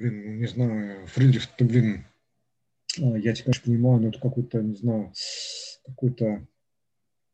блин, 0.00 0.24
ну, 0.24 0.30
не 0.32 0.38
знаю, 0.50 1.06
Фридрих, 1.06 1.46
ты, 1.56 1.64
блин, 1.64 2.04
а, 2.98 3.16
я 3.16 3.34
тебя, 3.34 3.44
конечно, 3.44 3.64
понимаю, 3.64 4.00
но 4.00 4.08
это 4.08 4.20
какой-то, 4.20 4.62
не 4.62 4.76
знаю, 4.76 5.12
какой-то 5.84 6.46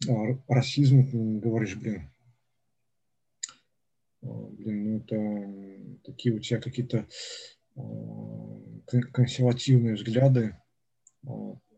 а, 0.08 0.12
расизм, 0.48 1.40
говоришь, 1.40 1.76
блин. 1.76 2.10
А, 4.22 4.26
блин, 4.28 4.84
ну 4.84 4.98
это 4.98 6.12
такие 6.12 6.34
у 6.34 6.38
тебя 6.38 6.60
какие-то 6.60 7.06
консервативные 9.12 9.96
взгляды, 9.96 10.56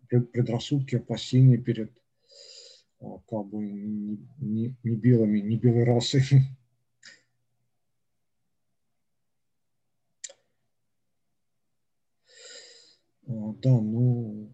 предрассудки, 0.08 0.96
опасения 0.96 1.58
перед 1.58 1.92
как 3.00 3.46
бы 3.46 3.64
не, 3.64 4.76
не 4.82 4.96
белыми, 4.96 5.40
не 5.40 5.56
белой 5.56 5.84
расой. 5.84 6.22
Да, 13.28 13.78
ну, 13.78 14.50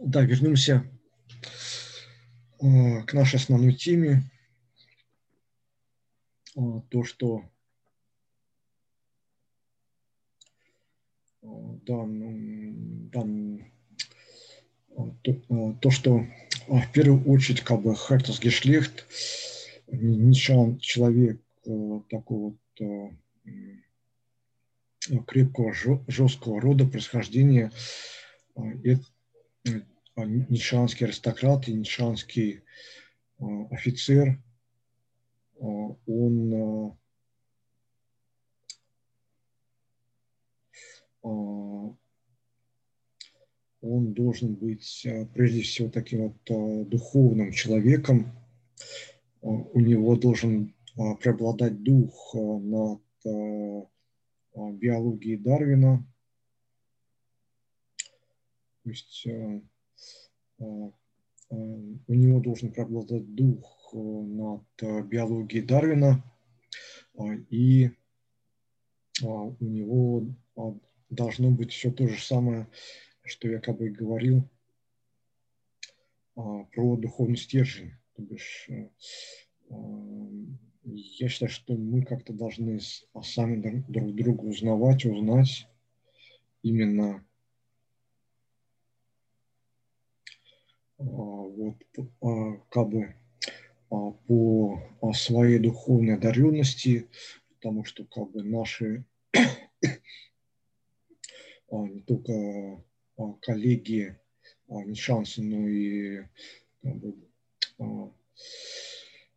да, 0.00 0.22
вернемся 0.22 0.90
э, 2.62 3.02
к 3.02 3.12
нашей 3.12 3.36
основной 3.36 3.74
теме. 3.74 4.22
Э, 6.56 6.80
то, 6.88 7.04
что 7.04 7.42
э, 11.42 11.46
да, 11.86 12.06
ну, 12.06 13.10
да, 13.12 13.22
то, 15.24 15.74
то, 15.82 15.90
что 15.90 16.26
в 16.68 16.92
первую 16.94 17.22
очередь 17.30 17.60
как 17.60 17.82
бы 17.82 17.94
Хартас 17.94 18.40
Гешлехт, 18.40 19.04
не 19.88 20.32
человек 20.80 21.38
такого 22.08 22.56
вот 22.74 23.06
крепкого, 25.26 25.72
жесткого 26.06 26.60
рода 26.60 26.86
происхождения. 26.86 27.72
Это 28.54 29.04
а, 30.14 30.24
нишанский 30.24 31.06
аристократ 31.06 31.68
и 31.68 31.74
нишанский 31.74 32.62
офицер. 33.70 34.40
Он 35.58 36.96
он 43.80 44.14
должен 44.14 44.54
быть 44.54 45.06
прежде 45.34 45.62
всего 45.62 45.88
таким 45.88 46.28
вот 46.28 46.88
духовным 46.88 47.52
человеком. 47.52 48.32
У 49.40 49.80
него 49.80 50.16
должен 50.16 50.74
преобладать 51.20 51.82
дух 51.82 52.34
над 52.34 53.00
биологии 54.56 55.36
Дарвина. 55.36 56.04
То 58.86 58.90
есть 58.90 59.26
э, 59.26 59.60
э, 60.60 60.64
э, 60.64 61.54
у 61.54 62.14
него 62.14 62.38
должен 62.38 62.72
преобладать 62.72 63.34
дух 63.34 63.92
над 63.92 64.62
биологией 65.08 65.64
Дарвина, 65.64 66.22
и 67.50 67.90
у 69.22 69.56
него 69.60 70.26
должно 71.10 71.50
быть 71.50 71.72
все 71.72 71.90
то 71.90 72.06
же 72.06 72.20
самое, 72.20 72.68
что 73.24 73.48
я 73.48 73.58
как 73.58 73.78
бы 73.78 73.88
говорил 73.88 74.48
про 76.34 76.96
духовный 76.96 77.38
стержень. 77.38 77.92
То 78.14 78.22
бишь, 78.22 78.68
я 80.86 81.28
считаю, 81.28 81.50
что 81.50 81.74
мы 81.74 82.02
как-то 82.02 82.32
должны 82.32 82.78
сами 83.22 83.82
друг 83.88 84.14
друга 84.14 84.44
узнавать, 84.44 85.04
узнать 85.04 85.68
именно 86.62 87.26
а, 90.98 91.02
вот 91.02 91.76
а, 92.20 92.56
как 92.70 92.88
бы 92.88 93.14
а, 93.90 94.10
по 94.10 95.12
своей 95.12 95.58
духовной 95.58 96.14
одаренности, 96.14 97.08
потому 97.48 97.84
что 97.84 98.04
как 98.04 98.30
бы 98.30 98.44
наши 98.44 99.04
не 101.72 102.00
только 102.02 102.84
коллеги, 103.42 104.16
не 104.68 104.94
шансы, 104.94 105.42
но 105.42 105.66
и 105.66 106.22
как 106.82 106.96
бы, 106.96 107.16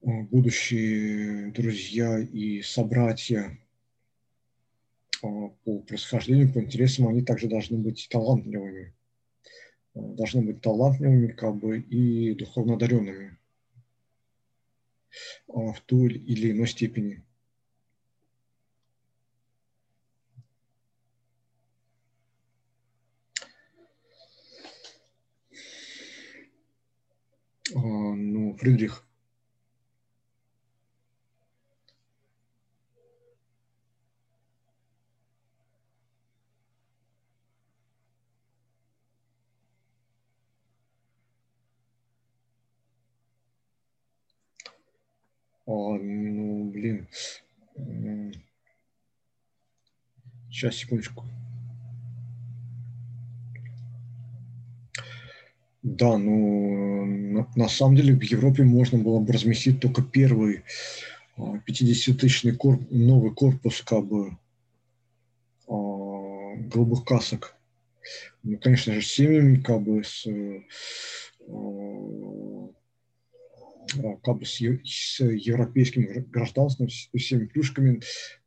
будущие 0.01 1.51
друзья 1.51 2.19
и 2.19 2.61
собратья 2.61 3.57
э, 5.21 5.27
по 5.63 5.79
происхождению, 5.79 6.51
по 6.51 6.59
интересам, 6.59 7.07
они 7.07 7.21
также 7.21 7.47
должны 7.47 7.77
быть 7.77 8.07
талантливыми. 8.09 8.93
Э, 9.95 9.99
должны 9.99 10.41
быть 10.41 10.61
талантливыми 10.61 11.27
как 11.27 11.55
бы, 11.55 11.79
и 11.79 12.33
духовно 12.35 12.75
одаренными 12.75 13.37
в 15.47 15.75
той 15.85 16.13
или 16.13 16.51
иной 16.51 16.67
степени. 16.67 17.23
Ну, 27.71 28.55
Фридрих 28.55 29.08
А, 45.69 45.71
ну, 45.71 46.71
блин. 46.71 47.07
Сейчас, 50.49 50.77
секундочку. 50.77 51.23
Да, 55.83 56.17
ну, 56.17 57.05
на, 57.05 57.47
на 57.55 57.69
самом 57.69 57.97
деле 57.97 58.15
в 58.15 58.23
Европе 58.23 58.63
можно 58.63 58.97
было 58.97 59.19
бы 59.19 59.31
разместить 59.31 59.79
только 59.79 60.01
первый 60.01 60.63
50-тысячный 61.37 62.53
а, 62.53 62.55
корп, 62.55 62.81
новый 62.89 63.31
корпус 63.35 63.83
как 63.83 64.07
бы 64.07 64.37
а, 65.67 66.55
голубых 66.55 67.05
касок. 67.05 67.55
Ну, 68.41 68.57
конечно 68.57 68.91
же, 68.95 69.03
семьями, 69.03 69.61
как 69.61 69.83
бы 69.83 70.03
с 70.03 70.25
как 74.23 74.37
бы 74.37 74.45
с, 74.45 74.59
с 74.59 75.19
европейским 75.19 76.25
гражданством, 76.29 76.89
с 76.89 77.09
всеми 77.13 77.45
плюшками, 77.45 78.01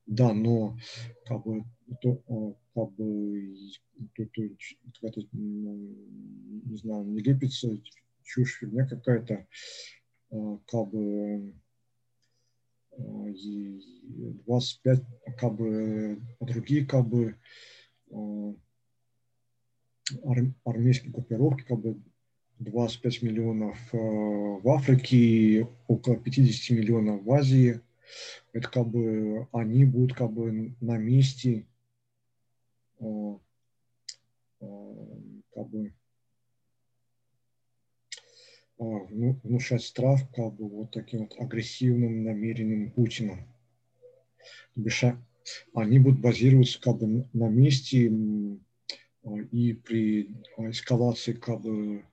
да, 0.07 0.33
но 0.33 0.79
как 1.27 1.45
бы, 1.45 1.65
то, 2.01 2.57
как 2.75 2.93
бы 2.93 3.55
то, 4.15 4.25
то, 4.27 5.11
то, 5.11 5.21
не 5.33 6.77
знаю, 6.77 7.05
не 7.05 7.21
лепится 7.21 7.69
чушь, 8.25 8.59
фигня 8.59 8.87
какая-то, 8.87 9.47
как 10.31 10.89
бы 10.89 11.53
25, 12.99 15.01
как 15.39 15.55
бы, 15.55 16.21
другие, 16.41 16.87
как 16.87 17.07
бы, 17.07 17.37
армейские 20.65 21.13
группировки, 21.13 21.63
как 21.63 21.81
бы 21.81 22.01
25 22.59 23.23
миллионов 23.23 23.79
в 23.93 24.69
Африке, 24.69 25.67
около 25.89 26.17
50 26.17 26.77
миллионов 26.77 27.23
в 27.23 27.33
Азии. 27.33 27.81
Это 28.53 28.69
как 28.69 28.87
бы 28.89 29.49
они 29.53 29.85
будут 29.85 30.15
как 30.15 30.31
бы 30.33 30.75
на 30.81 30.97
месте 30.99 31.67
как 34.59 35.69
бы 35.69 35.93
внушать 38.79 39.83
страх 39.83 40.21
как 40.35 40.53
бы 40.55 40.69
вот 40.69 40.91
таким 40.91 41.21
вот 41.21 41.35
агрессивным 41.39 42.25
намеренным 42.25 42.91
Путиным. 42.91 43.47
Они 45.75 45.99
будут 45.99 46.21
базироваться 46.21 46.81
как 46.81 46.99
бы 46.99 47.27
на 47.33 47.49
месте 47.49 48.13
и 49.53 49.73
при 49.73 50.35
эскалации 50.59 51.33
как 51.33 51.61
бы 51.61 52.05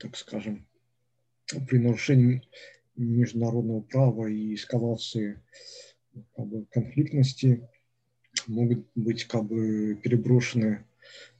так 0.00 0.16
скажем, 0.16 0.66
при 1.68 1.78
нарушении 1.78 2.42
международного 2.96 3.80
права 3.80 4.26
и 4.26 4.54
эскалации 4.54 5.42
как 6.36 6.46
бы, 6.46 6.66
конфликтности 6.66 7.68
могут 8.46 8.86
быть 8.94 9.24
как 9.24 9.44
бы 9.44 9.94
переброшены 10.02 10.84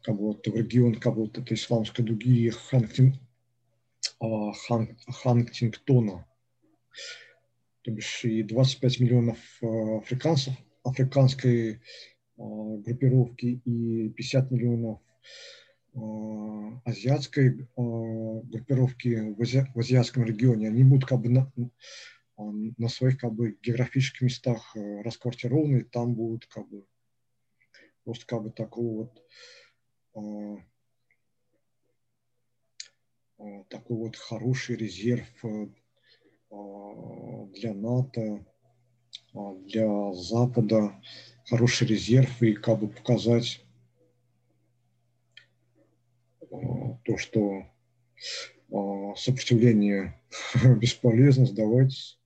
как 0.03 0.17
бы, 0.17 0.29
вот, 0.29 0.47
в 0.47 0.55
регион 0.55 0.95
как 0.95 1.15
бы, 1.15 1.23
вот 1.23 1.39
этой 1.39 1.55
исламской 1.55 2.05
дуги 2.05 2.51
Хантин, 2.51 3.19
а, 4.21 4.53
Хан, 4.53 4.97
Хантингтона. 5.07 6.27
То 7.83 7.91
бишь 7.91 8.25
и 8.25 8.43
25 8.43 9.01
миллионов 9.01 9.39
а, 9.63 9.99
африканцев, 9.99 10.55
африканской 10.85 11.81
группировки 12.39 13.61
и 13.65 14.09
50 14.11 14.51
миллионов 14.51 15.01
азиатской 16.85 17.69
группировки 17.77 19.35
в, 19.35 19.43
ази, 19.43 19.67
в 19.75 19.79
азиатском 19.81 20.25
регионе, 20.25 20.69
они 20.69 20.85
будут 20.85 21.09
как 21.09 21.21
бы 21.21 21.29
на, 21.29 21.53
на 22.37 22.89
своих 22.89 23.19
как 23.19 23.33
бы 23.33 23.59
географических 23.63 24.23
местах 24.23 24.75
расквартированы, 24.75 25.85
там 25.85 26.15
будут 26.15 26.47
как 26.47 26.69
бы 26.69 26.87
просто 28.05 28.27
как 28.27 28.45
бы 28.45 28.51
такого 28.51 29.11
вот 30.15 30.63
такой 33.69 33.97
вот 33.97 34.17
хороший 34.17 34.77
резерв 34.77 35.27
для 36.51 37.75
НАТО, 37.75 38.47
для 39.33 40.13
Запада, 40.13 41.01
хороший 41.49 41.87
резерв 41.89 42.43
и 42.43 42.53
как 42.55 42.79
бы 42.81 42.89
показать 42.89 43.65
то, 46.51 47.17
что 47.17 47.67
сопротивление 49.17 50.21
бесполезно, 50.79 51.47
сдавайтесь. 51.47 52.19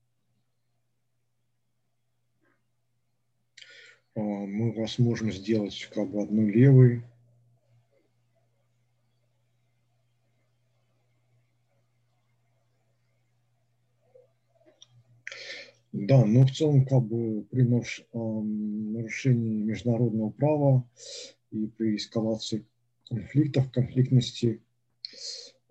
Мы 4.14 4.72
вас 4.72 4.98
можем 4.98 5.32
сделать 5.32 5.88
как 5.94 6.10
бы 6.10 6.22
одну 6.22 6.46
левой, 6.46 7.02
Да, 15.92 16.24
но 16.24 16.46
в 16.46 16.50
целом 16.50 16.86
как 16.86 17.02
бы 17.02 17.44
при 17.50 17.62
нарушении 17.62 19.62
международного 19.62 20.30
права 20.30 20.88
и 21.50 21.66
при 21.66 21.96
эскалации 21.96 22.64
конфликтов, 23.06 23.70
конфликтности, 23.70 24.62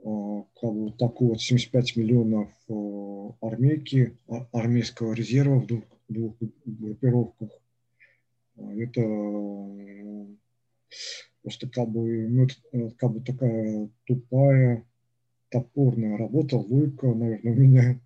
а, 0.04 0.44
как 0.62 0.74
бы 0.74 0.92
такой 0.92 1.30
вот 1.30 1.42
75 1.42 1.96
миллионов 1.96 2.50
а, 2.70 3.48
армейки, 3.48 4.16
а, 4.28 4.48
армейского 4.52 5.14
резерва 5.14 5.60
в 5.60 5.66
двух, 5.66 5.84
двух 6.08 6.36
группировках. 6.66 7.50
Это 8.58 9.02
просто 11.42 11.68
как 11.68 11.90
бы, 11.90 12.28
ну, 12.28 12.48
как 12.98 13.12
бы 13.12 13.22
такая 13.22 13.90
тупая, 14.06 14.86
топорная 15.50 16.18
работа, 16.18 16.58
логика, 16.58 17.08
наверное, 17.08 17.54
у 17.54 17.56
меня 17.56 18.00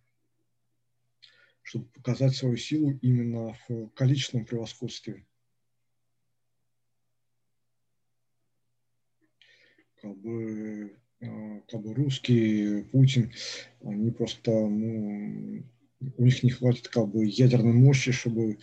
чтобы 1.66 1.86
показать 1.86 2.36
свою 2.36 2.58
силу 2.58 2.92
именно 3.02 3.58
в 3.68 3.90
количественном 3.90 4.46
превосходстве. 4.46 5.26
Как 10.00 10.16
бы, 10.16 10.96
а, 11.22 11.62
как 11.68 11.82
бы 11.82 11.96
русские, 11.96 12.84
Путин, 12.84 13.34
они 13.84 14.12
просто, 14.12 14.52
ну, 14.52 15.66
у 16.18 16.24
них 16.24 16.44
не 16.44 16.52
хватит 16.52 16.88
как 16.88 17.08
бы 17.08 17.26
ядерной 17.26 17.74
мощи, 17.74 18.12
чтобы 18.12 18.60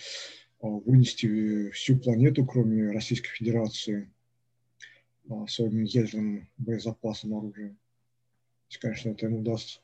а, 0.61 0.69
вынести 0.69 1.71
всю 1.71 1.99
планету, 1.99 2.47
кроме 2.47 2.93
Российской 2.93 3.31
Федерации, 3.31 4.13
а, 5.29 5.49
своим 5.49 5.83
ядерным 5.83 6.49
боезапасом 6.57 7.35
оружия. 7.35 7.77
Если, 8.69 8.81
конечно, 8.81 9.11
это 9.11 9.27
им 9.27 9.39
удастся. 9.39 9.81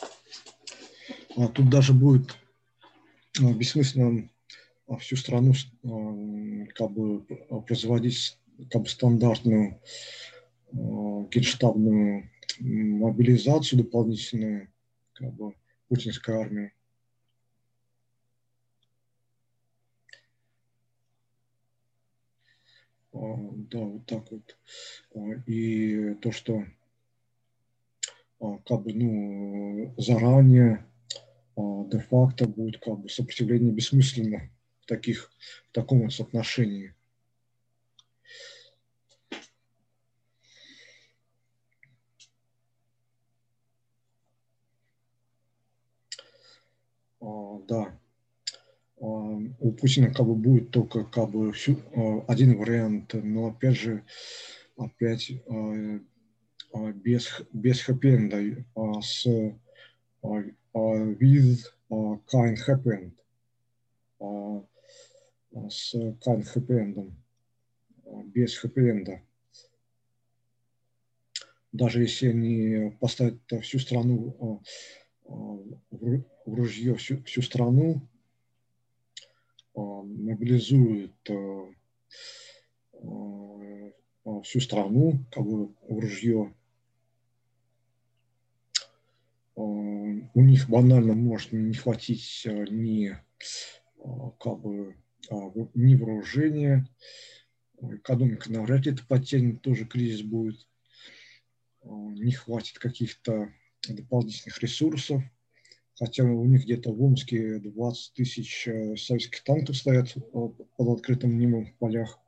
А 0.00 1.25
тут 1.36 1.68
даже 1.68 1.92
будет 1.92 2.34
а, 3.38 3.52
бессмысленно 3.52 4.28
а, 4.88 4.96
всю 4.96 5.16
страну 5.16 5.52
как 6.74 6.90
бы 6.92 7.20
производить 7.66 8.38
как 8.70 8.82
бы 8.82 8.88
стандартную 8.88 9.80
генштабную 10.72 12.30
мобилизацию 12.60 13.82
дополнительную 13.82 14.68
как 15.12 15.34
бы 15.34 15.54
путинской 15.88 16.34
армии. 16.36 16.72
Да, 23.12 23.78
вот 23.78 24.06
так 24.06 24.24
вот. 24.30 24.56
И 25.46 26.14
то, 26.20 26.32
что 26.32 26.64
как 28.38 28.82
бы, 28.82 28.92
ну, 28.92 29.94
заранее 29.96 30.74
а, 30.76 30.95
де-факто 31.56 32.46
будет 32.46 32.78
как 32.80 32.98
бы 32.98 33.08
сопротивление 33.08 33.72
бессмысленно 33.72 34.50
в, 34.82 34.86
таких, 34.86 35.30
в 35.70 35.72
таком 35.72 36.02
вот 36.02 36.12
соотношении. 36.12 36.94
А, 47.20 47.58
да, 47.66 47.98
а, 49.00 49.04
у 49.04 49.72
Путина 49.72 50.12
как 50.12 50.26
бы 50.26 50.34
будет 50.34 50.70
только 50.70 51.04
как 51.04 51.30
бы 51.30 51.54
один 52.28 52.58
вариант, 52.58 53.14
но 53.14 53.48
опять 53.48 53.76
же, 53.76 54.04
опять 54.76 55.32
без, 56.94 57.40
без 57.52 57.80
хэппи 57.80 58.66
с 59.00 59.26
with 60.76 61.72
kind 62.30 62.58
happy 62.66 62.90
end, 62.90 63.12
с 65.70 65.94
kind 66.20 66.44
happy 66.44 66.74
end, 66.74 67.12
без 68.26 68.62
happy 68.62 68.90
end. 68.90 69.20
Даже 71.72 72.02
если 72.02 72.28
они 72.28 72.90
поставят 73.00 73.40
всю 73.62 73.78
страну 73.78 74.62
в 75.24 76.22
ружье, 76.46 76.94
всю, 76.94 77.22
всю 77.24 77.42
страну, 77.42 78.00
мобилизуют 79.74 81.12
всю 84.42 84.60
страну, 84.60 85.18
как 85.30 85.44
бы 85.44 85.66
в 85.88 85.98
ружье, 85.98 86.54
у 90.34 90.42
них 90.42 90.68
банально 90.68 91.14
может 91.14 91.52
не 91.52 91.74
хватить 91.74 92.42
э, 92.44 92.66
ни, 92.70 93.10
э, 93.10 93.18
как 94.40 94.60
бы, 94.60 94.96
а, 95.30 95.50
ни 95.74 95.94
вооружения, 95.96 96.88
экономика 97.80 98.50
навряд 98.50 98.86
ли 98.86 98.92
это 98.92 99.06
потянет, 99.06 99.62
тоже 99.62 99.84
кризис 99.84 100.22
будет. 100.22 100.66
не 101.84 102.32
хватит 102.32 102.78
каких-то 102.78 103.52
дополнительных 103.88 104.60
ресурсов, 104.62 105.22
хотя 105.98 106.24
у 106.24 106.44
них 106.44 106.64
где-то 106.64 106.92
в 106.92 107.02
Омске 107.02 107.58
20 107.58 108.14
тысяч 108.14 108.68
советских 108.98 109.44
танков 109.44 109.76
стоят 109.76 110.14
под 110.32 110.88
открытым 110.88 111.38
небом 111.38 111.66
в 111.66 111.74
полях. 111.74 112.18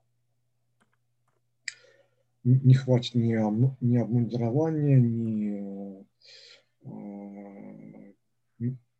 Не 2.45 2.75
хватит 2.75 3.15
ни, 3.15 3.35
ни 3.85 3.97
обмундирования, 3.97 4.99
ни, 4.99 6.07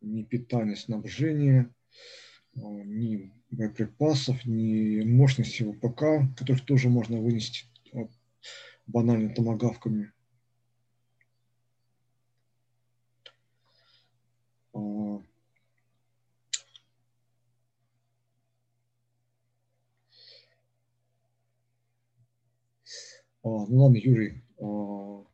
ни 0.01 0.23
питания, 0.23 0.75
снабжения, 0.75 1.73
ни 2.55 3.31
боеприпасов, 3.51 4.45
ни 4.45 5.01
мощности 5.03 5.63
ВПК, 5.63 6.37
которых 6.37 6.65
тоже 6.65 6.89
можно 6.89 7.19
вынести 7.19 7.65
банально 8.87 9.33
томогавками. 9.33 10.11
А, 14.73 14.77
ну 23.47 23.83
ладно, 23.83 23.97
Юрий, 23.97 24.43
а, 24.59 25.25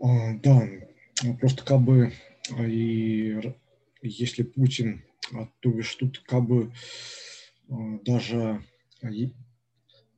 да, 0.00 0.68
просто 1.40 1.64
как 1.64 1.82
бы 1.82 2.12
и 2.58 3.38
если 4.02 4.42
Путин, 4.42 5.04
а, 5.34 5.48
то 5.60 5.70
бишь 5.70 5.94
тут 5.94 6.20
как 6.20 6.46
бы 6.46 6.72
а, 7.68 7.98
даже 8.04 8.64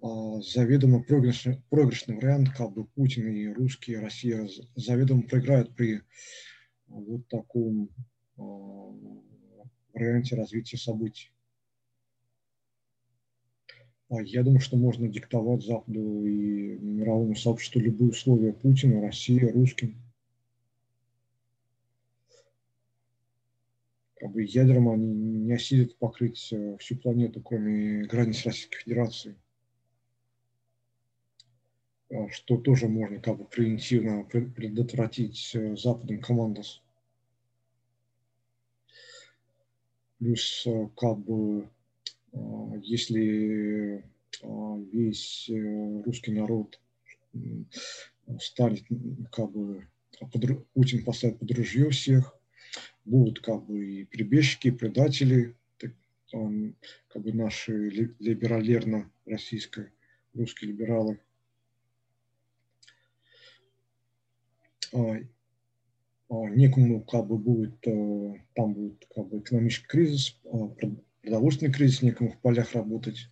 заведомо 0.00 1.02
проигрышный, 1.02 1.62
проигрышный 1.70 2.16
вариант, 2.16 2.50
как 2.50 2.72
бы 2.72 2.86
Путин 2.86 3.28
и 3.28 3.46
русские, 3.48 4.00
Россия 4.00 4.48
заведомо 4.74 5.22
проиграют 5.22 5.74
при 5.76 6.00
вот 6.88 7.28
таком 7.28 7.90
варианте 9.92 10.34
развития 10.34 10.78
событий. 10.78 11.30
А 14.12 14.20
я 14.20 14.42
думаю, 14.42 14.60
что 14.60 14.76
можно 14.76 15.08
диктовать 15.08 15.64
Западу 15.64 16.26
и 16.26 16.76
мировому 16.78 17.34
сообществу 17.34 17.80
любые 17.80 18.10
условия 18.10 18.52
Путина, 18.52 19.00
России, 19.00 19.40
русским. 19.40 19.96
Как 24.16 24.30
бы 24.30 24.42
ядром 24.42 24.90
они 24.90 25.06
не 25.06 25.54
осилят 25.54 25.96
покрыть 25.96 26.52
э, 26.52 26.76
всю 26.78 26.96
планету, 26.96 27.40
кроме 27.40 28.02
границ 28.02 28.44
Российской 28.44 28.80
Федерации. 28.80 29.34
А 32.10 32.28
что 32.28 32.58
тоже 32.58 32.88
можно 32.88 33.18
как 33.18 33.38
бы 33.38 33.46
превентивно 33.46 34.24
предотвратить 34.24 35.54
э, 35.54 35.74
Западом 35.74 36.20
командос. 36.20 36.82
Плюс 40.18 40.66
э, 40.66 40.90
как 40.98 41.16
бы 41.16 41.70
если 42.82 44.04
а, 44.42 44.78
весь 44.92 45.48
э, 45.50 46.02
русский 46.04 46.32
народ 46.32 46.80
станет 48.40 48.84
как 49.30 49.50
бы 49.50 49.86
Путин 50.74 51.04
поставит 51.04 51.38
под 51.38 51.50
ружье 51.52 51.90
всех, 51.90 52.36
будут 53.04 53.40
как 53.40 53.64
бы 53.64 53.84
и 53.84 54.04
прибежчики, 54.04 54.68
и 54.68 54.72
предатели, 54.72 55.56
так, 55.78 55.92
он, 56.32 56.76
как 57.08 57.22
бы 57.22 57.32
наши 57.32 57.88
либералерно 58.18 59.10
российские 59.26 59.92
русские 60.34 60.72
либералы. 60.72 61.20
А, 64.92 65.18
некому 66.28 67.02
как 67.02 67.26
бы 67.26 67.36
будет, 67.36 67.86
э, 67.86 68.34
там 68.54 68.74
будет 68.74 69.06
как 69.14 69.28
бы 69.28 69.38
экономический 69.38 69.86
кризис, 69.86 70.38
продовольственный 71.22 71.72
кризис, 71.72 72.02
некому 72.02 72.30
в 72.30 72.38
полях 72.38 72.74
работать, 72.74 73.28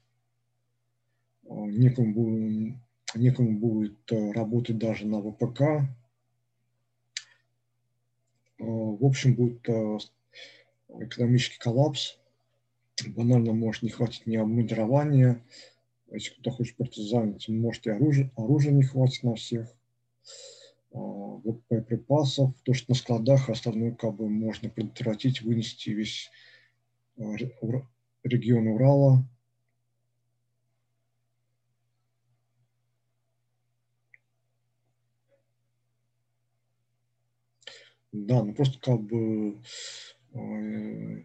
а, 1.48 1.54
некому, 1.66 2.80
некому 3.14 3.58
будет 3.58 4.12
э, 4.12 4.32
работать 4.32 4.78
даже 4.78 5.06
на 5.06 5.20
ВПК. 5.20 5.60
А, 5.62 5.84
в 8.58 9.04
общем, 9.04 9.34
будет 9.34 9.68
э, 9.68 9.98
экономический 11.00 11.58
коллапс. 11.58 12.16
Банально 13.08 13.52
может 13.52 13.82
не 13.82 13.90
хватить 13.90 14.26
ни 14.26 14.36
обмундирования. 14.36 15.42
Если 16.12 16.30
кто-то 16.32 16.50
хочет 16.50 16.76
партизанить, 16.76 17.48
может 17.48 17.86
и 17.86 17.90
оружие, 17.90 18.30
оружия 18.36 18.72
не 18.72 18.82
хватит 18.82 19.24
на 19.24 19.34
всех. 19.34 19.68
А, 20.92 20.98
боеприпасов, 20.98 22.52
то, 22.62 22.72
что 22.72 22.92
на 22.92 22.94
складах, 22.94 23.48
остальное 23.48 23.92
как 23.92 24.14
бы 24.14 24.28
можно 24.28 24.68
предотвратить, 24.68 25.42
вынести 25.42 25.90
весь 25.90 26.30
регион 28.24 28.68
Урала. 28.68 29.24
Да, 38.12 38.42
ну 38.42 38.52
просто 38.54 38.80
как 38.80 39.00
бы 39.02 39.60
э, 40.34 40.38
э, 40.38 41.22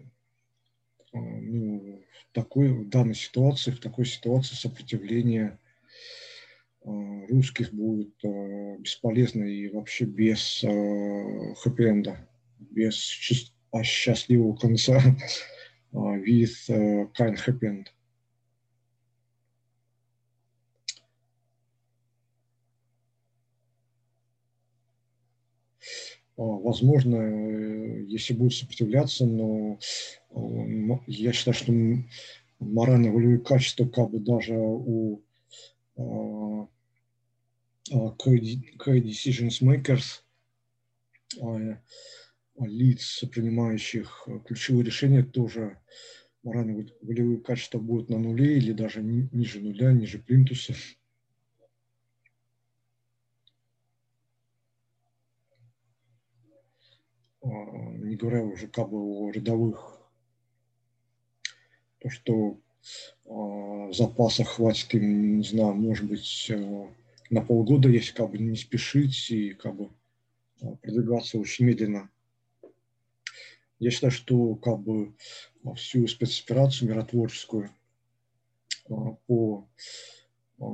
ну, 1.13 2.03
в 2.11 2.33
такой 2.33 2.69
в 2.71 2.89
данной 2.89 3.15
ситуации, 3.15 3.71
в 3.71 3.79
такой 3.79 4.05
ситуации 4.05 4.53
сопротивление 4.53 5.57
э, 6.83 7.25
русских 7.27 7.73
будет 7.73 8.13
бесполезно 8.79 9.45
и 9.45 9.69
вообще 9.69 10.05
без 10.05 10.63
хэппи-энда, 10.63 12.17
без 12.59 12.95
счастливого 13.83 14.55
конца 14.55 15.01
with 15.95 16.67
kind 17.15 17.39
happy 17.39 17.67
end. 17.67 17.87
Возможно, 26.37 27.15
если 28.07 28.33
будут 28.33 28.55
сопротивляться, 28.55 29.25
но 29.25 29.79
я 31.07 31.31
считаю, 31.31 31.55
что 31.55 31.71
морально-волевые 32.59 33.39
качества 33.39 33.87
как 33.87 34.11
бы 34.11 34.19
даже 34.19 34.53
у 34.53 35.21
key 37.87 38.59
decisions 39.01 39.61
makers 39.61 40.23
лиц, 42.59 43.23
принимающих 43.31 44.27
ключевые 44.45 44.83
решения, 44.83 45.23
тоже 45.23 45.77
морально-волевые 46.43 47.39
качества 47.39 47.79
будут 47.79 48.09
на 48.09 48.19
нуле 48.19 48.57
или 48.57 48.71
даже 48.71 49.01
ниже 49.01 49.59
нуля, 49.59 49.91
ниже 49.91 50.19
плинтуса. 50.19 50.73
А, 57.41 57.47
не 57.47 58.15
говоря 58.15 58.43
уже 58.43 58.67
как 58.67 58.89
бы 58.89 58.97
о 58.97 59.31
рядовых. 59.31 59.99
То, 61.99 62.09
что 62.09 62.59
э, 63.25 63.93
запасов 63.93 64.47
хватит 64.47 64.93
им, 64.93 65.37
не 65.37 65.43
знаю, 65.43 65.73
может 65.73 66.07
быть, 66.07 66.47
э, 66.49 66.87
на 67.31 67.41
полгода, 67.41 67.89
если 67.89 68.13
как 68.13 68.29
бы 68.29 68.37
не 68.37 68.55
спешить 68.55 69.31
и 69.31 69.53
как 69.53 69.75
бы 69.75 69.89
продвигаться 70.81 71.39
очень 71.39 71.65
медленно 71.65 72.11
я 73.79 73.91
считаю, 73.91 74.11
что 74.11 74.55
как 74.55 74.79
бы 74.79 75.15
всю 75.75 76.07
спецоперацию 76.07 76.89
миротворческую 76.89 77.69
а, 78.89 79.11
по 79.27 79.67
а, 80.59 80.65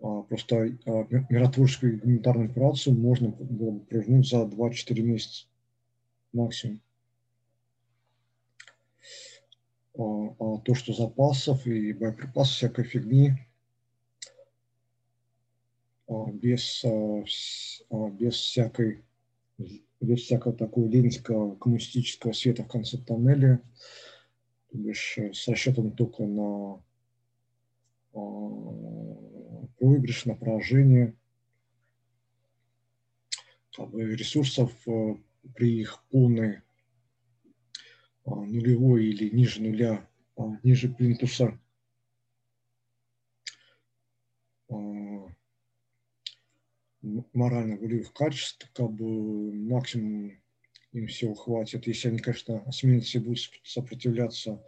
а, 0.00 0.22
просто 0.22 0.76
миротворческую 1.28 2.00
гуманитарную 2.00 2.50
операцию 2.50 2.96
можно 2.96 3.28
было 3.28 3.72
бы 3.72 3.80
провернуть 3.80 4.28
за 4.28 4.42
2-4 4.42 5.00
месяца 5.00 5.46
максимум. 6.32 6.80
А 9.94 10.58
то, 10.64 10.74
что 10.74 10.94
запасов 10.94 11.66
и 11.66 11.92
боеприпасов, 11.92 12.56
всякой 12.56 12.84
фигни, 12.84 13.34
без, 16.08 16.82
без 17.92 18.34
всякой 18.34 19.04
без 20.02 20.22
всякого 20.22 20.54
такого 20.54 20.88
ленинского 20.88 21.54
коммунистического 21.56 22.32
света 22.32 22.64
в 22.64 22.68
конце 22.68 22.98
тоннеля, 22.98 23.62
то 24.70 24.78
бишь 24.78 25.16
с 25.16 25.48
расчетом 25.48 25.92
только 25.92 26.24
на 26.24 26.82
проигрыш, 29.78 30.26
на 30.26 30.34
поражение. 30.34 31.14
Ресурсов 33.78 34.70
при 35.54 35.80
их 35.80 36.04
полной 36.10 36.60
нулевой 38.26 39.06
или 39.06 39.34
ниже 39.34 39.62
нуля, 39.62 40.06
ниже 40.62 40.88
плинтуса 40.88 41.58
морально-волевых 47.02 48.12
качеств, 48.12 48.70
как 48.72 48.90
бы 48.92 49.52
максимум 49.52 50.32
им 50.92 51.06
всего 51.06 51.34
хватит. 51.34 51.86
Если 51.86 52.08
они, 52.08 52.18
конечно, 52.18 52.62
осмелятся 52.62 53.18
и 53.18 53.20
будут 53.20 53.40
сопротивляться 53.64 54.64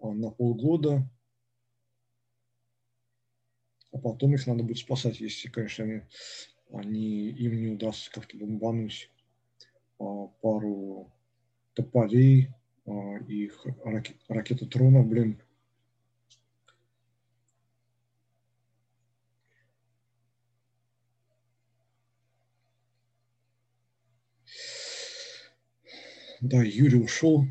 а, 0.00 0.12
на 0.12 0.30
полгода, 0.30 1.08
а 3.92 3.98
потом 3.98 4.34
их 4.34 4.46
надо 4.46 4.62
будет 4.62 4.78
спасать, 4.78 5.20
если, 5.20 5.48
конечно, 5.48 5.84
они, 5.84 6.02
они, 6.72 7.28
им 7.30 7.60
не 7.60 7.68
удастся 7.68 8.10
как-то 8.12 8.36
бомбануть 8.36 9.10
а, 9.98 10.26
пару 10.42 11.12
тополей, 11.74 12.50
а, 12.84 13.16
их 13.26 13.66
ракет, 13.84 14.16
ракетотронов, 14.28 15.06
блин, 15.08 15.42
Да, 26.40 26.62
Юрий 26.62 27.00
ушел. 27.02 27.46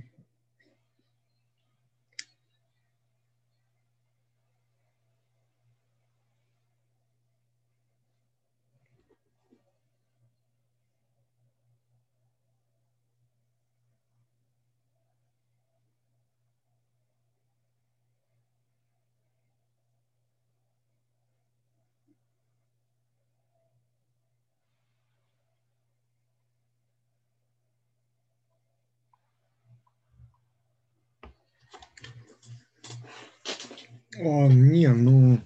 А, 34.18 34.48
не, 34.48 34.88
ну, 34.94 35.40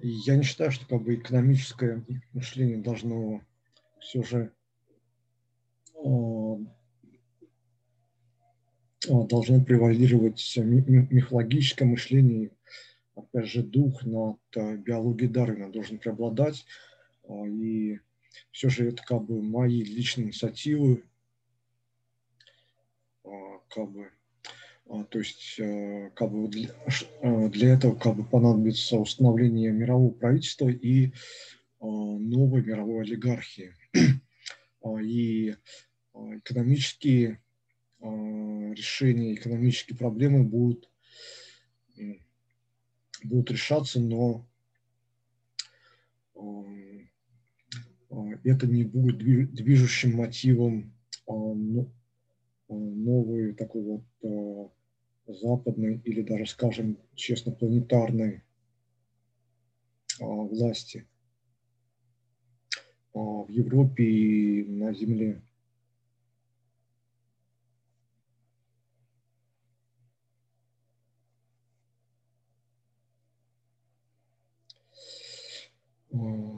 я 0.00 0.36
не 0.36 0.42
считаю, 0.42 0.70
что 0.70 0.86
как 0.86 1.02
бы 1.02 1.14
экономическое 1.14 2.04
мышление 2.32 2.78
должно 2.78 3.40
все 4.00 4.22
же 4.22 4.52
а, 5.94 6.56
а, 9.08 9.26
должно 9.26 9.64
превалировать 9.64 10.54
мифологическое 10.58 11.88
мышление, 11.88 12.50
опять 13.14 13.46
же, 13.46 13.62
дух 13.62 14.04
над 14.04 14.38
биологией 14.54 15.30
Дарвина 15.30 15.72
должен 15.72 15.98
преобладать, 15.98 16.66
и 17.46 18.00
все 18.50 18.68
же 18.68 18.88
это 18.88 19.02
как 19.02 19.24
бы 19.24 19.40
мои 19.40 19.82
личные 19.82 20.26
инициативы, 20.26 21.04
как 23.22 23.90
бы 23.90 24.04
а, 24.04 24.13
то 24.86 25.18
есть 25.18 25.58
э, 25.58 26.10
как 26.14 26.30
бы 26.30 26.48
для, 26.48 26.70
э, 27.22 27.48
для 27.48 27.74
этого 27.74 27.94
как 27.94 28.16
бы 28.16 28.24
понадобится 28.24 28.98
установление 28.98 29.72
мирового 29.72 30.12
правительства 30.12 30.68
и 30.68 31.12
а, 31.80 31.86
новой 31.86 32.62
мировой 32.62 33.04
олигархии. 33.04 33.74
А, 34.82 35.00
и 35.00 35.54
экономические 36.12 37.40
решения, 38.02 39.34
экономические 39.34 39.96
проблемы 39.96 40.44
будут, 40.44 40.90
будут 43.24 43.50
решаться, 43.50 43.98
но 43.98 44.46
это 48.44 48.66
не 48.66 48.84
будет 48.84 49.16
движущим 49.54 50.16
мотивом 50.16 50.92
ну, 52.74 52.94
новой 52.94 53.54
такой 53.54 53.82
вот 53.82 54.72
западной 55.26 56.00
или 56.04 56.22
даже, 56.22 56.46
скажем 56.46 56.98
честно, 57.14 57.52
планетарной 57.52 58.42
а, 60.20 60.24
власти 60.24 61.06
а, 63.14 63.18
в 63.18 63.48
Европе 63.48 64.04
и 64.04 64.64
на 64.64 64.92
Земле. 64.92 65.42
Uh... 76.12 76.54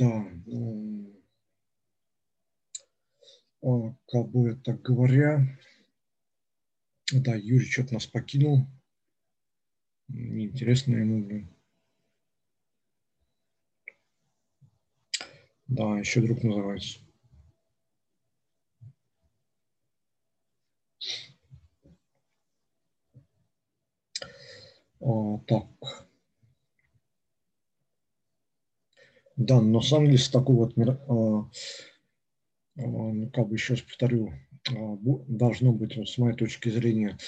Да, 0.00 0.24
как 4.06 4.28
бы 4.30 4.56
так 4.56 4.80
говоря, 4.82 5.46
да, 7.12 7.34
Юрий 7.34 7.66
что-то 7.66 7.94
нас 7.94 8.06
покинул. 8.06 8.66
Неинтересно 10.08 10.96
ему, 10.96 11.24
блин. 11.24 11.48
Да, 15.66 15.98
еще 15.98 16.20
друг 16.20 16.42
называется. 16.42 16.98
А, 25.00 25.38
так. 25.46 26.08
Да, 29.36 29.60
но 29.60 29.80
самом 29.80 30.06
деле 30.06 30.18
с 30.18 30.28
такой 30.28 30.56
вот, 30.56 30.74
а, 30.76 31.48
как 33.32 33.48
бы 33.48 33.54
еще 33.54 33.74
раз 33.74 33.82
повторю, 33.82 34.32
а, 34.68 34.96
должно 35.28 35.72
быть, 35.72 35.96
вот, 35.96 36.08
с 36.08 36.18
моей 36.18 36.36
точки 36.36 36.68
зрения, 36.68 37.18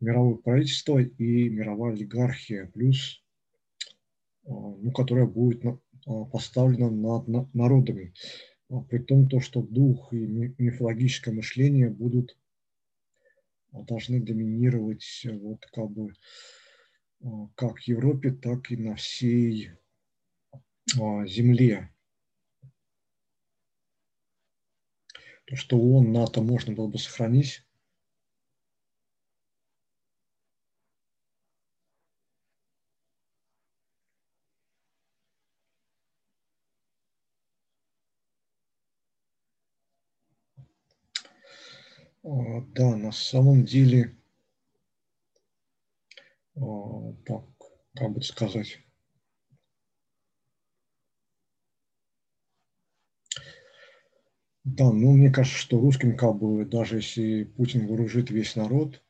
мировое 0.00 0.36
правительство 0.36 0.98
и 0.98 1.48
мировая 1.48 1.92
олигархия, 1.92 2.66
плюс, 2.72 3.22
ну, 4.44 4.90
которая 4.92 5.26
будет 5.26 5.62
поставлена 6.32 6.90
над 6.90 7.54
народами. 7.54 8.14
При 8.88 8.98
том, 8.98 9.28
то, 9.28 9.40
что 9.40 9.62
дух 9.62 10.12
и 10.12 10.18
мифологическое 10.58 11.34
мышление 11.34 11.90
будут 11.90 12.38
должны 13.72 14.20
доминировать 14.20 15.26
вот 15.40 15.66
как 15.72 15.90
бы 15.90 16.12
как 17.54 17.78
в 17.78 17.82
Европе, 17.82 18.30
так 18.30 18.70
и 18.70 18.76
на 18.76 18.94
всей 18.96 19.70
земле. 20.86 21.90
То, 25.50 25.56
что 25.56 25.76
ООН, 25.76 26.12
НАТО 26.12 26.42
можно 26.42 26.72
было 26.72 26.86
бы 26.86 26.96
сохранить. 26.96 27.64
А, 42.22 42.60
да, 42.68 42.94
на 42.94 43.10
самом 43.10 43.64
деле, 43.64 44.16
а, 46.54 47.12
так, 47.26 47.42
как 47.96 48.12
бы 48.12 48.22
сказать, 48.22 48.78
Да, 54.64 54.90
ну 54.90 55.12
мне 55.12 55.30
кажется, 55.30 55.58
что 55.58 55.78
русским 55.78 56.16
как 56.16 56.38
бы 56.38 56.64
даже 56.64 56.96
если 56.96 57.44
Путин 57.44 57.86
вооружит 57.86 58.30
весь 58.30 58.56
народ 58.56 59.02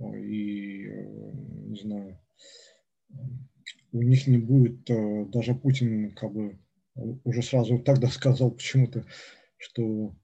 и, 0.00 0.86
не 1.66 1.76
знаю, 1.80 2.18
у 3.92 4.02
них 4.02 4.26
не 4.26 4.38
будет, 4.38 4.84
даже 5.30 5.54
Путин 5.54 6.14
как 6.14 6.32
бы 6.32 6.58
уже 7.24 7.42
сразу 7.42 7.78
тогда 7.78 8.08
сказал 8.08 8.50
почему-то, 8.50 9.04
что 9.56 10.14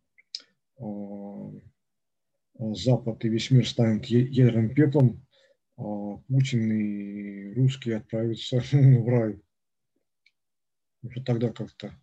Запад 2.59 3.25
и 3.25 3.29
весь 3.29 3.51
мир 3.51 3.67
станет 3.69 4.07
ядерным 4.07 4.75
пеплом, 4.75 5.25
а 5.77 6.17
Путин 6.29 6.73
и 6.73 7.55
русские 7.55 7.99
отправятся 7.99 8.59
в 8.73 9.09
рай. 9.09 9.41
Уже 11.03 11.23
тогда 11.23 11.51
как-то. 11.53 11.95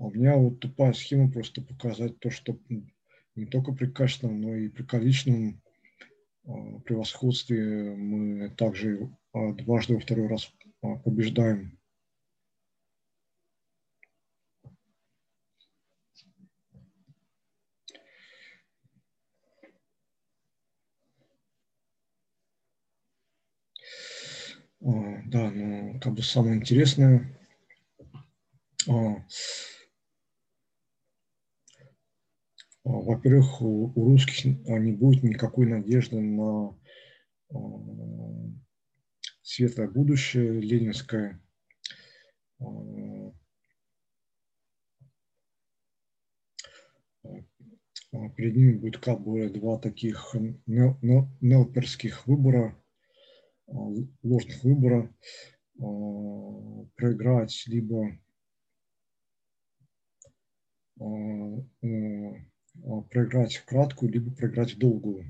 А 0.00 0.04
у 0.04 0.10
меня 0.10 0.34
вот 0.34 0.60
тупая 0.60 0.94
схема 0.94 1.30
просто 1.30 1.60
показать 1.60 2.18
то, 2.20 2.30
что 2.30 2.58
не 3.36 3.44
только 3.44 3.72
при 3.72 3.86
качественном, 3.86 4.40
но 4.40 4.54
и 4.54 4.68
при 4.70 4.82
количественном 4.82 5.60
а, 6.46 6.78
превосходстве 6.80 7.94
мы 7.96 8.48
также 8.48 9.14
а, 9.34 9.52
дважды 9.52 9.94
во 9.94 10.00
второй 10.00 10.28
раз 10.28 10.50
побеждаем. 11.04 11.78
Да, 24.80 25.50
ну, 25.50 26.00
как 26.00 26.14
бы 26.14 26.22
самое 26.22 26.56
интересное, 26.56 27.38
во-первых, 32.84 33.60
у, 33.62 33.92
русских 33.94 34.44
не 34.44 34.92
будет 34.92 35.22
никакой 35.22 35.66
надежды 35.66 36.20
на 36.20 36.76
светлое 39.42 39.88
будущее 39.88 40.60
ленинское. 40.60 41.40
Перед 48.36 48.56
ними 48.56 48.72
будет 48.72 48.98
как 48.98 49.20
бы 49.20 49.48
два 49.50 49.78
таких 49.78 50.34
нелперских 50.66 52.26
выбора– 52.26 52.76
ложных 54.22 54.64
выбора, 54.64 55.14
а, 55.78 56.84
проиграть 56.96 57.64
либо 57.66 58.18
а, 60.98 61.04
а, 61.04 62.49
проиграть 63.10 63.56
в 63.56 63.64
краткую, 63.64 64.12
либо 64.12 64.30
проиграть 64.34 64.78
долгую. 64.78 65.24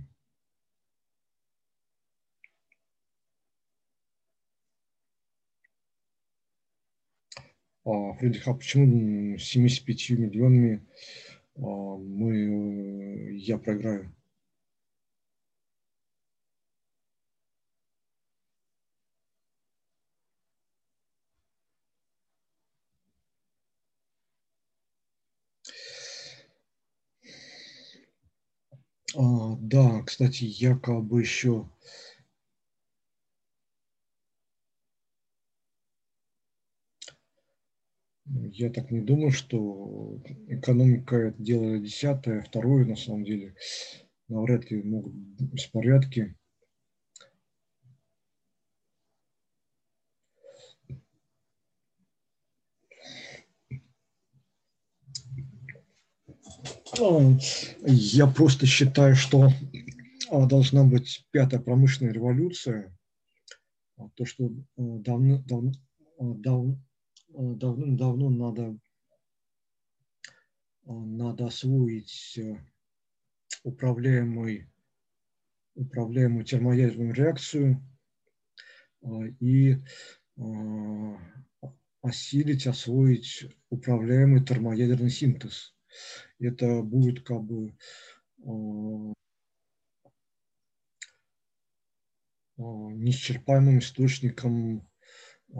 А, 7.85 8.13
Фредди, 8.15 8.41
а 8.47 8.55
почему 8.55 9.37
75 9.39 10.11
миллионами 10.11 10.87
мы, 11.57 13.37
я 13.37 13.59
проиграю? 13.59 14.15
А, 29.17 29.57
да, 29.61 30.03
кстати, 30.03 30.45
якобы 30.45 31.21
еще 31.21 31.67
Я 38.53 38.71
так 38.71 38.91
не 38.91 39.01
думаю, 39.01 39.33
что 39.33 40.21
экономика 40.49 41.35
дело 41.39 41.79
десятое, 41.79 42.43
второе 42.43 42.85
на 42.85 42.97
самом 42.97 43.25
деле. 43.25 43.55
Навряд 44.29 44.71
ли 44.71 44.83
могут 44.83 45.13
беспорядки. 45.15 46.37
Я 56.99 58.27
просто 58.27 58.67
считаю, 58.67 59.15
что 59.15 59.51
а, 60.31 60.47
должна 60.47 60.85
быть 60.85 61.27
пятая 61.31 61.61
промышленная 61.61 62.13
революция. 62.13 62.97
А, 63.97 64.09
то, 64.15 64.25
что 64.25 64.47
а, 64.47 64.51
давно, 64.77 65.39
давно, 65.43 65.73
давно, 66.19 66.77
давно 67.97 68.31
надо, 68.31 68.79
надо 70.85 71.47
освоить 71.47 72.37
э, 72.39 72.57
управляемый, 73.63 74.69
управляемую 75.77 76.45
термоядерную 76.45 77.15
реакцию 77.15 77.81
и 79.39 79.77
осилить, 82.03 82.67
освоить 82.67 83.47
управляемый 83.69 84.45
термоядерный 84.45 85.11
синтез 85.11 85.73
это 86.41 86.83
будет 86.83 87.23
как 87.23 87.43
бы 87.43 87.75
а, 88.45 89.13
а, 92.59 92.59
неисчерпаемым 92.59 93.79
источником 93.79 94.87
а, 95.53 95.57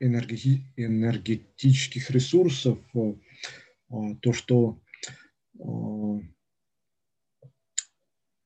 энергетических 0.00 2.10
ресурсов, 2.10 2.78
то, 4.22 4.32
что 4.32 4.80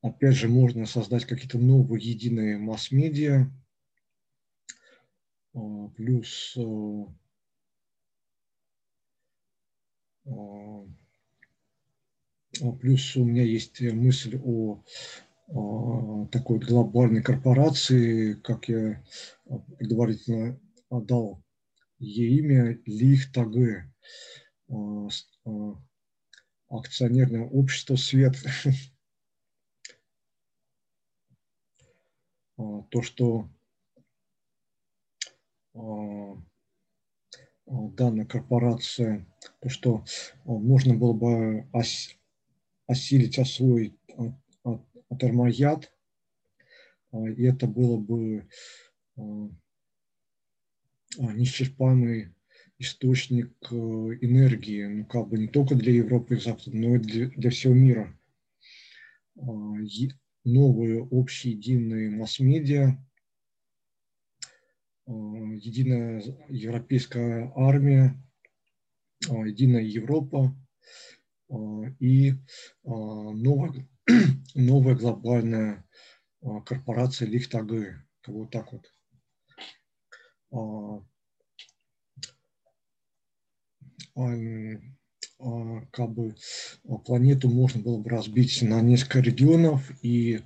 опять 0.03 0.35
же 0.35 0.49
можно 0.49 0.85
создать 0.85 1.25
какие-то 1.25 1.59
новые 1.59 2.03
единые 2.03 2.59
масс-медиа, 2.59 3.51
плюс 5.97 6.59
плюс 12.81 13.17
у 13.17 13.25
меня 13.25 13.43
есть 13.43 13.81
мысль 13.81 14.41
о, 14.43 14.83
о 15.49 16.27
такой 16.31 16.59
глобальной 16.59 17.23
корпорации, 17.23 18.35
как 18.35 18.69
я 18.69 19.03
предварительно 19.79 20.61
отдал 20.89 21.43
ей 21.99 22.39
имя 22.39 22.79
ЛИХТАГ, 22.87 23.87
а, 24.71 25.09
акционерное 26.69 27.47
общество 27.49 27.97
«Свет». 27.97 28.35
А, 32.61 32.83
то, 32.91 33.03
что 33.03 33.49
данная 37.71 38.27
корпорация, 38.27 39.27
то, 39.61 39.69
что 39.69 40.05
можно 40.45 40.95
было 40.95 41.13
бы 41.13 41.69
осилить, 42.89 43.39
освоить 43.39 43.95
термояд, 45.21 45.93
и 47.13 47.43
это 47.45 47.67
было 47.67 47.99
бы 47.99 48.49
неисчерпаемый 51.17 52.35
источник 52.79 53.53
э, 53.71 53.75
энергии, 53.75 54.85
ну 54.85 55.07
как 55.07 55.29
бы 55.29 55.39
не 55.39 55.49
только 55.49 55.75
для 55.75 55.93
Европы 55.93 56.37
и 56.37 56.41
Запада, 56.41 56.71
но 56.77 56.95
и 56.95 56.99
для, 56.99 57.29
для 57.31 57.51
всего 57.51 57.75
мира. 57.75 58.17
Новые 60.45 61.03
общие 61.03 61.55
единые 61.55 62.11
масс-медиа, 62.11 62.97
единая 65.07 66.23
европейская 66.49 67.53
армия, 67.57 68.17
единая 69.21 69.83
Европа– 69.83 70.57
а, 70.69 71.18
и 71.99 72.33
а, 72.85 72.91
новая, 72.91 73.89
новая 74.55 74.95
глобальная 74.95 75.85
а, 76.43 76.61
корпорация 76.61 77.29
Лихтаг, 77.29 77.67
вот 78.27 78.51
так 78.51 78.73
вот. 78.73 78.93
Как 85.93 86.11
бы 86.11 86.35
планету 87.05 87.49
можно 87.49 87.81
было 87.81 87.99
бы 87.99 88.11
разбить 88.11 88.63
на 88.63 88.81
несколько 88.81 89.21
регионов 89.21 89.91
и 90.03 90.41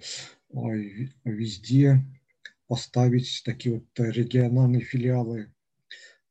везде 1.24 2.04
поставить 2.66 3.42
такие 3.44 3.76
вот 3.76 3.86
региональные 3.96 4.82
филиалы 4.82 5.52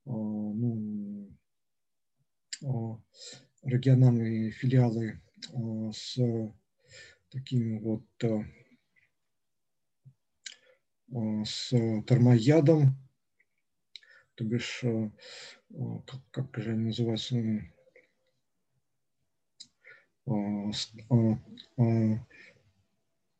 ну, 0.05 1.29
региональные 3.63 4.51
филиалы 4.51 5.21
с 5.93 6.17
такими 7.29 7.79
вот 7.79 8.03
с 11.45 11.69
термоядом, 12.07 12.95
то 14.35 14.43
бишь, 14.43 14.81
как, 14.81 16.21
как 16.31 16.57
же 16.63 16.71
они 16.71 16.85
называются, 16.85 17.35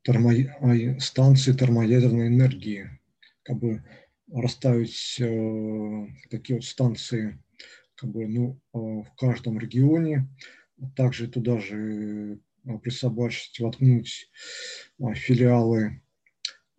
термо, 0.04 1.00
станции 1.00 1.54
термоядерной 1.54 2.28
энергии, 2.28 3.00
как 3.44 3.58
бы 3.58 3.84
расставить 4.34 5.18
э, 5.20 6.08
такие 6.30 6.56
вот 6.56 6.66
станции 6.66 7.38
как 8.02 8.10
бы, 8.10 8.28
ну, 8.28 8.60
э, 8.74 8.78
в 9.04 9.16
каждом 9.16 9.60
регионе, 9.60 10.28
также 10.96 11.28
туда 11.28 11.60
же 11.60 12.40
э, 12.66 12.78
присобачить, 12.80 13.60
воткнуть 13.60 14.32
э, 15.00 15.14
филиалы 15.14 16.02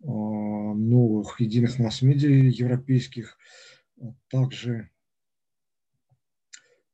новых 0.05 1.39
единых 1.39 1.79
масс-медиа 1.79 2.27
европейских, 2.27 3.37
также 4.27 4.89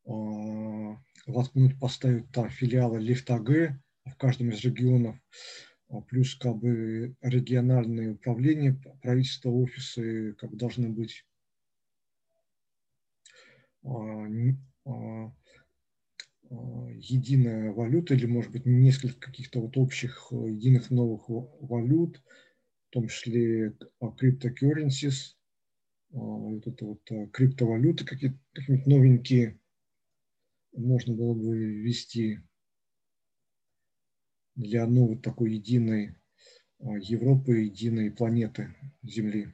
воткнуть, 0.06 1.80
поставить 1.80 2.32
там 2.32 2.52
филиалы 2.52 3.00
ЛИФТ-АГ 3.00 3.80
в 4.06 4.16
каждом 4.16 4.52
из 4.52 4.64
регионов, 4.64 5.16
а 5.90 6.02
плюс 6.02 6.36
как 6.36 6.58
бы 6.58 7.16
региональные 7.22 8.12
управления, 8.12 8.80
правительства, 9.02 9.50
офисы 9.50 10.34
как 10.34 10.52
бы 10.52 10.58
должны 10.58 10.90
быть. 10.90 11.26
а, 11.26 11.29
а, 11.29 11.29
единая 16.50 17.72
валюта 17.72 18.14
или, 18.14 18.26
может 18.26 18.52
быть, 18.52 18.66
несколько 18.66 19.20
каких-то 19.20 19.62
вот 19.62 19.78
общих 19.78 20.28
э, 20.32 20.36
единых 20.36 20.90
новых 20.90 21.26
валют, 21.28 22.22
в 22.90 22.94
том 22.94 23.08
числе 23.08 23.78
криптокурренсис, 24.18 25.38
вот 26.10 26.66
это 26.66 26.86
вот 26.86 27.32
криптовалюты 27.32 28.04
какие-то 28.04 28.40
новенькие 28.88 29.60
можно 30.74 31.14
было 31.14 31.34
бы 31.34 31.58
ввести 31.58 32.40
для 34.56 34.88
новой 34.88 35.18
такой 35.18 35.54
единой 35.54 36.16
а, 36.80 36.98
Европы, 36.98 37.60
единой 37.60 38.12
планеты 38.12 38.76
Земли. 39.04 39.46
А, 39.46 39.50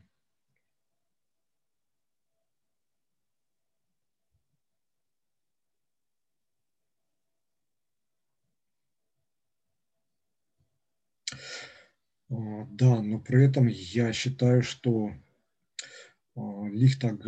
да, 12.30 13.02
но 13.02 13.20
при 13.20 13.46
этом 13.46 13.68
я 13.68 14.12
считаю, 14.12 14.64
что 14.64 15.12
а, 16.36 16.68
лифт 16.68 17.04
АГ 17.04 17.26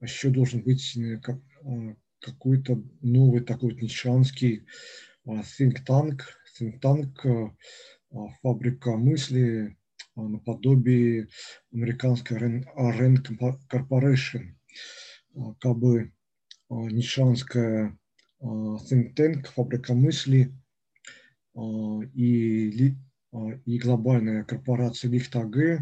еще 0.00 0.30
должен 0.30 0.62
быть 0.62 0.96
э, 0.96 1.18
какой-то 2.20 2.82
новый 3.00 3.42
такой 3.42 3.72
вот 3.72 3.82
нишанский 3.82 4.66
think 5.26 5.76
tank, 5.86 6.22
think 6.58 6.80
tank 6.80 7.54
фабрика 8.42 8.96
мысли 8.96 9.76
наподобие 10.14 11.28
американской 11.72 12.64
Rand 12.76 13.22
Corporation, 13.70 14.54
как 15.60 15.76
бы 15.76 16.12
нишанская 16.68 17.98
think 18.42 19.14
tank, 19.14 19.46
фабрика 19.54 19.94
мысли 19.94 20.52
и, 22.14 22.94
и 23.64 23.78
глобальная 23.78 24.44
корпорация 24.44 25.10
Лихт 25.10 25.34
АГ, 25.34 25.80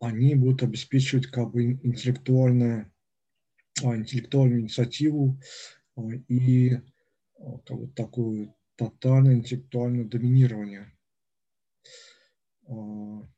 они 0.00 0.34
будут 0.34 0.62
обеспечивать 0.62 1.26
как 1.26 1.50
бы 1.50 1.72
интеллектуальную, 1.82 2.92
интеллектуальную 3.82 4.60
инициативу 4.62 5.40
и 6.28 6.78
как 7.66 7.78
бы, 7.78 7.88
такое 7.88 8.54
тотальное 8.76 9.34
интеллектуальное 9.34 10.04
доминирование 10.04 10.92
а, 12.68 13.28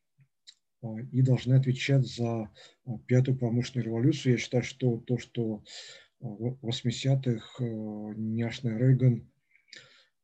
а, 0.83 1.01
и 1.13 1.23
должны 1.23 1.55
отвечать 1.55 2.07
за 2.07 2.43
а, 2.85 2.99
пятую 3.07 3.39
промышленную 3.39 3.87
революцию. 3.87 4.33
Я 4.33 4.39
считаю, 4.39 4.63
что 4.63 4.99
то, 4.99 5.19
что 5.19 5.63
в 6.21 6.59
80-х 6.63 7.65
няшный 8.17 8.77
Рейган 8.77 9.31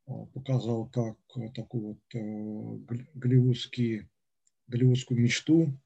показал 0.06 0.86
как 0.88 1.16
такую 1.54 1.98
вот 2.12 3.02
голливудский, 3.14 4.08
голливудскую 4.68 5.20
мечту, 5.20 5.78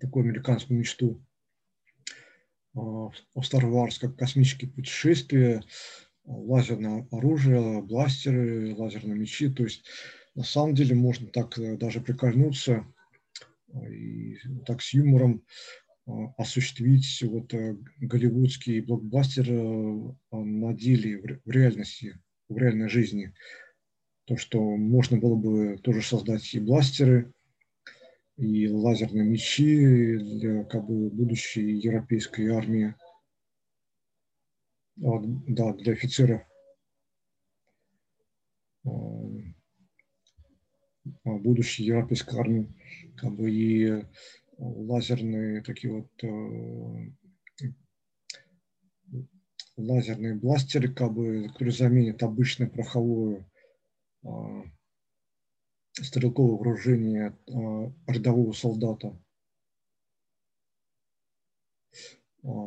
такую 0.00 0.24
американскую 0.24 0.78
мечту, 0.78 1.22
в 2.74 3.12
Star 3.38 3.62
Wars 3.62 3.98
как 3.98 4.16
космические 4.16 4.70
путешествия, 4.70 5.62
лазерное 6.26 7.06
оружие, 7.10 7.82
бластеры, 7.82 8.74
лазерные 8.74 9.16
мечи. 9.16 9.48
То 9.48 9.64
есть 9.64 9.84
на 10.34 10.44
самом 10.44 10.74
деле 10.74 10.94
можно 10.94 11.28
так 11.28 11.58
э, 11.58 11.76
даже 11.76 12.00
прикольнуться 12.00 12.86
э, 13.72 13.92
и 13.92 14.38
так 14.66 14.82
с 14.82 14.92
юмором 14.92 15.44
э, 16.06 16.10
осуществить 16.36 17.22
вот 17.22 17.52
голливудский 18.00 18.80
блокбастер 18.80 19.50
на 20.30 20.74
деле, 20.74 21.40
в 21.44 21.50
реальности, 21.50 22.20
в 22.48 22.56
реальной 22.56 22.88
жизни. 22.88 23.32
То, 24.24 24.36
что 24.36 24.60
можно 24.60 25.18
было 25.18 25.36
бы 25.36 25.78
тоже 25.78 26.02
создать 26.02 26.52
и 26.54 26.60
бластеры, 26.60 27.32
и 28.36 28.68
лазерные 28.68 29.24
мечи 29.24 30.16
для 30.16 30.64
как 30.64 30.84
бы, 30.86 31.10
будущей 31.10 31.78
европейской 31.78 32.48
армии– 32.48 32.94
да, 34.96 35.72
для 35.74 35.92
офицеров 35.92 36.42
а, 38.84 38.90
будущей 41.24 41.84
европейской 41.84 42.38
армии, 42.38 42.72
как 43.16 43.34
бы 43.34 43.50
и 43.50 44.04
лазерные 44.58 45.62
такие 45.62 45.92
вот 45.92 46.10
а, 46.24 46.26
лазерные 49.76 50.34
бластеры, 50.34 50.92
как 50.92 51.12
бы, 51.12 51.48
которые 51.52 51.72
заменят 51.72 52.22
обычное 52.22 52.68
пороховое 52.68 53.46
а, 54.24 54.62
стрелковое 55.92 56.56
вооружение 56.56 57.36
рядового 58.06 58.52
солдата. 58.52 59.18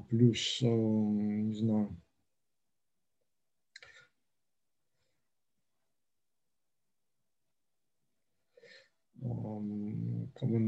Плюс, 0.09 0.59
не 0.61 1.53
знаю, 1.53 1.95
как, 9.21 10.49
ну, 10.49 10.59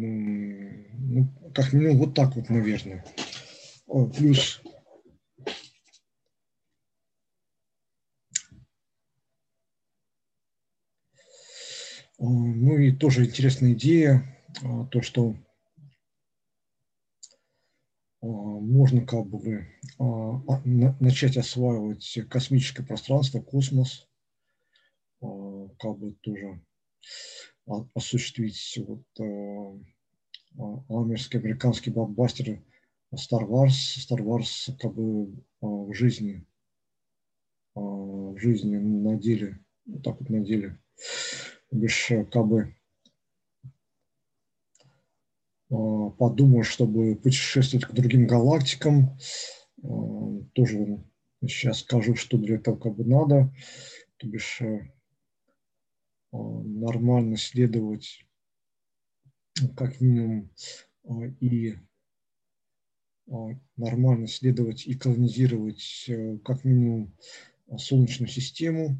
ну, 0.99 1.51
как 1.53 1.73
минимум 1.73 1.97
вот 1.97 2.13
так 2.15 2.35
вот, 2.35 2.49
наверное. 2.49 3.03
Плюс 4.15 4.61
Ну 12.23 12.77
и 12.77 12.91
тоже 12.91 13.25
интересная 13.25 13.73
идея, 13.73 14.23
а, 14.63 14.85
то, 14.85 15.01
что 15.01 15.35
а, 18.21 18.25
можно 18.27 19.03
как 19.07 19.25
бы 19.25 19.67
начать 20.99 21.35
осваивать 21.37 22.19
космическое 22.29 22.83
пространство, 22.83 23.41
космос, 23.41 24.07
как 25.19 25.97
бы 25.97 26.13
тоже 26.21 26.61
осуществить 27.95 28.79
вот, 28.85 29.03
э, 29.19 29.79
американский, 30.89 31.37
американский 31.39 31.89
блокбастер 31.89 32.61
Star 33.15 33.47
Wars, 33.47 33.97
Star 33.97 34.19
Wars 34.19 34.71
как 34.79 34.93
бы 34.93 35.33
э, 35.33 35.37
в 35.61 35.93
жизни, 35.93 36.45
э, 37.75 37.79
в 37.79 38.37
жизни 38.37 38.77
на 38.77 39.17
деле, 39.17 39.59
вот 39.85 40.03
так 40.03 40.19
вот 40.19 40.29
на 40.29 40.41
деле, 40.41 40.79
лишь 41.71 42.11
как 42.31 42.47
бы 42.47 42.75
подумал, 45.69 46.63
чтобы 46.63 47.15
путешествовать 47.15 47.85
к 47.85 47.93
другим 47.93 48.27
галактикам, 48.27 49.17
тоже 50.53 51.03
сейчас 51.41 51.79
скажу, 51.79 52.15
что 52.15 52.37
для 52.37 52.55
этого 52.55 52.75
как 52.77 52.95
бы 52.95 53.05
надо, 53.05 53.53
то 54.17 54.27
бишь 54.27 54.61
Э, 56.33 56.37
нормально 56.37 57.35
следовать 57.37 58.25
ну, 59.61 59.69
как 59.73 59.99
минимум 59.99 60.49
э, 61.03 61.29
и 61.41 61.75
нормально 63.77 64.25
исследовать 64.25 64.85
и 64.87 64.93
колонизировать 64.93 66.09
как 66.43 66.65
минимум 66.65 67.15
Солнечную 67.77 68.27
систему 68.27 68.99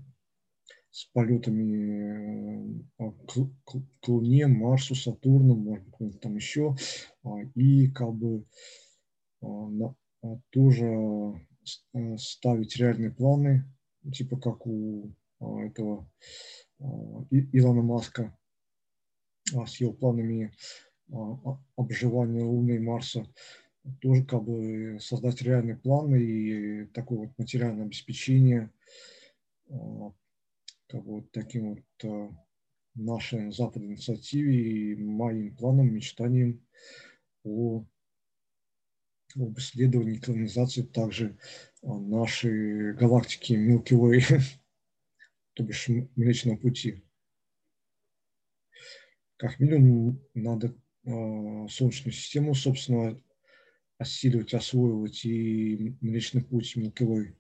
с 0.91 1.05
полетами 1.13 2.85
к 2.97 4.07
Луне, 4.07 4.47
Марсу, 4.47 4.93
Сатурну, 4.93 5.55
может 5.55 5.88
быть, 5.99 6.19
там 6.19 6.35
еще, 6.35 6.76
и 7.55 7.89
как 7.89 8.13
бы 8.13 8.45
тоже 10.51 11.47
ставить 12.18 12.76
реальные 12.76 13.11
планы, 13.11 13.65
типа 14.13 14.38
как 14.38 14.68
у 14.68 15.11
этого 15.39 16.09
Илона 16.80 17.81
Маска. 17.81 18.38
С 19.65 19.81
его 19.81 19.91
планами 19.93 20.53
обживания 21.76 22.43
Луны 22.43 22.76
и 22.76 22.80
Марса, 22.80 23.26
тоже 23.99 24.23
как 24.23 24.43
бы 24.43 24.97
создать 25.01 25.41
реальные 25.41 25.77
планы 25.77 26.22
и 26.22 26.85
такое 26.88 27.19
вот 27.19 27.38
материальное 27.38 27.85
обеспечение 27.85 28.72
как 30.91 31.03
бы 31.05 31.22
вот 31.22 31.31
таким 31.31 31.76
вот 32.01 32.34
нашей 32.95 33.51
западной 33.51 33.93
инициативе 33.93 34.91
и 34.91 34.95
моим 34.95 35.55
планам, 35.55 35.93
мечтаниям 35.93 36.61
о, 37.43 37.85
об 39.35 39.57
исследовании 39.57 40.19
колонизации 40.19 40.81
также 40.81 41.38
нашей 41.81 42.93
галактики 42.93 43.53
Milky 43.53 43.97
Way, 43.97 44.41
то 45.53 45.63
бишь 45.63 45.88
Млечного 46.15 46.57
Пути. 46.57 47.01
Как 49.38 49.59
минимум 49.59 50.22
надо 50.34 50.76
э, 51.05 51.68
Солнечную 51.69 52.13
систему, 52.13 52.53
собственно, 52.53 53.19
осиливать, 53.97 54.53
освоивать 54.53 55.26
и 55.26 55.95
Млечный 56.01 56.43
Путь 56.43 56.76
Milky. 56.76 57.35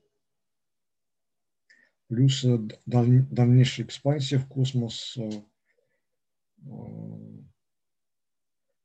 Плюс 2.11 2.45
дальнейшая 2.85 3.85
экспансия 3.85 4.37
в 4.37 4.45
космос. 4.45 5.17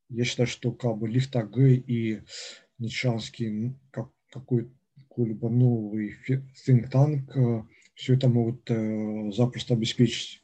Я 0.09 0.25
считаю, 0.25 0.47
что 0.47 0.71
как 0.71 0.97
бы 0.97 1.09
Лифтаг 1.09 1.59
и 1.59 2.23
Ничанский 2.79 3.75
как, 3.91 4.13
какой-либо 4.31 5.49
новый 5.49 6.15
think 6.29 6.89
tank 6.89 7.67
все 7.97 8.15
это 8.15 8.29
могут 8.29 8.71
запросто 9.35 9.75
обеспечить 9.75 10.41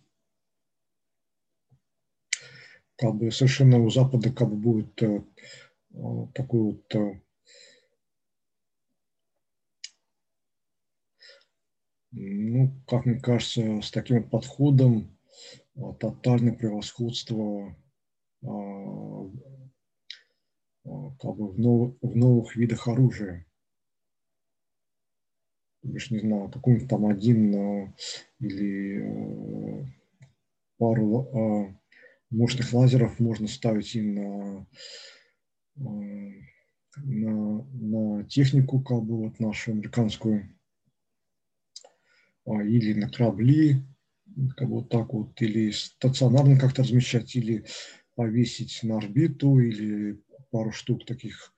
как 2.97 3.15
бы 3.15 3.31
совершенно 3.31 3.79
у 3.79 3.91
Запада 3.91 4.33
как 4.33 4.49
бы 4.49 4.57
будет 4.57 5.03
э, 5.05 5.23
такой 6.35 6.61
вот 6.61 6.97
ну, 12.13 12.73
как 12.87 13.07
мне 13.07 13.19
кажется, 13.19 13.81
с 13.81 13.91
таким 13.91 14.29
подходом 14.29 15.17
э, 15.77 15.81
тотальное 15.99 16.55
превосходство 16.55 17.75
как 20.85 21.37
бы 21.37 21.53
в, 21.53 21.59
нов, 21.59 21.95
в 22.03 22.17
новых 22.17 22.57
видах 22.57 22.89
оружия. 22.89 23.47
Лишь 25.83 26.11
не 26.11 26.19
знаю, 26.21 26.51
какой-нибудь 26.51 26.89
там 26.89 27.07
один 27.07 27.95
или 28.41 29.87
пару 30.79 31.79
мощных 32.31 32.73
лазеров 32.73 33.21
можно 33.21 33.47
ставить 33.47 33.95
и 33.95 34.01
на, 34.01 34.67
на, 35.77 37.65
на 37.73 38.25
технику, 38.25 38.81
как 38.81 39.03
бы 39.03 39.19
вот 39.25 39.41
нашу 39.41 39.73
американскую, 39.73 40.43
а, 40.43 40.62
или 42.47 42.93
на 42.95 43.09
корабли, 43.09 43.77
как 44.57 44.69
вот 44.69 44.89
так 44.89 45.13
вот, 45.13 45.41
или 45.43 45.71
стационарно 45.71 46.59
как-то 46.59 46.83
размещать, 46.83 47.35
или 47.37 47.65
повесить 48.15 48.81
на 48.83 48.99
орбиту, 48.99 49.59
или 49.59 50.21
пару 50.51 50.73
штук 50.73 51.07
таких 51.07 51.55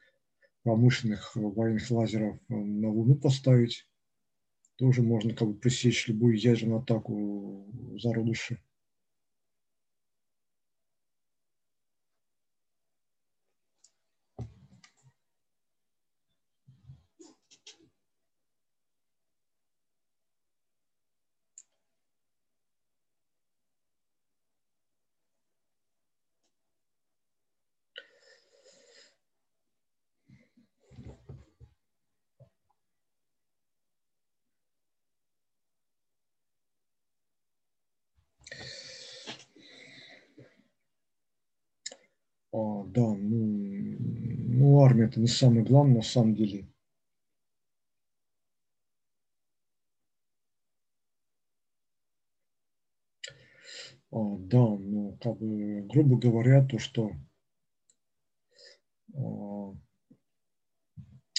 промышленных 0.63 1.33
военных 1.37 1.91
лазеров 1.91 2.39
на 2.49 2.91
Луну 2.91 3.17
поставить. 3.17 3.87
Тоже 4.77 5.03
можно 5.03 5.35
как 5.35 5.49
бы 5.49 5.55
пресечь 5.55 6.09
любую 6.09 6.39
ядерную 6.39 6.81
атаку 6.81 7.67
зародыши. 7.99 8.59
А, 42.53 42.85
да, 42.87 43.01
ну, 43.03 43.97
ну, 44.59 44.74
армия 44.85 45.07
это 45.07 45.21
не 45.21 45.27
самое 45.27 45.65
главное 45.65 45.97
на 45.97 46.03
самом 46.03 46.35
деле. 46.35 46.69
А, 54.11 54.37
да, 54.39 54.59
ну, 54.59 55.19
как 55.21 55.39
бы, 55.39 55.83
грубо 55.89 56.17
говоря, 56.17 56.65
то, 56.65 56.79
что 56.79 57.11
а, 59.15 59.75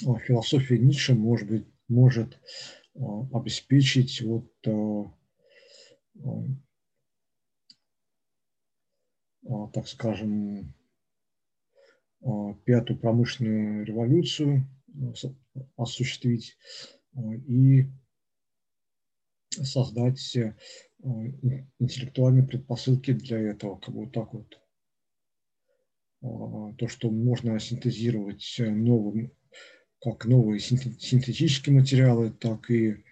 а 0.06 0.20
философия 0.20 0.78
Ницше 0.78 1.16
может 1.16 1.48
быть, 1.48 1.68
может 1.88 2.40
а, 2.96 3.28
обеспечить 3.34 4.22
вот 4.22 4.52
а, 4.68 5.14
а, 9.48 9.68
так 9.74 9.88
скажем, 9.88 10.74
пятую 12.66 13.00
промышленную 13.00 13.86
революцию 13.86 14.68
э, 14.94 15.28
осуществить 15.78 16.58
а, 17.14 17.34
и 17.48 17.86
создать 19.50 20.36
э, 20.36 20.56
интеллектуальные 21.80 22.44
предпосылки 22.44 23.14
для 23.14 23.40
этого, 23.40 23.78
как 23.78 23.94
бы 23.94 24.06
вот 24.06 24.12
так 24.12 24.34
вот. 24.34 24.60
То, 26.78 26.88
что 26.88 27.12
можно 27.12 27.60
синтезировать 27.60 28.56
новым, 28.58 29.32
как 30.02 30.26
новые 30.26 30.60
синтетические 30.60 31.76
материалы, 31.76 32.32
так 32.32 32.72
и 32.72 33.04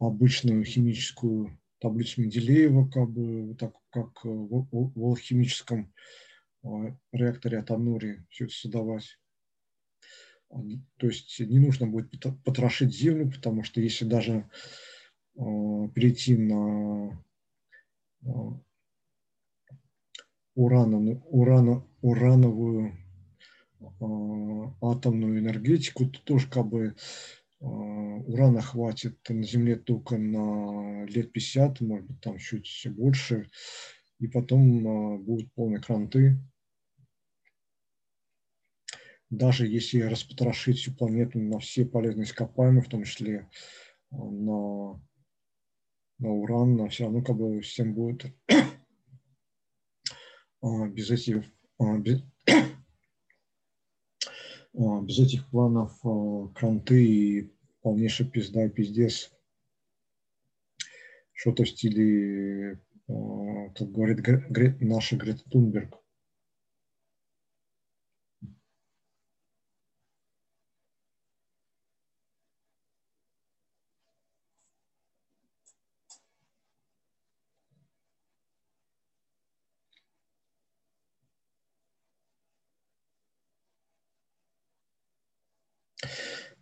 обычную 0.00 0.64
химическую 0.64 1.56
таблицу 1.78 2.22
Менделеева, 2.22 2.88
как 2.88 3.08
бы 3.08 3.54
так 3.54 3.74
как 3.90 4.24
в, 4.24 4.66
в 4.72 5.04
алхимическом 5.04 5.94
реакторе 7.12 7.58
Атанури 7.58 8.24
все 8.30 8.44
это 8.44 8.54
создавать. 8.54 9.18
То 10.96 11.06
есть 11.06 11.38
не 11.40 11.58
нужно 11.58 11.86
будет 11.86 12.10
потрошить 12.44 12.94
землю, 12.94 13.30
потому 13.30 13.62
что 13.64 13.80
если 13.80 14.04
даже 14.04 14.48
перейти 15.34 16.36
на 16.36 17.22
урановую, 20.54 21.22
урано, 21.26 21.86
урановую 22.00 22.96
атомную 24.80 25.38
энергетику, 25.38 26.06
то 26.06 26.20
тоже 26.22 26.48
как 26.48 26.66
бы 26.66 26.96
урана 27.60 28.60
хватит 28.62 29.18
на 29.28 29.42
Земле 29.42 29.76
только 29.76 30.16
на 30.16 31.04
лет 31.04 31.30
50, 31.32 31.80
может 31.82 32.06
быть, 32.06 32.20
там 32.20 32.38
чуть 32.38 32.86
больше, 32.90 33.48
и 34.18 34.26
потом 34.26 35.24
будут 35.24 35.52
полные 35.54 35.80
кранты 35.80 36.38
даже 39.30 39.66
если 39.66 40.00
распотрошить 40.00 40.78
всю 40.78 40.92
планету 40.92 41.38
на 41.38 41.58
все 41.58 41.84
полезные 41.84 42.24
ископаемые, 42.24 42.82
в 42.82 42.88
том 42.88 43.04
числе 43.04 43.50
э, 44.10 44.16
на, 44.16 45.00
на 46.18 46.30
уран, 46.30 46.76
на 46.76 46.88
все 46.88 47.04
равно 47.04 47.22
как 47.22 47.36
бы 47.36 47.60
всем 47.60 47.94
будет 47.94 48.24
а, 50.62 50.88
без 50.88 51.10
этих 51.10 51.44
а, 51.78 51.98
без, 51.98 52.22
а, 54.74 55.02
без 55.02 55.18
этих 55.18 55.48
планов 55.50 56.00
кранты 56.54 57.04
и 57.04 57.52
полнейший 57.82 58.28
пизда 58.28 58.64
и 58.64 58.70
пиздец. 58.70 59.30
Что-то 61.32 61.62
в 61.62 61.68
стиле, 61.68 62.80
Э, 63.08 63.70
как 63.74 63.90
говорит 63.90 64.20
наша 64.80 65.16
Грета 65.16 65.42
Тунберг. 65.50 65.98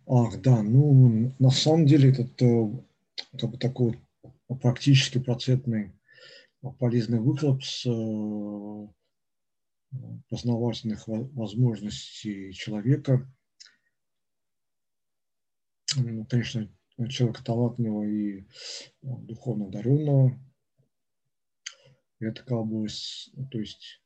Ах, 0.09 0.41
да, 0.41 0.61
ну, 0.63 1.33
на 1.39 1.49
самом 1.49 1.85
деле, 1.85 2.11
этот 2.11 2.41
э, 2.41 2.69
как 3.37 3.51
бы 3.51 3.57
такой 3.57 3.99
практически 4.61 5.19
процентный 5.19 5.91
полезный 6.73 7.19
выхлоп 7.19 7.63
с 7.63 7.85
э, 7.85 8.87
познавательных 10.29 11.07
возможностей 11.07 12.53
человека. 12.53 13.29
Конечно, 16.29 16.69
человека 17.09 17.43
талантливого 17.43 18.03
и 18.03 18.45
духовно 19.01 19.67
одаренного. 19.67 20.39
Это 22.19 22.43
как 22.43 22.65
бы, 22.65 22.87
то 23.51 23.59
есть 23.59 24.01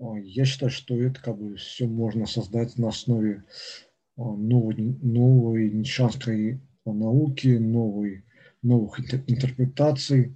А, 0.00 0.18
я 0.18 0.46
считаю, 0.46 0.70
что 0.70 1.00
это 1.00 1.20
как 1.20 1.36
бы 1.36 1.56
все 1.56 1.86
можно 1.86 2.24
создать 2.24 2.78
на 2.78 2.88
основе 2.88 3.44
новой, 4.16 4.74
новой 5.02 5.70
нишанской 5.70 6.60
науки, 6.86 7.48
новой, 7.48 8.24
новых 8.62 9.00
интерпретаций. 9.00 10.34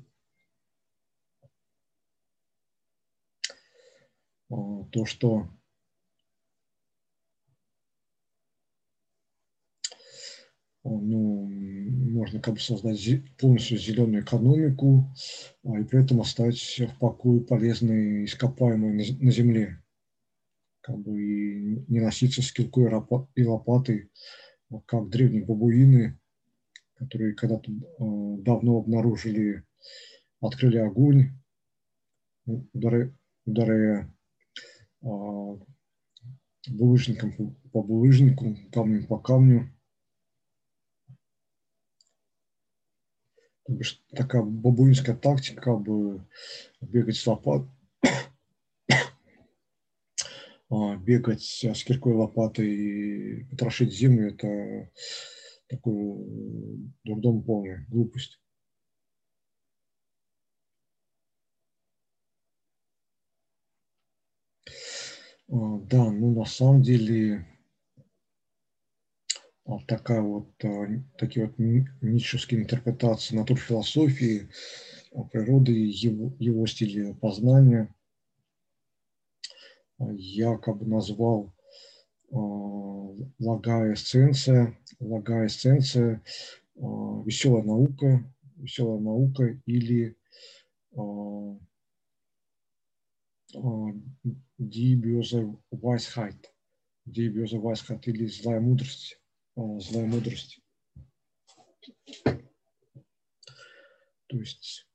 А, 4.50 4.84
то, 4.90 5.04
что 5.04 5.48
ну, 10.84 11.48
можно 12.10 12.40
как 12.40 12.54
бы 12.54 12.60
создать 12.60 13.00
полностью 13.38 13.78
зеленую 13.78 14.22
экономику 14.22 15.10
а, 15.64 15.78
и 15.80 15.84
при 15.84 16.04
этом 16.04 16.20
оставить 16.20 16.78
в 16.78 16.98
покое 16.98 17.40
полезные 17.40 18.26
ископаемые 18.26 18.92
на 18.92 19.30
земле. 19.30 19.82
Как 20.82 20.98
бы 20.98 21.18
и 21.18 21.84
не 21.88 22.00
носиться 22.00 22.42
с 22.42 22.52
киркой 22.52 22.90
и 23.34 23.44
лопатой, 23.44 24.10
а 24.70 24.80
как 24.80 25.08
древние 25.08 25.44
бабуины, 25.44 26.18
которые 26.96 27.34
когда-то 27.34 27.70
а, 27.70 28.36
давно 28.38 28.78
обнаружили, 28.78 29.64
открыли 30.40 30.78
огонь, 30.78 31.30
ударяя, 32.46 33.16
ударяя 33.46 34.14
булыжником 36.68 37.56
по 37.72 37.82
булыжнику, 37.82 38.56
камнем 38.72 39.06
по 39.06 39.18
камню, 39.18 39.70
такая 44.14 44.42
бабуинская 44.42 45.16
тактика, 45.16 45.62
как 45.62 45.80
бы 45.80 46.26
бегать 46.80 47.16
с 47.16 47.26
лопат, 47.26 47.66
а, 50.70 50.96
бегать 50.96 51.42
с 51.42 51.84
киркой 51.84 52.14
лопатой 52.14 52.70
и 52.70 53.44
потрошить 53.44 53.92
землю, 53.92 54.28
это 54.34 54.90
такой 55.68 56.92
дурдом 57.04 57.42
полная 57.42 57.86
глупость. 57.88 58.40
А, 65.48 65.78
да, 65.90 66.10
ну 66.10 66.34
на 66.34 66.44
самом 66.44 66.82
деле 66.82 67.46
вот 69.64 69.86
такая 69.86 70.20
вот, 70.20 70.52
э, 70.62 71.00
такие 71.18 71.46
вот 71.46 71.58
ницшевские 71.58 72.62
интерпретации 72.62 73.36
натурфилософии, 73.36 74.48
э, 75.12 75.18
природы, 75.32 75.72
его, 75.72 76.34
его 76.38 76.66
стиля 76.66 77.14
познания. 77.14 77.94
Я 79.98 80.58
как 80.58 80.78
бы 80.78 80.86
назвал 80.86 81.54
э, 82.30 82.36
лагая 83.38 83.94
эссенция, 83.94 84.76
лагая 85.00 85.46
эссенция, 85.46 86.22
веселая 86.74 87.62
наука, 87.62 88.24
веселая 88.56 89.00
наука 89.00 89.60
или 89.66 90.16
böse 94.96 95.56
Weisheit, 95.70 96.52
Die 97.04 97.28
böse 97.28 97.62
Weisheit 97.62 98.06
или 98.08 98.26
злая 98.26 98.60
мудрость 98.60 99.18
злая 99.56 100.06
мудрость. 100.06 100.60
То 104.26 104.38
есть 104.38 104.88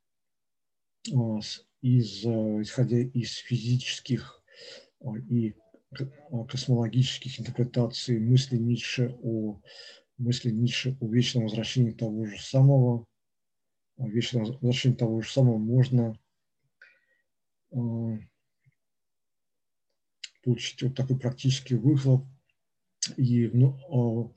из, 1.82 2.26
исходя 2.26 2.98
из 2.98 3.36
физических 3.36 4.44
и 5.30 5.56
космологических 5.92 7.40
интерпретаций 7.40 8.20
мысли 8.20 8.58
Ницше 8.58 9.18
о 9.24 9.60
мысли 10.18 10.52
Ницше 10.52 10.98
о 11.00 11.08
вечном 11.08 11.44
возвращении 11.44 11.92
того 11.92 12.26
же 12.26 12.40
самого, 12.40 13.08
о 13.98 14.08
вечном 14.08 14.44
возвращении 14.46 14.96
того 14.96 15.22
же 15.22 15.30
самого 15.30 15.58
можно 15.58 16.18
получить 20.44 20.84
вот 20.84 20.96
такой 20.96 21.18
практический 21.18 21.76
выхлоп 21.76 22.26
и, 23.18 23.48
ну, 23.48 24.34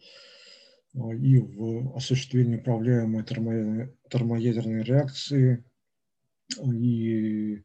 и 0.94 1.38
в 1.38 1.96
осуществлении 1.96 2.56
управляемой 2.56 3.24
термо, 3.24 3.88
термоядерной 4.10 4.82
реакции. 4.82 5.64
И, 6.64 7.62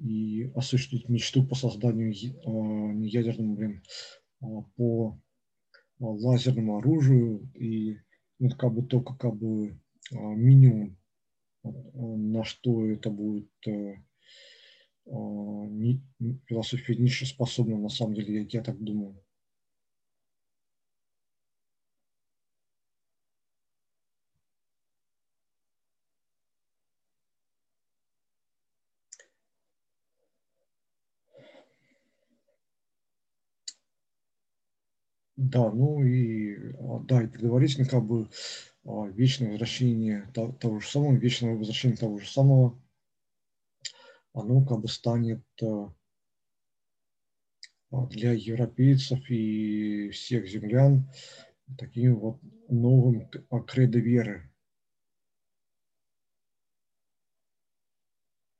и 0.00 0.50
осуществить 0.54 1.08
мечту 1.08 1.46
по 1.46 1.54
созданию 1.54 2.10
неядерного, 2.10 3.54
блин, 3.54 3.82
по 4.76 5.20
лазерному 5.98 6.78
оружию 6.78 7.50
и 7.54 7.98
ну, 8.38 8.50
как 8.50 8.72
бы 8.72 8.82
только 8.82 9.14
как 9.14 9.34
бы 9.36 9.78
минимум, 10.10 10.96
на 11.62 12.44
что 12.44 12.86
это 12.86 13.10
будет 13.10 13.50
философия 16.46 16.96
Ницше 16.96 17.26
способна, 17.26 17.78
на 17.78 17.88
самом 17.88 18.14
деле, 18.14 18.42
я, 18.42 18.46
я 18.48 18.62
так 18.62 18.78
думаю. 18.78 19.20
Да, 35.50 35.70
ну 35.70 36.02
и 36.04 36.72
а, 36.78 37.00
да, 37.00 37.22
и 37.22 37.26
предварительно 37.26 37.86
как 37.86 38.04
бы 38.04 38.28
а, 38.84 39.06
вечное 39.06 39.52
возвращение 39.52 40.30
того, 40.34 40.52
того 40.52 40.80
же 40.80 40.88
самого, 40.88 41.14
вечное 41.14 41.56
возвращение 41.56 41.96
того 41.96 42.18
же 42.18 42.28
самого 42.28 42.78
оно 44.34 44.64
как 44.64 44.80
бы 44.80 44.88
станет 44.88 45.42
э, 45.62 45.88
для 47.90 48.32
европейцев 48.32 49.18
и 49.30 50.10
всех 50.10 50.46
землян 50.46 51.10
таким 51.76 52.16
вот 52.16 52.40
новым 52.68 53.28
кредо 53.66 53.98
веры. 53.98 54.50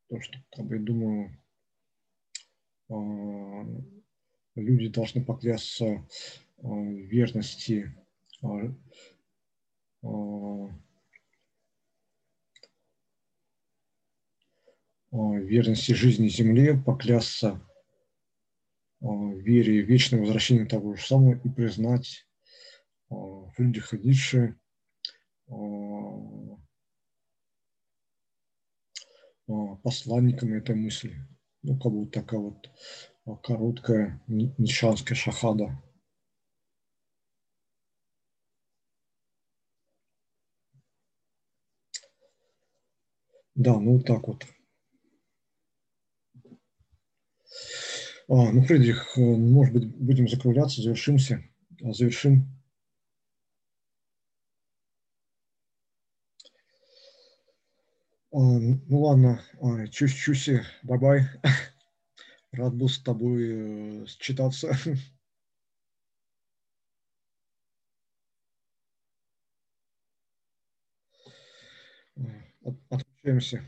То, 0.09 0.21
что, 0.21 0.39
как 0.57 0.67
бы, 0.67 0.77
я 0.77 0.83
думаю, 0.83 1.39
люди 4.55 4.89
должны 4.89 5.23
поклясться 5.23 6.07
верности 6.63 7.95
верности 15.13 15.93
жизни 15.93 16.29
Земле, 16.29 16.77
поклясться 16.77 17.61
вере 19.01 19.79
и 19.79 19.83
вечное 19.83 20.21
возвращение 20.21 20.67
того 20.67 20.95
же 20.95 21.07
самого 21.07 21.35
и 21.35 21.49
признать 21.49 22.27
Фридриха 23.09 23.97
Ницше 23.97 24.59
посланником 29.83 30.53
этой 30.53 30.75
мысли. 30.75 31.17
Ну, 31.63 31.79
как 31.79 31.93
бы 31.93 32.07
такая 32.07 32.41
вот 32.41 32.71
короткая 33.43 34.21
нишанская 34.27 35.17
шахада. 35.17 35.83
Да, 43.67 43.79
ну 43.79 43.97
вот 43.99 44.07
так 44.07 44.27
вот. 44.27 44.47
А, 48.29 48.53
ну, 48.53 48.63
Фридрих, 48.63 49.17
э, 49.17 49.21
может 49.21 49.73
быть, 49.75 49.87
будем 49.97 50.29
закругляться, 50.29 50.83
завершимся, 50.83 51.43
а, 51.83 51.93
завершим. 51.93 52.47
А, 58.33 58.39
ну 58.39 59.01
ладно, 59.03 59.43
а, 59.61 59.87
чусь-чуси, 59.89 60.53
э, 60.61 60.63
bye-bye. 60.83 61.27
Рад 62.53 62.75
был 62.75 62.89
с 62.89 62.99
тобой 62.99 64.03
э, 64.03 64.07
счатиться. 64.07 64.77
От, 72.63 72.77
от, 72.91 73.03
Общаемся. 73.23 73.63